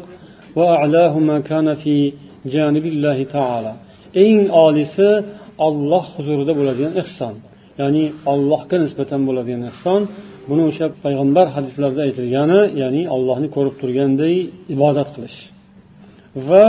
eng 4.14 4.50
olisi 4.52 5.24
olloh 5.66 6.04
huzurida 6.16 6.52
bo'ladigan 6.58 6.92
ehson 7.02 7.34
ya'ni 7.82 8.04
allohga 8.32 8.76
nisbatan 8.84 9.20
bo'ladigan 9.28 9.62
ehson 9.72 10.00
buni 10.48 10.62
o'sha 10.70 10.86
payg'ambar 11.04 11.46
hadislarida 11.56 12.00
aytilgani 12.08 12.60
ya'ni 12.82 13.02
allohni 13.16 13.48
ko'rib 13.56 13.74
turganday 13.82 14.34
ibodat 14.74 15.08
qilish 15.14 15.38
va 16.48 16.64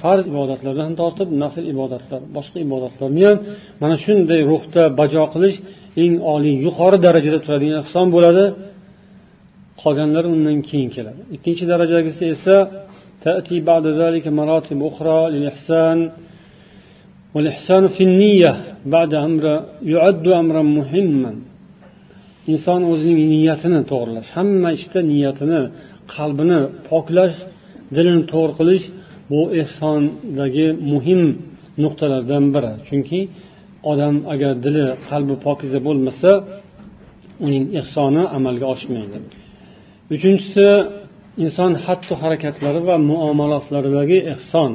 farz 0.00 0.22
ibodatlardan 0.32 0.90
tortib 1.02 1.28
nafl 1.42 1.64
ibodatlar 1.74 2.20
boshqa 2.36 2.58
ibodatlarni 2.66 3.22
ham 3.28 3.36
mana 3.82 3.94
shunday 4.04 4.40
ruhda 4.52 4.82
bajo 5.00 5.22
qilish 5.34 5.56
eng 6.02 6.14
oliy 6.34 6.56
yuqori 6.66 6.98
darajada 7.06 7.38
turadigan 7.46 7.76
ehson 7.84 8.06
bo'ladi 8.16 8.44
qolganlari 9.82 10.28
undan 10.34 10.56
keyin 10.68 10.88
keladi 10.96 11.20
ikkinchi 11.36 11.64
darajagisi 11.72 12.22
esa 12.34 12.56
تأتي 13.26 13.56
بعد 13.70 13.84
ذلك 14.02 14.24
مراتب 14.40 14.78
أخرى 14.90 15.18
للإحسان 15.34 15.98
والإحسان 17.34 17.84
في 17.96 18.00
النية 18.08 18.50
بعد 18.96 19.12
أمر 19.28 19.44
يعد 19.94 20.24
أمرا 20.42 20.62
مهما 20.78 21.32
inson 22.54 22.82
o'zining 22.92 23.28
niyatini 23.34 23.78
to'g'irlash 23.90 24.28
hamma 24.36 24.68
ishda 24.78 25.00
niyatini 25.12 25.60
qalbini 26.14 26.58
poklash 26.88 27.36
dilini 27.96 28.22
to'g'ri 28.32 28.52
qilish 28.58 28.86
bu 29.30 29.40
ehsondagi 29.62 30.68
muhim 30.92 31.20
nuqtalardan 31.82 32.44
biri 32.54 32.70
chunki 32.88 33.20
odam 33.92 34.14
agar 34.34 34.52
dili 34.66 34.84
qalbi 35.08 35.34
pokiza 35.46 35.78
bo'lmasa 35.88 36.30
uning 37.46 37.64
ehsoni 37.80 38.22
amalga 38.36 38.66
oshmaydi 38.74 39.18
uchinchisi 40.14 40.68
inson 41.44 41.72
xatti 41.86 42.14
harakatlari 42.22 42.80
va 42.88 42.96
muomalotlaridagi 43.10 44.18
ehson 44.34 44.72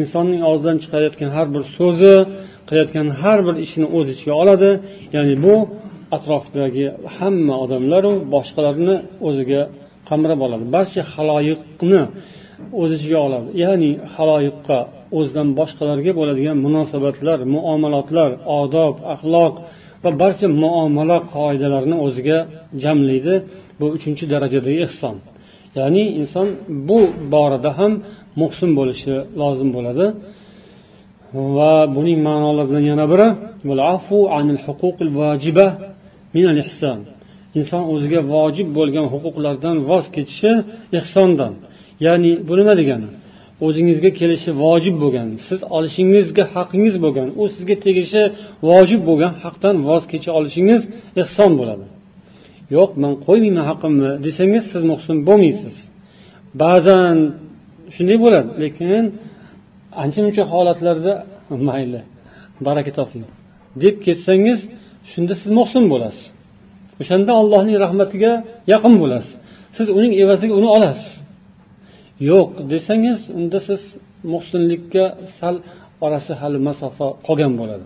insonning 0.00 0.42
og'zidan 0.50 0.76
chiqarayotgan 0.84 1.30
har 1.36 1.46
bir 1.54 1.62
so'zi 1.78 2.14
qilayotgan 2.68 3.08
har 3.22 3.38
bir 3.46 3.54
ishini 3.64 3.86
o'z 3.98 4.06
ichiga 4.14 4.34
oladi 4.42 4.70
ya'ni 5.16 5.34
bu 5.44 5.54
atrofidagi 6.16 6.84
hamma 7.18 7.54
odamlaru 7.64 8.12
boshqalarni 8.34 8.96
o'ziga 9.28 9.60
qamrab 10.08 10.40
oladi 10.46 10.64
barcha 10.76 11.02
haloyiqni 11.14 12.00
o'z 12.80 12.90
ichiga 12.98 13.18
oladi 13.26 13.46
ya'ni 13.64 13.90
haloyiqqa 14.14 14.78
o'zidan 15.18 15.48
boshqalarga 15.60 16.12
bo'ladigan 16.20 16.56
munosabatlar 16.66 17.38
muomalotlar 17.54 18.30
odob 18.62 18.94
axloq 19.14 19.54
va 20.06 20.10
barcha 20.22 20.46
muomala 20.62 21.16
qoidalarini 21.34 21.96
o'ziga 22.06 22.38
jamlaydi 22.84 23.34
bu 23.80 23.84
uchinchi 23.96 24.24
darajadagi 24.32 24.78
ehson 24.86 25.16
ya'ni 25.78 26.02
inson 26.20 26.48
bu 26.88 26.98
borada 27.34 27.70
ham 27.78 27.92
muhsin 28.42 28.70
bo'lishi 28.78 29.12
lozim 29.40 29.68
bo'ladi 29.76 30.06
va 31.56 31.72
buning 31.96 32.18
ma'nolaridan 32.28 32.84
yana 32.90 33.04
biri 33.12 33.28
inson 37.60 37.80
o'ziga 37.94 38.20
vojib 38.34 38.68
bo'lgan 38.78 39.06
huquqlardan 39.14 39.76
voz 39.90 40.04
kechishi 40.14 40.52
ehsondan 41.00 41.52
ya'ni 42.06 42.30
bu 42.48 42.52
nima 42.58 42.72
degani 42.80 43.08
o'zingizga 43.66 44.10
kelishi 44.20 44.50
vojib 44.64 44.94
bo'lgan 45.04 45.28
siz 45.48 45.60
olishingizga 45.76 46.44
haqingiz 46.54 46.94
bo'lgan 47.04 47.28
u 47.40 47.42
sizga 47.54 47.76
tegishi 47.86 48.22
vojib 48.70 49.00
bo'lgan 49.08 49.32
haqdan 49.44 49.76
voz 49.88 50.02
kecha 50.12 50.30
olishingiz 50.38 50.82
ehson 51.22 51.50
bo'ladi 51.60 51.84
yo'q 52.76 52.90
man 53.02 53.12
qo'ymayman 53.26 53.64
haqimni 53.70 54.10
desangiz 54.26 54.64
siz 54.72 54.82
muhsin 54.92 55.16
bo'lmaysiz 55.28 55.74
ba'zan 56.64 57.16
shunday 57.96 58.18
bo'ladi 58.24 58.48
lekin 58.64 59.04
ancha 60.02 60.20
muncha 60.26 60.42
holatlarda 60.52 61.12
mayli 61.68 62.00
baraka 62.66 62.90
toping 62.98 63.22
deb 63.82 63.94
ketsangiz 64.06 64.58
shunda 65.12 65.34
siz 65.42 65.50
muhsin 65.60 65.84
bo'lasiz 65.92 66.24
o'shanda 67.02 67.32
allohning 67.40 67.76
rahmatiga 67.84 68.30
yaqin 68.74 68.94
bo'lasiz 69.02 69.34
siz 69.76 69.86
uning 69.98 70.12
evaziga 70.24 70.54
uni 70.60 70.68
olasiz 70.76 71.10
yo'q 72.30 72.48
desangiz 72.70 73.20
unda 73.36 73.60
siz 73.60 73.80
muhsinlikka 74.32 75.04
sal 75.40 75.56
orasi 76.06 76.32
hali 76.42 76.58
masofa 76.68 77.06
qolgan 77.26 77.52
bo'ladi 77.60 77.84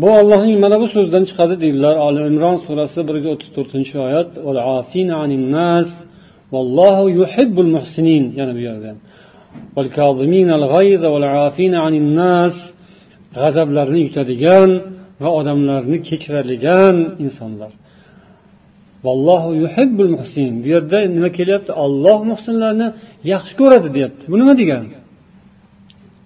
bu 0.00 0.08
allohning 0.22 0.58
mana 0.64 0.76
bu 0.82 0.86
so'zidan 0.94 1.24
chiqadi 1.30 1.54
deydilar 1.62 1.94
oli 2.06 2.20
imron 2.32 2.56
surasi 2.66 2.98
bir 3.08 3.14
yuz 3.20 3.26
o'ttiz 3.34 3.50
to'rtinchi 3.56 3.96
oyat 4.06 4.28
والله 6.54 6.96
yuhibbul 7.20 7.68
muhsinin 7.78 8.24
yana 8.40 8.52
bu 8.58 8.62
yerda 8.68 8.90
g'azablarni 13.40 14.00
yutadigan 14.06 14.70
va 15.22 15.28
odamlarni 15.40 15.98
kechiradigan 16.08 16.96
insonlar 17.24 17.72
vallohu 19.04 19.54
yuhibbul 19.54 20.08
muhsin 20.16 20.52
bu 20.62 20.66
yerda 20.74 20.98
nima 21.16 21.30
kelyapti 21.38 21.72
olloh 21.84 22.16
muhsinlarni 22.32 22.88
yaxshi 23.32 23.54
ko'radi 23.60 23.88
deyapti 23.96 24.24
bu 24.32 24.36
nima 24.40 24.52
degani 24.60 24.88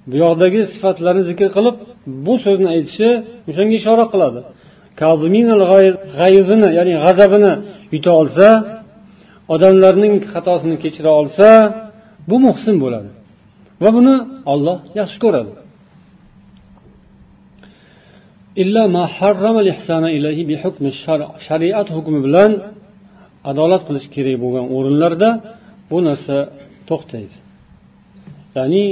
bu 0.09 0.14
yoqdagi 0.25 0.61
sifatlarni 0.75 1.22
zikr 1.31 1.49
qilib 1.57 1.77
bu 2.27 2.35
so'zni 2.45 2.68
aytishi 2.77 3.11
o'shanga 3.51 3.75
ishora 3.81 4.05
qiladi 4.12 4.41
g'ayzini 6.18 6.68
ya'ni 6.79 6.95
g'azabini 7.05 7.53
yuta 7.95 8.11
olsa 8.20 8.47
odamlarning 9.55 10.14
xatosini 10.33 10.77
kechira 10.85 11.11
olsa 11.20 11.47
bu 12.31 12.37
muhsin 12.47 12.75
bo'ladi 12.85 13.11
va 13.83 13.89
buni 13.97 14.14
olloh 14.53 14.77
yaxshi 15.01 15.18
ko'radi 15.25 15.53
shariat 21.47 21.89
hukmi 21.97 22.19
bilan 22.27 22.51
adolat 23.51 23.83
qilish 23.89 24.07
kerak 24.15 24.37
bo'lgan 24.45 24.67
o'rinlarda 24.77 25.31
bu 25.91 25.97
narsa 26.09 26.37
to'xtaydi 26.89 27.37
ya'ni 28.59 28.85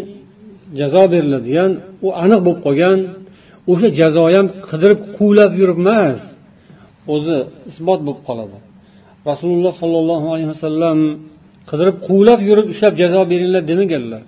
jazo 0.81 1.03
beriladigan 1.15 1.71
u 2.07 2.09
aniq 2.25 2.41
bo'lib 2.47 2.61
qolgan 2.67 2.99
o'sha 3.73 3.89
jazo 4.01 4.23
ham 4.37 4.47
qidirib 4.71 5.01
quvlab 5.19 5.53
yurib 5.61 5.79
emas 5.85 6.21
o'zi 7.15 7.37
isbot 7.71 8.01
bo'lib 8.07 8.21
qoladi 8.29 8.59
rasululloh 9.31 9.75
sollallohu 9.83 10.27
alayhi 10.35 10.51
vasallam 10.57 10.99
qidirib 11.71 11.97
quvlab 12.09 12.39
yurib 12.49 12.67
ushlab 12.73 12.93
jazo 13.03 13.19
beringlar 13.33 13.63
demaganlar 13.73 14.23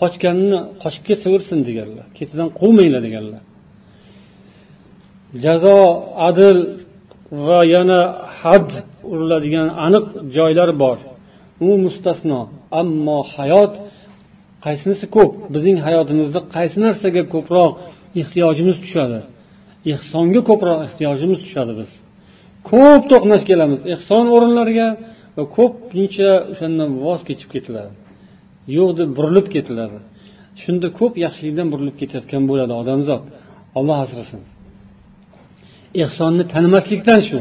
qochganini 0.00 0.58
qochib 0.82 1.02
ketaversin 1.10 1.58
deganlar 1.68 2.04
ketidan 2.18 2.48
quvmanglar 2.60 3.02
deganlar 3.08 3.42
jazo 5.44 5.80
adl 6.28 6.58
va 7.46 7.60
yana 7.74 8.00
had 8.42 8.68
uriladigan 9.12 9.68
aniq 9.86 10.04
joylar 10.36 10.70
bor 10.82 10.98
u 11.66 11.68
mustasno 11.84 12.38
ammo 12.80 13.16
hayot 13.34 13.72
qaysinisi 14.66 15.04
ko'p 15.16 15.30
bizning 15.54 15.78
hayotimizda 15.86 16.38
qaysi 16.56 16.76
narsaga 16.86 17.22
ko'proq 17.34 17.70
ehtiyojimiz 18.22 18.76
tushadi 18.84 19.18
ehsonga 19.94 20.40
ko'proq 20.50 20.78
ehtiyojimiz 20.88 21.38
tushadi 21.44 21.72
biz 21.80 21.90
ko'p 22.72 23.02
to'qnash 23.12 23.44
kelamiz 23.50 23.80
ehson 23.94 24.24
o'rinlariga 24.36 24.88
va 25.36 25.42
ko'pincha 25.58 26.30
o'shandan 26.52 26.90
voz 27.04 27.20
kechib 27.28 27.48
ketiladi 27.56 27.92
yo'q 28.76 28.90
deb 29.00 29.08
burilib 29.18 29.46
ketiladi 29.56 29.98
shunda 30.62 30.86
ko'p 31.00 31.12
yaxshilikdan 31.26 31.66
burilib 31.72 31.94
ketayotgan 32.00 32.42
bo'ladi 32.50 32.72
odamzod 32.82 33.22
olloh 33.78 33.98
asrasin 34.04 34.40
ehsonni 36.04 36.44
tanimaslikdan 36.52 37.20
shu 37.28 37.38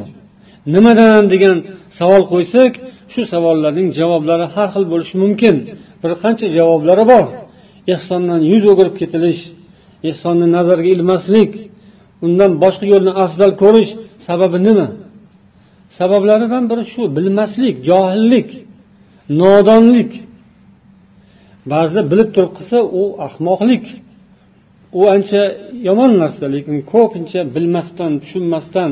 nimadan 0.74 1.24
degan 1.34 1.58
savol 2.00 2.24
qo'ysak 2.34 2.74
shu 3.14 3.22
savollarning 3.34 3.88
javoblari 4.02 4.46
har 4.56 4.68
xil 4.76 4.86
bo'lishi 4.94 5.16
mumkin 5.24 5.56
bir 6.02 6.12
qancha 6.24 6.46
javoblari 6.60 7.04
bor 7.12 7.26
ehsondan 7.96 8.42
yuz 8.52 8.64
o'girib 8.72 8.96
ketilish 9.02 9.42
ehsonni 10.12 10.48
nazarga 10.58 10.90
ilmaslik 10.98 11.52
undan 12.26 12.52
boshqa 12.64 12.86
yo'lni 12.94 13.12
afzal 13.26 13.52
ko'rish 13.64 13.92
sababi 14.28 14.60
nima 14.68 14.88
sabablaridan 16.00 16.64
biri 16.72 16.84
shu 16.94 17.02
bilmaslik 17.18 17.76
johillik 17.90 18.50
nodonlik 19.42 20.12
ba'zida 21.72 22.02
bilib 22.12 22.30
turib 22.36 22.52
qilsa 22.58 22.78
u 23.02 23.04
ahmoqlik 23.28 23.86
u 25.00 25.02
ancha 25.16 25.42
yomon 25.88 26.12
narsa 26.24 26.46
lekin 26.56 26.76
ko'pincha 26.94 27.42
bilmasdan 27.56 28.12
tushunmasdan 28.24 28.90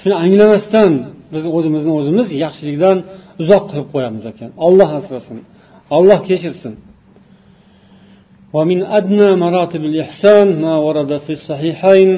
shuni 0.00 0.16
anglamasdan 0.24 0.92
biz 1.32 1.44
o'zimizni 1.58 1.92
o'zimiz 2.00 2.26
yaxshilikdan 2.44 2.96
uzoq 3.42 3.62
qilib 3.70 3.88
qo'yamiz 3.94 4.24
ekan 4.32 4.50
olloh 4.66 4.88
asrasin 5.00 5.38
olloh 5.98 6.20
kechirsin 6.30 6.74
ومن 8.56 8.80
أدنى 8.98 9.28
مراتب 9.44 9.82
الإحسان 9.90 10.46
ما 10.64 10.74
ورد 10.86 11.12
في 11.26 11.32
الصحيحين 11.38 12.10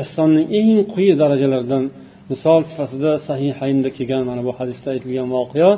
ehsonning 0.00 0.46
eng 0.58 0.70
quyi 0.94 1.12
darajalaridan 1.22 1.82
misol 2.30 2.60
sifatida 2.70 3.12
sahihaynda 3.28 3.88
kelgan 3.96 4.22
mana 4.30 4.40
bu 4.48 4.52
hadisda 4.58 4.88
aytilgan 4.94 5.28
voqea 5.36 5.70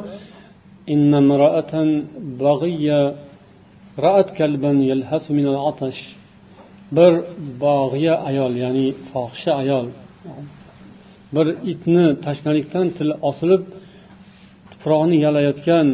رأت 4.07 4.29
كلبا 4.39 4.71
يلهث 4.91 5.25
من 5.39 5.47
العطش 5.53 5.99
bir 6.99 7.13
bog'iya 7.63 8.15
ayol 8.29 8.53
ya'ni 8.65 8.87
fohisha 9.13 9.53
ayol 9.63 9.87
bir 11.35 11.47
itni 11.73 12.05
tashnalikdan 12.25 12.87
tili 12.99 13.15
osilib 13.31 13.63
tuproqni 14.73 15.17
yalayotgan 15.27 15.87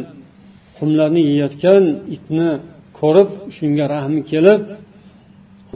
qumlarni 0.77 1.23
yeyotgan 1.31 1.83
itni 2.15 2.47
ko'rib 2.99 3.29
shunga 3.57 3.85
rahmi 3.95 4.21
kelib 4.31 4.61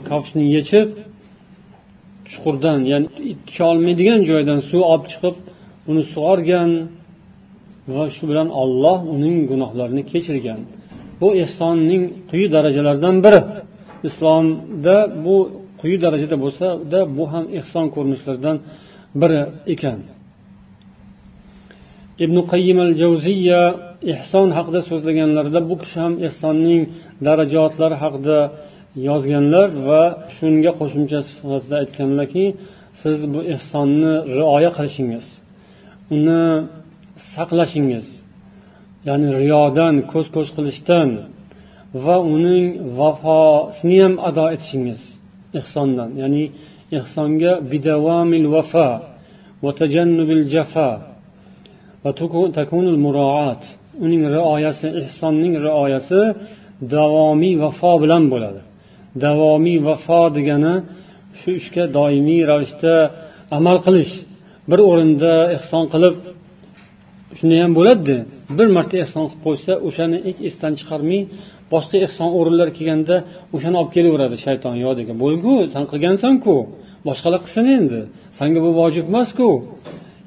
kavshni 0.08 0.44
yechib 0.56 0.88
chuqurdan 2.30 2.78
ya'ni 2.92 3.08
it 3.32 3.56
olmaydigan 3.70 4.20
joydan 4.30 4.60
suv 4.70 4.80
olib 4.92 5.04
chiqib 5.12 5.36
uni 5.90 6.02
sug'organ 6.14 6.70
va 7.94 8.04
shu 8.14 8.22
bilan 8.30 8.48
olloh 8.62 8.98
uning 9.14 9.36
gunohlarini 9.50 10.02
kechirgan 10.12 10.60
bu 11.20 11.34
ehsonning 11.36 12.12
quyi 12.30 12.46
darajalaridan 12.52 13.16
biri 13.24 13.40
islomda 14.08 14.96
bu 15.24 15.34
quyi 15.80 15.96
darajada 16.04 16.36
bo'lsada 16.44 17.00
bu 17.16 17.24
ham 17.32 17.44
ehson 17.60 17.84
ko'rinishlaridan 17.94 18.56
biri 19.20 19.40
ekan 19.74 19.98
ibn 22.24 22.36
qayyim 22.52 22.78
al 22.86 22.92
javziya 23.02 23.60
ehson 24.14 24.48
haqida 24.58 24.80
so'zlaganlarida 24.90 25.60
bu 25.70 25.74
kishi 25.82 25.96
ham 26.04 26.12
ehsonning 26.28 26.82
darajotlari 27.26 27.96
haqida 28.02 28.38
yozganlar 29.08 29.68
va 29.88 30.02
shunga 30.36 30.72
qo'shimcha 30.80 31.18
sifatida 31.30 31.74
aytganlarki 31.82 32.44
siz 33.02 33.18
bu 33.34 33.40
ehsonni 33.54 34.12
rioya 34.38 34.70
qilishingiz 34.76 35.26
uni 36.16 36.40
saqlashingiz 37.34 38.06
ya'ni 39.08 39.26
riyodan 39.42 39.94
ko'z 40.12 40.26
ko'z 40.36 40.48
qilishdan 40.56 41.10
va 42.04 42.16
uning 42.34 42.64
vafosini 43.00 43.98
ham 44.04 44.14
ado 44.28 44.44
etishingiz 44.54 45.00
ehsondan 45.60 46.10
ya'ni 46.22 46.44
ehsonga 47.00 47.52
bidavomil 47.70 48.46
vafa 48.56 48.88
tajannubil 49.80 50.42
jafa 50.54 50.88
takunul 52.60 52.98
muroat 53.06 53.62
uning 54.06 54.22
rioyasi 54.36 54.86
ehsonning 55.02 55.54
rioyasi 55.66 56.20
davomiy 56.94 57.54
vafo 57.64 57.90
bilan 58.02 58.24
bo'ladi 58.32 58.60
davomiy 59.24 59.78
vafo 59.88 60.20
degani 60.36 60.74
shu 61.40 61.48
ishga 61.60 61.84
doimiy 61.98 62.40
ravishda 62.50 62.94
amal 63.58 63.78
qilish 63.86 64.12
bir 64.70 64.78
o'rinda 64.90 65.32
ehson 65.56 65.84
qilib 65.92 66.14
shunday 67.38 67.60
ham 67.64 67.72
bo'ladida 67.78 68.16
bir 68.58 68.66
marta 68.76 68.96
ehson 69.04 69.24
qilib 69.30 69.40
qo'ysa 69.46 69.72
o'shani 69.88 70.18
hech 70.28 70.40
esdan 70.50 70.72
chiqarmay 70.80 71.20
boshqa 71.74 71.96
ehson 72.06 72.28
o'rinlari 72.38 72.72
kelganda 72.78 73.16
o'shani 73.56 73.76
olib 73.80 73.90
kelaveradi 73.96 74.36
shayton 74.46 74.74
yodiga 74.86 75.12
bo'lgu 75.24 75.52
san 75.74 75.84
qilgansanku 75.90 76.54
boshqalar 77.08 77.40
qilsin 77.46 77.64
endi 77.78 78.00
sanga 78.38 78.58
bu 78.66 78.70
vojib 78.80 79.04
emasku 79.12 79.46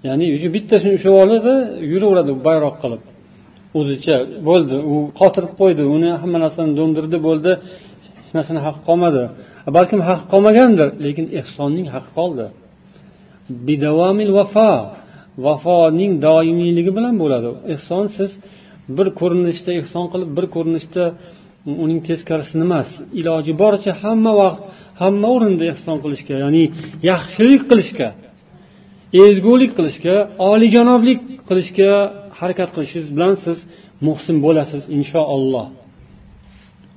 ya'ni 0.07 0.23
уже 0.35 0.47
bittasini 0.55 0.93
ushlab 0.99 1.15
oladi 1.23 1.53
yuraveradi 1.93 2.31
bayroq 2.47 2.75
qilib 2.83 3.01
o'zicha 3.79 4.15
bo'ldi 4.49 4.75
u 4.93 4.95
qotirib 5.21 5.53
qo'ydi 5.61 5.83
uni 5.95 6.09
hamma 6.21 6.37
narsani 6.45 6.71
do'ndirdi 6.79 7.17
bo'ldi 7.27 7.51
hech 8.21 8.31
narsani 8.37 8.59
haqqi 8.67 8.81
qolmadi 8.89 9.23
balkim 9.77 9.99
haqqi 10.09 10.25
qolmagandir 10.33 10.87
lekin 11.05 11.25
ehsonning 11.41 11.87
haqqi 11.95 12.11
qoldi 12.19 12.45
bidavomil 13.67 14.31
vafo 14.39 14.69
vafoning 15.45 16.13
doimiyligi 16.27 16.91
bilan 16.97 17.15
bo'ladi 17.21 17.49
ehson 17.75 18.05
siz 18.17 18.31
bir 18.97 19.07
ko'rinishda 19.19 19.71
ehson 19.81 20.05
qilib 20.13 20.29
bir 20.37 20.45
ko'rinishda 20.55 21.03
uning 21.83 21.99
teskarisini 22.09 22.63
emas 22.69 22.89
iloji 23.21 23.53
boricha 23.63 23.93
hamma 24.03 24.31
vaqt 24.41 24.61
hamma 25.03 25.27
o'rinda 25.35 25.65
ehson 25.73 25.97
qilishga 26.03 26.33
ya'ni 26.43 26.63
yaxshilik 27.11 27.63
qilishga 27.71 28.07
ezgulik 29.29 29.71
qilishga 29.77 30.15
oliyjanoblik 30.51 31.19
qilishga 31.49 31.89
harakat 32.39 32.69
qilishingiz 32.75 33.07
bilan 33.17 33.33
siz 33.45 33.57
muhsin 34.07 34.35
bo'lasiz 34.45 34.81
inshaalloh 34.97 35.65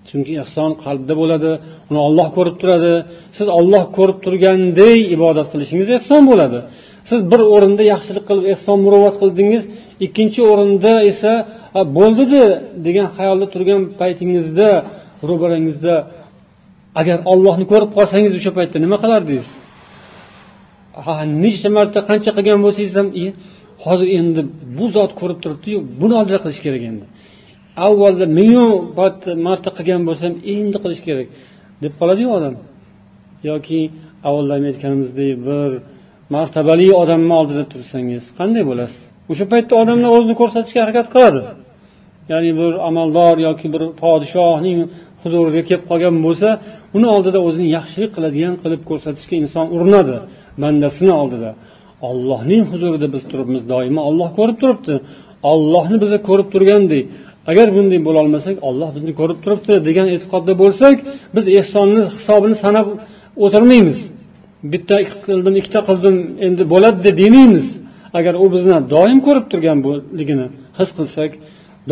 chunki 0.08 0.32
ehson 0.44 0.70
qalbda 0.84 1.12
bo'ladi 1.20 1.50
uni 1.90 2.00
olloh 2.08 2.26
ko'rib 2.36 2.56
turadi 2.62 2.94
siz 3.38 3.46
olloh 3.58 3.82
ko'rib 3.96 4.18
turganday 4.26 4.94
ibodat 5.16 5.46
qilishingiz 5.54 5.88
ehson 5.98 6.22
bo'ladi 6.32 6.60
siz 7.08 7.20
bir 7.32 7.40
o'rinda 7.54 7.82
yaxshilik 7.92 8.24
qilib 8.30 8.44
ehson 8.54 8.76
muruvvat 8.86 9.14
qildingiz 9.22 9.62
ikkinchi 10.06 10.40
o'rinda 10.52 10.92
esa 11.12 11.32
bo'ldidi 11.96 12.42
degan 12.86 13.08
xayolda 13.16 13.46
turgan 13.54 13.80
paytingizda 14.00 14.68
ro'barangizda 15.30 15.94
agar 17.00 17.18
ollohni 17.32 17.64
ko'rib 17.72 17.90
qolsangiz 17.98 18.32
o'sha 18.38 18.50
paytda 18.58 18.76
nima 18.84 18.96
qilardingiz 19.04 19.46
ha 21.06 21.14
nechta 21.44 21.68
marta 21.78 21.98
qancha 22.08 22.30
qilgan 22.36 22.58
bo'lsangiz 22.66 22.94
ham 23.00 23.08
hozir 23.84 24.08
endi 24.20 24.40
bu 24.78 24.84
zot 24.96 25.10
ko'rib 25.20 25.38
turibdiyu 25.44 25.78
buni 26.00 26.14
oldida 26.20 26.38
qilish 26.44 26.60
kerak 26.66 26.82
endi 26.90 27.04
avvalda 27.86 28.24
million 28.38 28.70
marta 29.48 29.68
qilgan 29.76 30.00
bo'lsam 30.08 30.32
endi 30.56 30.76
qilish 30.84 31.02
kerak 31.08 31.28
deb 31.82 31.92
qoladiyu 32.00 32.28
odam 32.38 32.54
yoki 33.50 33.78
avvalda 34.28 34.52
aytganimizdek 34.56 35.32
bir 35.46 35.68
martabali 36.34 36.90
odamni 37.02 37.32
oldida 37.40 37.64
tursangiz 37.72 38.22
qanday 38.38 38.62
bo'lasiz 38.70 39.02
o'sha 39.32 39.44
paytda 39.52 39.72
odamlar 39.82 40.10
o'zini 40.18 40.34
ko'rsatishga 40.40 40.80
harakat 40.84 41.06
qiladi 41.14 41.40
ya'ni 42.32 42.50
bir 42.60 42.72
amaldor 42.88 43.34
yoki 43.48 43.66
bir 43.74 43.82
podshohning 44.02 44.78
huzuriga 45.22 45.62
kelib 45.68 45.84
qolgan 45.90 46.16
bo'lsa 46.26 46.48
uni 46.96 47.06
oldida 47.16 47.38
o'zini 47.46 47.66
yaxshilik 47.76 48.10
qiladigan 48.16 48.54
qilib 48.62 48.80
ko'rsatishga 48.90 49.34
inson 49.42 49.66
urinadi 49.76 50.14
bandasini 50.62 51.14
oldida 51.22 51.50
ollohning 52.10 52.62
huzurida 52.70 53.06
biz 53.14 53.22
turibmiz 53.30 53.62
doimo 53.72 54.00
olloh 54.08 54.28
ko'rib 54.38 54.56
turibdi 54.62 54.94
ollohni 55.52 55.96
biza 56.04 56.18
ko'rib 56.28 56.48
turgandek 56.54 57.04
agar 57.50 57.66
bunday 57.76 58.00
bo'lolmasak 58.08 58.56
olloh 58.68 58.88
bizni 58.96 59.12
ko'rib 59.20 59.38
turibdi 59.44 59.70
degan 59.88 60.06
e'tiqodda 60.14 60.52
bo'lsak 60.62 60.96
biz 61.36 61.44
ehsonni 61.60 62.00
hisobini 62.16 62.56
sanab 62.64 62.86
o'tirmaymiz 63.44 63.98
bitta 64.72 64.96
qildim 65.26 65.54
ikkita 65.60 65.80
qildim 65.88 66.16
endi 66.46 66.62
bo'ladida 66.72 67.10
demaymiz 67.22 67.66
agar 68.18 68.34
u 68.44 68.46
bizni 68.54 68.76
doim 68.94 69.18
ko'rib 69.26 69.44
turganligini 69.52 70.46
his 70.78 70.90
qilsak 70.98 71.30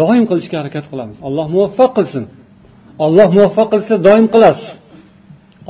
doim 0.01 0.23
qilishga 0.31 0.57
harakat 0.63 0.85
qilamiz 0.93 1.17
alloh 1.29 1.47
muvaffaq 1.57 1.91
qilsin 1.99 2.25
alloh 3.07 3.29
muvaffaq 3.37 3.67
qilsa 3.75 3.95
doim 4.09 4.25
qilasiz 4.35 4.71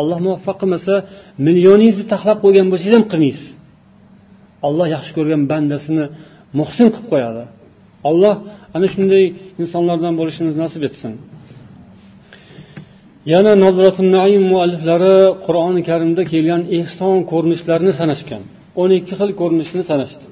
alloh 0.01 0.19
muvaffaq 0.27 0.57
qilmasa 0.63 0.95
millioningizni 1.47 2.05
taxlab 2.13 2.39
qo'ygan 2.45 2.67
bo'lsangiz 2.73 2.95
ham 2.99 3.05
qilmaysiz 3.13 3.49
olloh 4.69 4.87
yaxshi 4.97 5.13
ko'rgan 5.19 5.43
bandasini 5.53 6.05
muhsin 6.61 6.87
qilib 6.95 7.07
qo'yadi 7.13 7.43
olloh 8.11 8.35
ana 8.77 8.87
shunday 8.95 9.25
insonlardan 9.63 10.15
bo'lishimizni 10.21 10.61
nasib 10.67 10.83
etsin 10.89 11.13
yana 13.33 13.53
nodratun 13.65 14.07
naim 14.17 14.43
mualliflari 14.53 15.15
qur'oni 15.47 15.83
karimda 15.91 16.23
kelgan 16.33 16.63
ehson 16.79 17.17
ko'rinishlarini 17.33 17.93
sanashgan 18.01 18.43
o'n 18.81 18.91
ikki 18.99 19.15
xil 19.21 19.31
ko'rinishni 19.41 19.83
sanashdi 19.91 20.27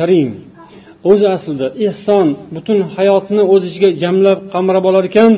karim 0.00 0.30
o'zi 1.10 1.26
aslida 1.36 1.66
ehson 1.88 2.26
butun 2.54 2.78
hayotni 2.96 3.42
o'z 3.52 3.62
ichiga 3.70 3.90
jamlab 4.02 4.38
qamrab 4.54 4.84
olar 4.90 5.04
ekan 5.10 5.32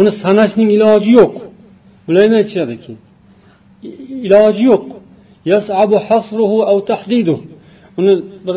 uni 0.00 0.10
sanashning 0.22 0.68
iloji 0.76 1.10
yo'q 1.20 1.34
bularni 2.06 2.34
aytishadiki 2.42 2.92
iloji 4.26 4.62
yo'q 4.72 4.84
uni 8.00 8.12
bir 8.46 8.56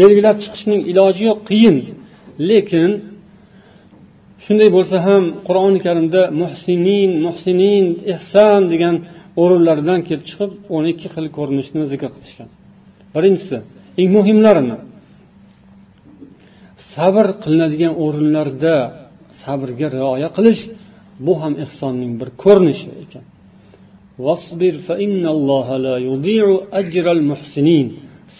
belgilab 0.00 0.36
chiqishning 0.44 0.80
iloji 0.92 1.22
yo'q 1.30 1.40
qiyin 1.50 1.76
lekin 2.50 2.90
shunday 4.46 4.68
bo'lsa 4.76 4.96
ham 5.06 5.22
qur'oni 5.48 5.80
karimda 5.86 6.22
muhsinin 6.42 7.10
muhsinin 7.26 7.84
ehson 8.14 8.60
degan 8.72 8.96
o'rinlardan 9.42 10.00
kelib 10.06 10.24
chiqib 10.30 10.50
o'n 10.74 10.84
ikki 10.92 11.08
xil 11.14 11.26
ko'rinishni 11.38 11.82
zikr 11.92 12.08
qilishgan 12.16 12.48
birinchisi 13.14 13.56
eng 14.00 14.08
muhimlarini 14.18 14.76
sabr 16.94 17.26
qilinadigan 17.42 17.92
o'rinlarda 18.04 18.74
sabrga 19.44 19.88
rioya 19.96 20.28
qilish 20.36 20.60
bu 21.26 21.32
ham 21.42 21.52
ehsonning 21.64 22.12
bir 22.20 22.28
ko'rinishi 22.44 22.88
ekan 23.04 23.24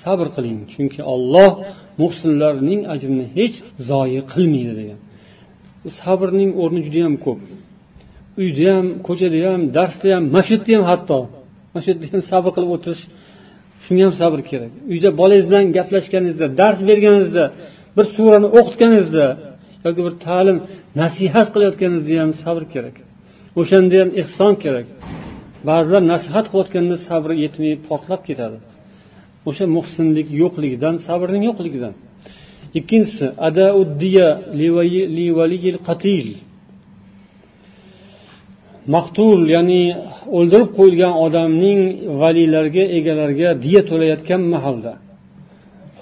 sabr 0.02 0.26
qiling 0.36 0.58
chunki 0.72 1.00
olloh 1.14 1.50
muhsinlarning 2.02 2.80
ajrini 2.94 3.26
hech 3.38 3.56
zoyi 3.90 4.20
qilmaydi 4.32 4.72
degan 4.82 5.00
sabrning 6.02 6.52
o'rni 6.62 6.80
juda 6.86 6.98
yam 7.04 7.14
ko'p 7.24 7.40
uyda 8.42 8.64
ham 8.76 8.86
ko'chada 9.06 9.38
ham 9.54 9.62
darsda 9.78 10.08
ham 10.16 10.24
masjidda 10.36 10.72
ham 10.78 10.84
hatto 10.92 11.18
masjidda 11.76 12.06
ham 12.14 12.22
sabr 12.32 12.50
qilib 12.58 12.70
o'tirish 12.76 13.02
shunga 13.84 14.02
ham 14.08 14.14
sabr 14.22 14.40
kerak 14.50 14.70
uyda 14.92 15.08
bolangiz 15.20 15.46
bilan 15.50 15.64
gaplashganingizda 15.78 16.46
dars 16.60 16.78
berganingizda 16.88 17.44
bir 17.96 18.06
surani 18.16 18.48
o'qitganingizda 18.60 19.26
yoki 19.86 20.00
bir 20.06 20.14
ta'lim 20.26 20.56
nasihat 21.02 21.46
qilayotganingizda 21.54 22.14
ham 22.24 22.32
sabr 22.44 22.62
kerak 22.74 22.96
o'shanda 23.60 23.96
ham 24.02 24.10
ehson 24.22 24.52
kerak 24.64 24.86
ba'zilar 25.68 26.02
nasihat 26.14 26.44
qilayotganda 26.52 26.96
sabri 27.08 27.34
yetmay 27.44 27.72
portlab 27.88 28.20
ketadi 28.28 28.58
o'sha 29.48 29.64
muhsinlik 29.76 30.26
yo'qligidan 30.42 30.94
sabrning 31.06 31.42
yo'qligidan 31.50 31.94
ikkinchisi 32.78 33.26
adauddiya 33.48 34.28
qatil 35.88 36.28
maqtul 38.94 39.40
ya'ni 39.54 39.82
o'ldirib 40.38 40.70
qo'yilgan 40.78 41.14
odamning 41.26 41.80
valiylarga 42.22 42.84
egalariga 42.98 43.50
diya 43.64 43.82
to'layotgan 43.90 44.42
mahalda 44.54 44.92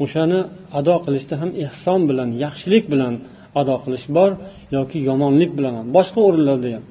o'shani 0.05 0.39
ado 0.81 0.95
qilishda 1.07 1.35
ham 1.43 1.51
ehson 1.66 2.01
bilan 2.11 2.31
yaxshilik 2.45 2.85
bilan 2.93 3.14
ado 3.61 3.75
qilish 3.85 4.07
bor 4.16 4.31
yoki 4.77 4.99
yomonlik 5.11 5.51
bilan 5.59 5.75
ham 5.81 5.87
boshqa 5.97 6.18
o'rinlarda 6.29 6.68
ham 6.77 6.85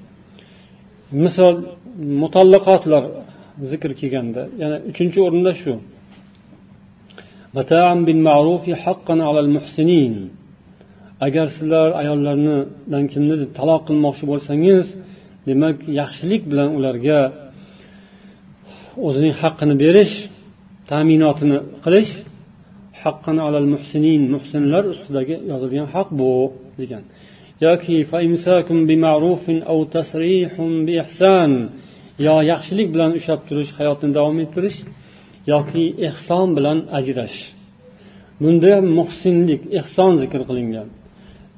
misol 1.24 1.55
mutallaqotlar 2.22 3.03
zikr 3.72 3.91
kelganda 3.99 4.41
yana 4.62 4.78
uchinchi 4.91 5.20
o'rinda 5.28 5.51
shu 5.62 5.74
agar 11.28 11.45
sizlar 11.57 11.89
ayollarnidan 12.01 13.03
kimni 13.14 13.36
taloq 13.59 13.82
qilmoqchi 13.89 14.24
bo'lsangiz 14.32 14.86
demak 15.49 15.78
yaxshilik 16.01 16.41
bilan 16.51 16.70
ularga 16.80 17.20
o'zining 19.07 19.34
haqqini 19.43 19.76
berish 19.84 20.14
ta'minotini 20.91 21.57
qilish 21.84 22.12
haqqan 23.03 23.38
alal 23.47 23.66
muhsinin 23.76 24.22
muhsinlar 24.36 24.84
ustidagi 24.93 25.36
yozilgan 25.51 25.88
haq 25.95 26.07
bu 26.20 26.30
degan 26.82 27.03
yoki 27.62 28.05
أو 29.68 29.84
تصريح 29.86 30.51
بإحسان 30.88 31.68
yo 32.28 32.36
yaxshilik 32.51 32.89
bilan 32.93 33.12
ushlab 33.20 33.41
turish 33.49 33.72
hayotni 33.80 34.12
davom 34.18 34.38
ettirish 34.45 34.78
yoki 35.51 35.84
ehson 36.09 36.47
bilan 36.57 36.78
ajrash 36.99 37.38
bunda 38.41 38.74
muhsinlik 38.99 39.62
ehson 39.80 40.14
zikr 40.22 40.41
qilingan 40.49 40.88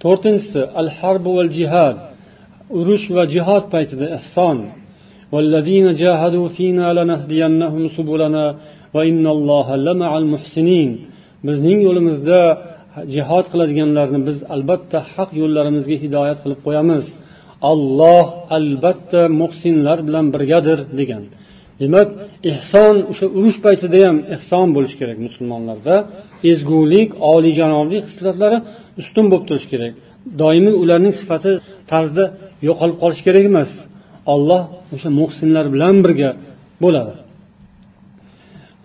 to'rtinchisi 0.03 0.61
al 0.81 0.87
harbu 0.99 1.29
val 1.37 1.49
jihad 1.57 1.97
urush 2.79 3.05
va 3.17 3.23
jihod 3.35 3.63
paytida 3.75 4.07
ehson 4.19 4.59
والذين 5.33 5.85
جاهدوا 5.93 6.47
فينا 6.57 6.93
لنهدينهم 6.97 7.83
سبلنا 7.97 8.45
وإن 8.95 9.25
الله 9.35 9.67
لمع 9.87 10.11
المحسنين 10.23 10.89
bizning 11.47 11.79
yo'limizda 11.85 12.39
jihod 13.13 13.45
qiladiganlarni 13.51 14.19
biz 14.29 14.37
albatta 14.55 14.99
haq 15.15 15.29
yo'llarimizga 15.41 15.97
hidoyat 16.05 16.39
qilib 16.43 16.59
qo'yamiz 16.67 17.05
alloh 17.71 18.25
albatta 18.57 19.21
muhsinlar 19.41 19.97
bilan 20.07 20.25
birgadir 20.35 20.79
degan 20.99 21.23
demak 21.81 22.07
ehson 22.53 22.95
o'sha 23.11 23.25
urush 23.39 23.57
paytida 23.67 23.99
ham 24.07 24.17
ehson 24.35 24.67
bo'lishi 24.75 24.97
kerak 25.01 25.17
musulmonlarda 25.27 25.95
ezgulik 26.53 27.09
oliyjanoblik 27.35 28.03
hislatlari 28.11 28.57
ustun 29.01 29.25
bo'lib 29.31 29.45
turishi 29.49 29.69
kerak 29.73 29.93
doimiy 30.41 30.75
ularning 30.83 31.13
sifati 31.21 31.51
tarzda 31.91 32.25
yo'qolib 32.67 32.95
qolishi 33.03 33.23
kerak 33.27 33.43
emas 33.51 33.71
olloh 34.33 34.61
o'sha 34.95 35.09
muhsinlar 35.21 35.65
bilan 35.75 35.93
birga 36.05 36.29
bo'ladi 36.83 37.13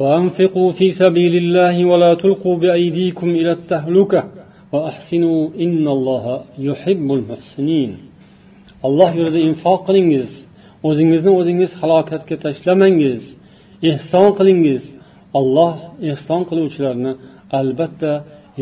وأنفقوا 0.02 0.68
في 0.78 0.86
سبيل 1.02 1.34
الله 1.42 1.74
ولا 1.90 2.12
تلقوا 2.22 2.56
بأيديكم 2.62 3.28
إلى 3.40 3.52
التهلكة 3.58 4.20
وأحسنوا 4.72 5.40
إن 5.64 5.84
الله 5.96 6.24
يحب 6.68 7.08
المحسنين 7.18 7.92
alloh 8.88 9.10
yo'lida 9.20 9.40
infoq 9.50 9.80
qilingiz 9.88 10.28
o'zingizni 10.88 11.30
o'zingiz 11.38 11.70
halokatga 11.80 12.36
tashlamangiz 12.44 13.22
ehson 13.92 14.28
qilingiz 14.38 14.82
olloh 15.40 15.74
ehson 16.12 16.42
qiluvchilarni 16.50 17.12
albatta 17.60 18.12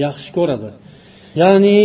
yaxshi 0.05 0.31
ko'radi 0.37 0.71
ya'ni 1.43 1.77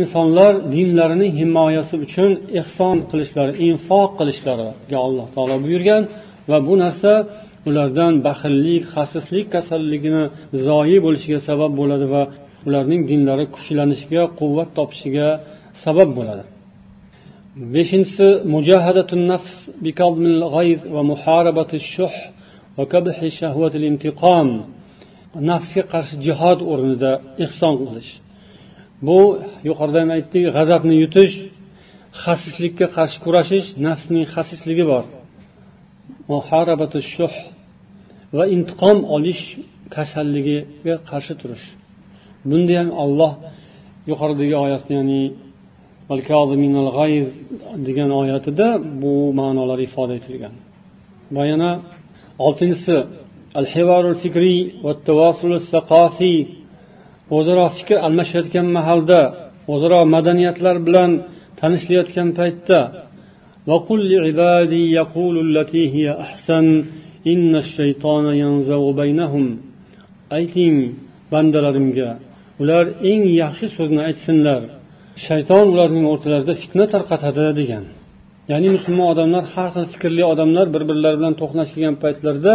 insonlar 0.00 0.52
dinlarini 0.74 1.28
himoyasi 1.40 1.94
uchun 2.06 2.30
ehson 2.60 2.96
qilishlari 3.10 3.52
infoq 3.68 4.08
qilishlarga 4.20 4.98
alloh 5.06 5.26
taolo 5.36 5.54
buyurgan 5.66 6.02
va 6.50 6.58
bu 6.66 6.74
narsa 6.84 7.12
ulardan 7.70 8.12
baxillik 8.26 8.82
xasislik 8.94 9.46
kasalligini 9.56 10.24
zoyi 10.68 10.96
bo'lishiga 11.06 11.40
sabab 11.48 11.72
bo'ladi 11.80 12.06
va 12.14 12.22
ularning 12.68 13.02
dinlari 13.10 13.44
kuchlanishiga 13.54 14.22
quvvat 14.40 14.68
topishiga 14.78 15.26
sabab 15.84 16.10
bo'ladi 16.18 16.42
beshinchisi 17.74 18.28
mujahadatun 18.54 19.22
nafs 19.32 19.52
va 20.94 21.62
shuh 21.92 22.14
va 23.60 23.68
intiqom 23.92 24.48
nafsga 25.50 25.82
qarshi 25.92 26.14
jihod 26.26 26.58
o'rnida 26.72 27.10
ehson 27.44 27.74
qilish 27.82 28.10
bu 29.06 29.18
yuqorida 29.68 29.98
ham 30.02 30.10
aytdik 30.18 30.42
g'azabni 30.56 30.94
yutish 31.02 31.34
xasislikka 32.24 32.86
qarshi 32.96 33.18
kurashish 33.24 33.68
nafsning 33.86 34.24
xasisligi 34.34 34.84
bor 34.92 35.04
muharabatu 36.32 36.98
shuh 37.14 37.32
va 38.38 38.44
intiqom 38.58 38.98
olish 39.16 39.42
kasalligiga 39.96 40.96
qarshi 41.10 41.32
turish 41.42 41.64
bunda 42.52 42.74
ham 42.80 42.88
olloh 43.04 43.32
yuqoridagi 44.12 44.56
oyat 44.64 44.84
ya'ni 44.96 45.20
degan 47.86 48.10
oyatida 48.22 48.66
bu 49.02 49.12
ma'nolar 49.40 49.78
ifoda 49.88 50.14
etilgan 50.20 50.54
va 51.36 51.42
yana 51.50 51.70
oltinchisi 52.46 52.96
al 53.60 53.66
va 55.18 55.26
o'zaro 57.36 57.62
fikr 57.78 57.96
almashayotgan 58.06 58.66
mahalda 58.78 59.20
o'zaro 59.74 60.00
madaniyatlar 60.14 60.76
bilan 60.86 61.10
tanishlayotgan 61.60 62.28
paytda 62.40 62.78
وقل 63.68 64.00
لعبادي 64.10 64.82
يقول 65.00 65.34
التي 65.48 65.82
هي 65.96 66.06
أحسن 66.24 66.66
إن 67.32 67.52
الشيطان 67.64 68.24
ينزغ 68.42 68.82
بينهم 69.00 69.44
أيتين 70.36 70.76
بندلرمجا 71.32 72.10
ular 72.64 72.86
eng 73.12 73.22
yaxshi 73.42 73.66
so'zni 73.76 73.98
aytsinlar 74.08 74.60
shayton 75.26 75.64
ularning 75.72 76.04
o'rtalarida 76.12 76.54
fitna 76.62 76.84
tarqatadi 76.94 77.44
degan 77.60 77.84
ya'ni 78.52 78.68
musulmon 78.76 79.06
odamlar 79.14 79.44
har 79.54 79.68
xil 79.76 79.86
fikrli 79.94 80.22
odamlar 80.32 80.66
bir 80.74 80.82
birlari 80.90 81.16
bilan 81.20 81.34
to'qnash 81.42 81.70
kelgan 81.74 81.96
paytlarida 82.04 82.54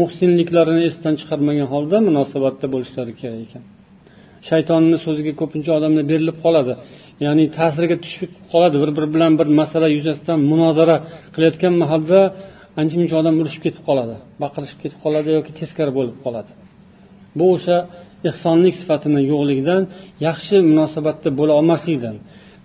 muhsinliklarini 0.00 0.82
esdan 0.90 1.14
chiqarmagan 1.20 1.66
holda 1.74 1.96
munosabatda 2.08 2.66
bo'lishlari 2.74 3.12
kerak 3.20 3.40
ekan 3.46 3.62
shaytonni 4.50 4.96
so'ziga 5.06 5.32
ko'pincha 5.40 5.70
odamlar 5.78 6.04
berilib 6.12 6.36
qoladi 6.44 6.72
ya'ni 7.26 7.44
ta'siriga 7.58 7.96
tushib 8.04 8.30
qoladi 8.52 8.76
bir 8.82 8.90
biri 8.96 9.08
bilan 9.14 9.32
bir 9.40 9.48
masala 9.60 9.86
yuzasidan 9.96 10.38
munozara 10.50 10.96
qilayotgan 11.34 11.74
mahalda 11.82 12.18
ancha 12.80 12.94
muncha 13.00 13.14
odam 13.22 13.34
urushib 13.42 13.62
ketib 13.66 13.82
qoladi 13.88 14.14
baqirishib 14.44 14.78
ketib 14.84 15.00
qoladi 15.04 15.28
yoki 15.38 15.52
teskari 15.60 15.92
bo'lib 15.98 16.16
qoladi 16.24 16.50
bu 17.38 17.44
o'sha 17.56 17.76
ehsonlik 18.30 18.74
sifatini 18.80 19.20
yo'qligidan 19.32 19.82
yaxshi 20.28 20.56
munosabatda 20.72 21.28
bo'la 21.40 21.52
olmaslikdan 21.60 22.16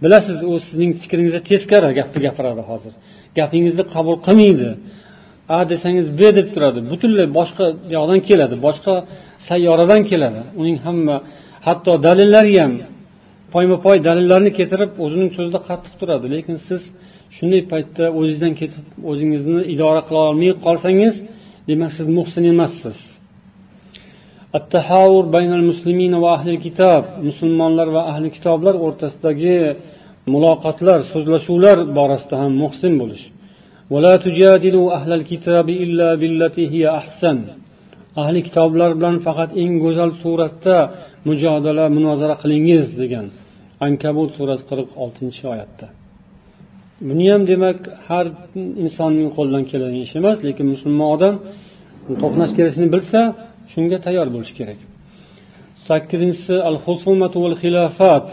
bilasiz 0.03 0.37
u 0.51 0.53
sizning 0.67 0.91
fikringizga 1.03 1.41
teskari 1.51 1.89
gapni 1.99 2.19
gapiradi 2.27 2.63
hozir 2.71 2.93
gapingizni 3.39 3.83
qabul 3.95 4.15
qilmaydi 4.27 4.69
a 5.57 5.57
desangiz 5.71 6.07
b 6.19 6.21
deb 6.37 6.47
turadi 6.55 6.79
butunlay 6.91 7.27
boshqa 7.39 7.65
yoqdan 7.97 8.19
keladi 8.29 8.55
boshqa 8.67 8.93
sayyoradan 9.49 10.01
keladi 10.11 10.41
uning 10.61 10.77
hamma 10.85 11.15
hatto 11.67 11.91
dalillari 12.07 12.53
ham 12.63 12.73
poyma 13.53 13.77
poy 13.85 13.97
dalillarni 14.07 14.51
keltirib 14.59 14.91
o'zining 15.05 15.31
so'zida 15.37 15.59
qattiq 15.69 15.93
turadi 16.01 16.25
lekin 16.35 16.55
siz 16.67 16.81
shunday 17.37 17.61
paytda 17.71 18.03
o'zingizdan 18.19 18.53
ketib 18.61 18.85
o'zingizni 19.11 19.57
idora 19.75 20.01
qila 20.07 20.19
olmay 20.29 20.51
qolsangiz 20.65 21.15
demak 21.69 21.91
siz 21.97 22.07
muhsin 22.19 22.43
emassiz 22.53 22.97
التحاور 24.59 25.23
musulmonlar 27.29 27.87
va 27.95 28.01
ahli 28.11 28.29
kitoblar 28.37 28.75
o'rtasidagi 28.87 29.55
muloqotlar 30.33 30.99
so'zlashuvlar 31.13 31.77
borasida 31.97 32.35
ham 32.41 32.51
muhsin 32.63 32.91
bo'lish 33.01 33.25
ahli 38.25 38.39
kitoblar 38.47 38.89
bilan 38.99 39.15
faqat 39.27 39.49
eng 39.63 39.71
go'zal 39.85 40.11
suratda 40.23 40.77
mujodala 41.27 41.85
munozara 41.97 42.35
qilingiz 42.43 42.85
degan 43.01 43.27
ankabut 43.85 44.29
surasi 44.37 44.63
qirq 44.69 44.87
oltinchi 45.05 45.43
oyatda 45.53 45.87
buni 47.09 47.25
ham 47.33 47.43
demak 47.51 47.79
har 48.07 48.25
insonning 48.85 49.29
qo'lidan 49.37 49.63
keladigan 49.71 50.05
ish 50.07 50.13
emas 50.21 50.37
lekin 50.47 50.65
musulmon 50.73 51.07
odam 51.15 51.35
to'qnash 52.23 52.51
kelishini 52.57 52.87
bilsa 52.95 53.19
shunga 53.73 53.97
tayyor 54.05 54.27
bo'lishi 54.35 54.53
kerak 54.59 54.79
sakkizinchisi 55.89 56.55
al 56.69 56.75
husumatu 56.85 57.37
val 57.45 57.53
xilofat 57.63 58.27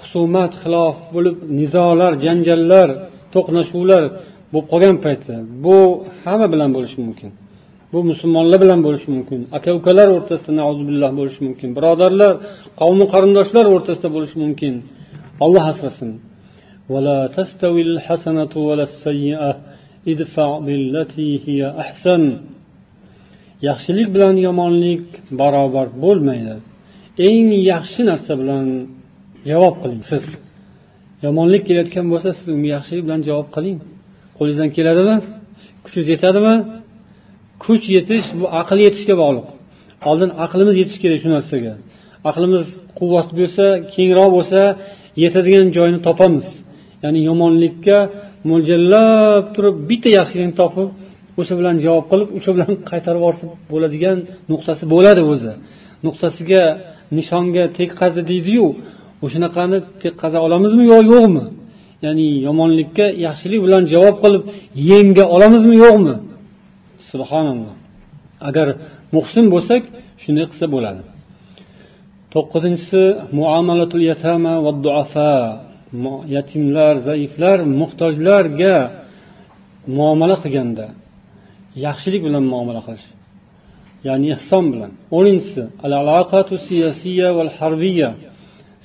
husumat 0.00 0.52
xilof 0.62 0.96
bo'lib 1.14 1.36
nizolar 1.60 2.12
janjallar 2.26 2.88
to'qnashuvlar 3.34 4.02
bo'lib 4.52 4.66
qolgan 4.72 4.96
paytda 5.06 5.34
bu 5.64 5.76
hamma 6.24 6.46
bilan 6.54 6.70
bo'lishi 6.76 6.98
mumkin 7.04 7.30
bu 7.98 8.04
musulmonlar 8.10 8.58
bilan 8.62 8.80
bo'lishi 8.86 9.08
mumkin 9.14 9.40
aka 9.58 9.70
ukalar 9.78 10.08
o'rtasida 10.16 10.62
billah 10.90 11.10
bo'lishi 11.18 11.40
mumkin 11.46 11.68
birodarlar 11.78 12.32
qavmi 12.80 13.04
qarindoshlar 13.14 13.64
o'rtasida 13.76 14.08
bo'lishi 14.16 14.36
mumkin 14.44 14.72
olloh 15.44 15.64
asrasin 15.74 16.12
ولا 16.94 17.18
تستوي 17.38 17.82
الحسنة 17.90 18.52
ولا 18.68 18.84
السيئة 18.90 19.50
ادفع 20.12 20.48
بالتي 20.66 21.30
هي 21.46 21.60
أحسن 21.82 22.22
yaxshilik 23.68 24.08
bilan 24.14 24.34
yomonlik 24.46 25.04
barobar 25.40 25.88
bo'lmaydi 26.04 26.54
eng 27.28 27.48
yaxshi 27.72 28.00
narsa 28.10 28.32
bilan 28.40 28.64
javob 29.50 29.74
qiling 29.82 30.02
siz 30.10 30.24
yomonlik 31.26 31.62
kelayotgan 31.68 32.06
bo'lsa 32.12 32.28
siz 32.38 32.46
unga 32.54 32.68
yaxshilik 32.76 33.04
bilan 33.08 33.20
javob 33.28 33.48
qiling 33.56 33.76
qo'lingizdan 34.36 34.68
keladimi 34.76 35.16
kuchingiz 35.84 36.08
yetadimi 36.14 36.54
kuch 37.66 37.84
yetish 37.96 38.26
bu 38.40 38.44
aql 38.60 38.78
yetishga 38.86 39.14
bog'liq 39.22 39.46
oldin 40.10 40.30
aqlimiz 40.44 40.74
yetishi 40.82 40.98
kerak 41.04 41.20
shu 41.24 41.28
narsaga 41.36 41.72
aqlimiz 42.30 42.64
quvvat 42.98 43.28
bo'lsa 43.38 43.64
kengroq 43.94 44.28
bo'lsa 44.36 44.60
yetadigan 45.24 45.66
joyini 45.76 46.00
topamiz 46.08 46.46
ya'ni 47.04 47.20
yomonlikka 47.30 47.96
mo'ljallab 48.50 49.42
turib 49.54 49.76
bitta 49.90 50.08
yaxshilikni 50.18 50.54
topib 50.62 50.88
o'sha 51.40 51.52
bilan 51.60 51.74
javob 51.84 52.04
qilib 52.10 52.28
o'sha 52.38 52.50
bilan 52.54 52.70
qaytarib 52.90 53.20
yuborsa 53.22 53.44
bo'ladigan 53.72 54.18
nuqtasi 54.52 54.84
bo'ladi 54.94 55.22
o'zi 55.32 55.52
nuqtasiga 56.06 56.62
nishonga 57.18 57.64
tekkazdi 57.78 58.22
deydiyu 58.30 58.66
o'shanaqani 59.24 59.78
tekkaza 60.02 60.38
olamizmi 60.46 60.82
yo 60.92 60.98
yo'qmi 61.12 61.44
ya'ni 62.06 62.24
yomonlikka 62.48 63.06
yaxshilik 63.26 63.60
bilan 63.66 63.82
javob 63.92 64.16
qilib 64.24 64.42
yenga 64.90 65.24
olamizmi 65.34 65.76
yo'qmi 65.86 66.14
subhanalloh 67.14 67.74
agar 68.48 68.68
muhsin 69.16 69.44
bo'lsak 69.54 69.82
shunday 70.22 70.44
qilsa 70.50 70.66
bo'ladi 70.74 71.02
to'qqizinchisi 72.34 73.02
muomalatul 73.38 74.02
yatama 74.10 74.54
va 74.64 74.72
duafa 74.86 75.32
yatimlar 76.36 76.94
zaiflar 77.08 77.58
muhtojlarga 77.80 78.76
muomala 79.98 80.36
qilganda 80.44 80.86
yaxshilik 81.86 82.22
bilan 82.28 82.44
muomala 82.52 82.80
qilish 82.86 83.06
ya'ni 84.08 84.26
ehson 84.36 84.64
bilan 84.74 84.90
o'ninchisi 85.18 85.62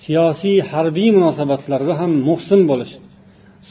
siyosiy 0.08 0.58
harbiy 0.72 1.10
munosabatlarda 1.18 1.94
ham 2.02 2.12
muhsin 2.30 2.62
bo'lish 2.72 2.94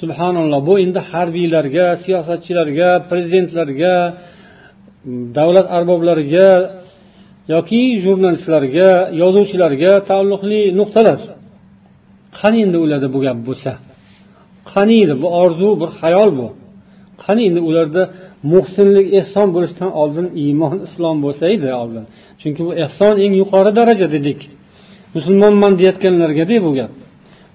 subhanalloh 0.01 0.61
bu 0.69 0.75
endi 0.85 1.01
harbiylarga 1.13 1.87
siyosatchilarga 2.05 2.89
prezidentlarga 3.11 3.95
davlat 5.37 5.67
arboblariga 5.77 6.47
yoki 7.55 7.81
jurnalistlarga 8.05 8.89
yozuvchilarga 9.23 9.93
taalluqli 10.11 10.61
nuqtalar 10.81 11.19
qani 12.41 12.59
endi 12.67 12.79
ularda 12.85 13.09
bu 13.15 13.19
gap 13.27 13.39
bo'lsa 13.49 13.71
qani 14.73 14.95
edi 15.05 15.15
bu 15.23 15.27
orzu 15.43 15.69
bir 15.81 15.91
hayol 16.01 16.31
bu 16.39 16.47
qani 17.25 17.41
endi 17.49 17.61
ularda 17.71 18.03
muhsinlik 18.55 19.07
ehson 19.21 19.49
bo'lishidan 19.55 19.91
oldin 20.03 20.27
iymon 20.45 20.73
islom 20.87 21.17
bo'lsa 21.25 21.45
edi 21.55 21.67
oldin 21.83 22.05
chunki 22.41 22.61
bu 22.67 22.73
ehson 22.85 23.15
eng 23.25 23.33
yuqori 23.43 23.71
daraja 23.81 24.07
dedik 24.17 24.39
musulmonman 25.17 25.73
deyotganlargada 25.81 26.57
bu 26.67 26.71
gap 26.79 26.93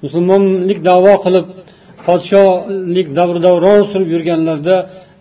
musulmonlik 0.04 0.80
davo 0.92 1.14
qilib 1.26 1.46
podsholik 2.08 3.08
davr 3.20 3.36
davron 3.48 3.82
surib 3.92 4.10
yurganlarda 4.16 4.76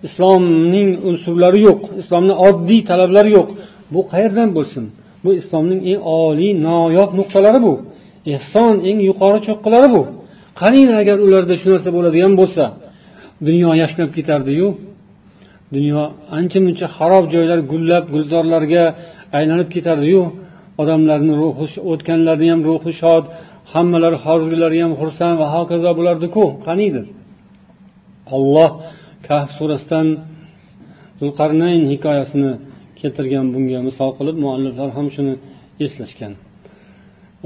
islomning 0.07 0.91
unsurlari 1.11 1.61
yo'q 1.69 1.81
islomni 2.03 2.35
oddiy 2.49 2.81
talablari 2.91 3.31
yo'q 3.39 3.49
bu 3.95 4.01
qayerdan 4.13 4.49
bo'lsin 4.57 4.85
bu 5.25 5.31
islomning 5.41 5.81
eng 5.91 6.01
oliy 6.25 6.53
noyob 6.69 7.11
nuqtalari 7.19 7.59
bu 7.67 7.73
ehson 8.37 8.75
eng 8.89 8.99
yuqori 9.11 9.41
cho'qqilari 9.49 9.89
bu 9.95 10.03
qarang 10.61 10.91
agar 11.03 11.17
ularda 11.27 11.55
shu 11.61 11.67
narsa 11.75 11.91
bo'ladigan 11.97 12.33
bo'lsa 12.41 12.65
dunyo 13.47 13.69
yashnab 13.83 14.11
ketardiyu 14.17 14.69
dunyo 15.75 16.01
ancha 16.39 16.59
muncha 16.67 16.87
xarob 16.97 17.25
joylar 17.35 17.59
gullab 17.73 18.05
gulzorlarga 18.15 18.85
aylanib 19.39 19.69
ketardiyu 19.75 20.23
odamlarni 20.83 21.33
ruhi 21.43 21.67
o'tganlarni 21.91 22.47
ham 22.53 22.61
ruhi 22.69 22.93
shod 23.03 23.25
hammalari 23.73 24.17
hozirgilari 24.25 24.77
ham 24.85 24.93
xursand 25.01 25.35
va 25.43 25.47
hokazo 25.55 25.91
bo'lardiku 25.99 26.43
qaniydi 26.67 27.01
olloh 28.37 28.71
kahf 29.29 29.49
surasidan 29.59 30.07
zulqarnayn 31.21 31.83
hikoyasini 31.95 32.53
keltirgan 33.01 33.47
bunga 33.55 33.81
misol 33.89 34.11
qilib 34.19 34.37
mualliflar 34.45 34.89
ham 34.97 35.07
shuni 35.15 35.35
eslashgan 35.87 36.33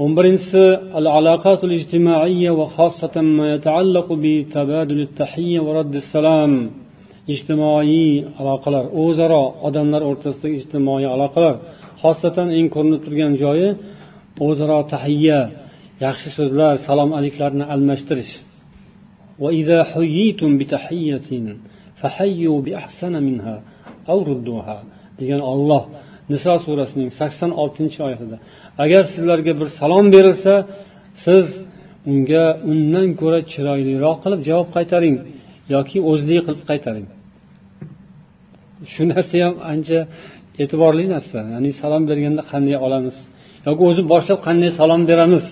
o'n 0.03 0.11
birinchisiijtimoiy 0.17 2.45
va 2.59 2.67
ma 3.37 3.47
bi 4.25 4.33
tabadul 4.55 5.03
tahiyya 5.19 5.61
va 5.67 5.71
salam 6.15 6.51
ijtimoiy 7.35 8.01
aloqalar 8.41 8.85
o'zaro 9.03 9.43
odamlar 9.67 10.01
o'rtasidagi 10.09 10.55
ijtimoiy 10.61 11.05
aloqalar 11.15 11.55
xosatan 12.01 12.47
eng 12.59 12.67
ko'rinib 12.75 13.01
turgan 13.07 13.33
joyi 13.43 13.67
o'zaro 14.45 14.79
tahiyya 14.93 15.39
yaxshi 16.05 16.29
so'zlar 16.37 16.73
salom 16.87 17.09
aliklarni 17.19 17.63
almashtirish 17.73 18.33
وإذا 19.43 19.79
حييتم 19.91 20.49
بتحية 20.59 21.29
فحيوا 22.01 22.57
بأحسن 22.65 23.13
منها 23.27 23.55
أو 24.11 24.17
ردوها 24.31 24.77
degan 25.21 25.41
olloh 25.53 25.83
niso 26.29 26.53
surasining 26.65 27.09
sakson 27.19 27.51
oltinchi 27.63 27.97
oyatida 28.07 28.37
agar 28.83 29.03
sizlarga 29.13 29.53
bir 29.59 29.67
salom 29.79 30.05
berilsa 30.15 30.53
siz 31.25 31.45
unga 32.13 32.45
undan 32.71 33.07
ko'ra 33.21 33.39
chiroyliroq 33.51 34.17
qilib 34.23 34.41
javob 34.49 34.67
qaytaring 34.77 35.15
yoki 35.75 35.97
қилиб 36.07 36.41
qilib 36.47 36.59
qaytaring 36.69 37.07
shu 38.93 39.01
narsa 39.13 39.35
ham 39.45 39.55
ancha 39.71 39.99
e'tiborli 40.63 41.05
narsa 41.15 41.37
ya'ni 41.53 41.71
salom 41.81 42.03
berganda 42.09 42.41
qanday 42.51 42.77
olamiz 42.87 43.15
yoki 43.67 43.81
o'zi 43.89 44.01
boshlab 44.13 44.39
qanday 44.47 44.69
salom 44.79 45.01
beramiz 45.11 45.43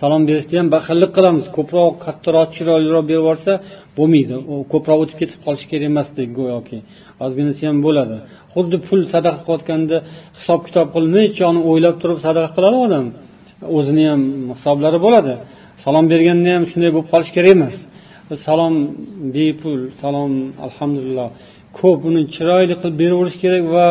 salom 0.00 0.22
berishda 0.28 0.54
ham 0.60 0.68
baxillik 0.74 1.10
qilamiz 1.16 1.44
ko'proq 1.56 1.90
kattaroq 2.06 2.48
chiroyliroq 2.56 3.04
berib 3.08 3.18
yuborsa 3.20 3.52
bo'lmaydi 3.98 4.34
u 4.52 4.54
ko'proq 4.72 4.98
o'tib 5.04 5.16
ketib 5.22 5.40
qolishi 5.46 5.66
kerak 5.72 5.86
emasdek 5.92 6.28
go'yoki 6.38 6.78
ozginasi 7.26 7.62
ham 7.68 7.76
bo'ladi 7.86 8.16
xuddi 8.54 8.76
pul 8.88 9.00
sadaqa 9.14 9.40
qilayotganda 9.46 9.96
hisob 10.38 10.60
kitob 10.66 10.86
qilib 10.94 11.10
nechani 11.18 11.58
o'ylab 11.72 11.94
turib 12.02 12.18
sadaqa 12.26 12.50
qiladi 12.56 12.76
odam 12.86 13.06
o'zini 13.78 14.04
ham 14.12 14.22
hisoblari 14.56 14.98
bo'ladi 15.06 15.32
salom 15.84 16.04
berganda 16.12 16.48
ham 16.56 16.64
shunday 16.70 16.90
bo'lib 16.94 17.08
qolishi 17.14 17.32
kerak 17.36 17.50
emas 17.56 17.74
salom 18.46 18.74
bepul 19.36 19.80
salom 20.02 20.32
alhamdulillah 20.66 21.28
ko'p 21.80 22.00
uni 22.10 22.22
chiroyli 22.34 22.74
qilib 22.80 22.94
beraverish 23.02 23.38
kerak 23.44 23.64
va 23.76 23.86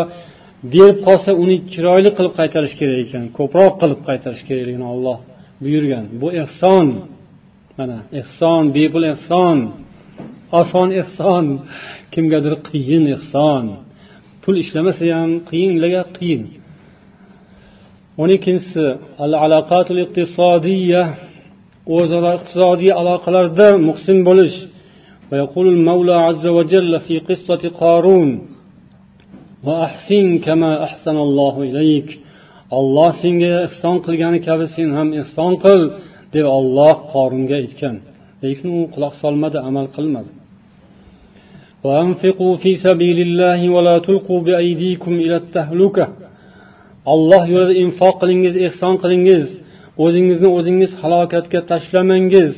berib 0.74 0.97
qolsa 1.08 1.30
uni 1.43 1.56
chiroyli 1.74 2.10
qilib 2.18 2.34
qaytarish 2.39 2.76
kerak 2.80 2.97
ekan 3.06 3.24
ko'proq 3.38 3.74
qilib 3.82 3.99
qaytarish 4.10 4.43
kerakligini 4.47 4.88
alloh 4.95 5.20
buyurgan 5.62 6.05
bu 6.22 6.28
ehson 6.34 6.88
mana 7.78 7.97
ehson 8.20 8.64
bepul 8.76 9.03
ehson 9.14 9.57
oson 10.62 10.89
ehson 11.01 11.45
kimgadir 12.14 12.55
qiyin 12.70 13.05
ehson 13.18 13.66
pul 14.43 14.55
ishlamasa 14.64 15.03
ham 15.20 15.32
qiyinlarga 15.49 16.03
qiyin 16.18 16.43
o'n 18.22 18.30
ikkinchisi 18.38 18.86
al 19.24 19.34
alaqatul 19.45 19.99
iqtisodiya 20.05 21.01
o'zaro 21.97 22.30
iqtisodiy 22.38 22.91
aloqalarda 23.01 23.68
muhsin 23.88 24.20
bo'lish 24.30 24.57
ويقول 25.34 25.68
المولى 25.76 26.16
عز 26.28 26.45
وجل 26.57 26.91
في 27.07 27.16
قصة 27.30 27.62
قارون 27.82 28.30
وأحسن 29.68 30.28
كما 30.45 30.72
أحسن 30.88 31.18
الله 31.26 31.55
إليك 31.70 32.09
olloh 32.78 33.12
senga 33.24 33.48
ehson 33.68 33.96
qilgani 34.06 34.40
kabi 34.48 34.66
sen 34.76 34.90
ham 34.98 35.10
ehson 35.22 35.54
qil 35.64 35.82
deb 36.36 36.46
olloh 36.60 36.96
qoringa 37.14 37.56
aytgan 37.64 37.96
lekin 38.44 38.70
u 38.80 38.82
quloq 38.96 39.14
solmadi 39.24 39.58
amal 39.70 39.88
qilmadi 39.96 40.32
olloh 47.20 47.44
yo'lida 47.54 47.74
infoq 47.86 48.16
qilingiz 48.22 48.56
ehson 48.70 48.94
qilingiz 49.04 49.44
o'zingizni 50.06 50.50
o'zingiz 50.58 50.92
halokatga 51.04 51.60
tashlamangiz 51.74 52.52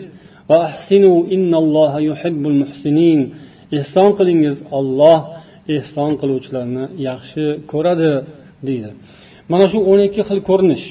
va 0.50 0.58
ahsinu 0.70 1.14
innalloha 1.36 1.98
yuhibbul 2.10 2.56
muhsinin 2.64 3.20
ehson 3.80 4.10
qilingiz 4.20 4.58
olloh 4.80 5.20
ehson 5.78 6.12
qiluvchilarni 6.22 6.84
yaxshi 7.10 7.44
ko'radi 7.72 8.12
deydi 8.68 8.92
mana 9.52 9.66
shu 9.72 9.80
o'n 9.92 10.02
ikki 10.10 10.22
xil 10.30 10.40
ko'rinish 10.50 10.86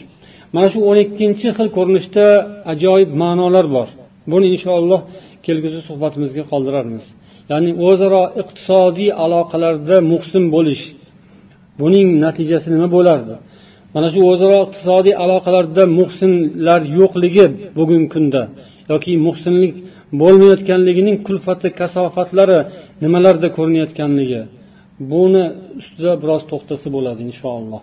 mana 0.55 0.69
shu 0.73 0.79
o'n 0.91 0.99
ikkinchi 1.05 1.49
xil 1.59 1.69
ko'rinishda 1.77 2.25
ajoyib 2.73 3.11
ma'nolar 3.23 3.67
bor 3.77 3.89
buni 4.33 4.47
inshaalloh 4.55 5.01
kelgusi 5.47 5.81
suhbatimizga 5.89 6.45
qoldirarmiz 6.53 7.05
ya'ni 7.51 7.71
o'zaro 7.89 8.23
iqtisodiy 8.43 9.11
aloqalarda 9.25 9.97
muhsin 10.13 10.43
bo'lish 10.57 10.85
buning 11.81 12.09
natijasi 12.25 12.69
nima 12.75 12.89
bo'lardi 12.97 13.35
mana 13.95 14.07
shu 14.15 14.21
o'zaro 14.33 14.57
iqtisodiy 14.67 15.15
aloqalarda 15.25 15.83
muhsinlar 16.01 16.81
yo'qligi 16.99 17.47
bugungi 17.79 18.09
kunda 18.15 18.43
yoki 18.93 19.13
muhsinlik 19.27 19.75
bo'lmayotganligining 20.23 21.17
kulfati 21.27 21.69
kasofatlari 21.81 22.59
nimalarda 23.05 23.49
ko'rinayotganligi 23.57 24.41
buni 25.13 25.45
ustida 25.81 26.13
biroz 26.23 26.43
to'xtasa 26.53 26.87
bo'ladi 26.97 27.21
inshaalloh 27.33 27.83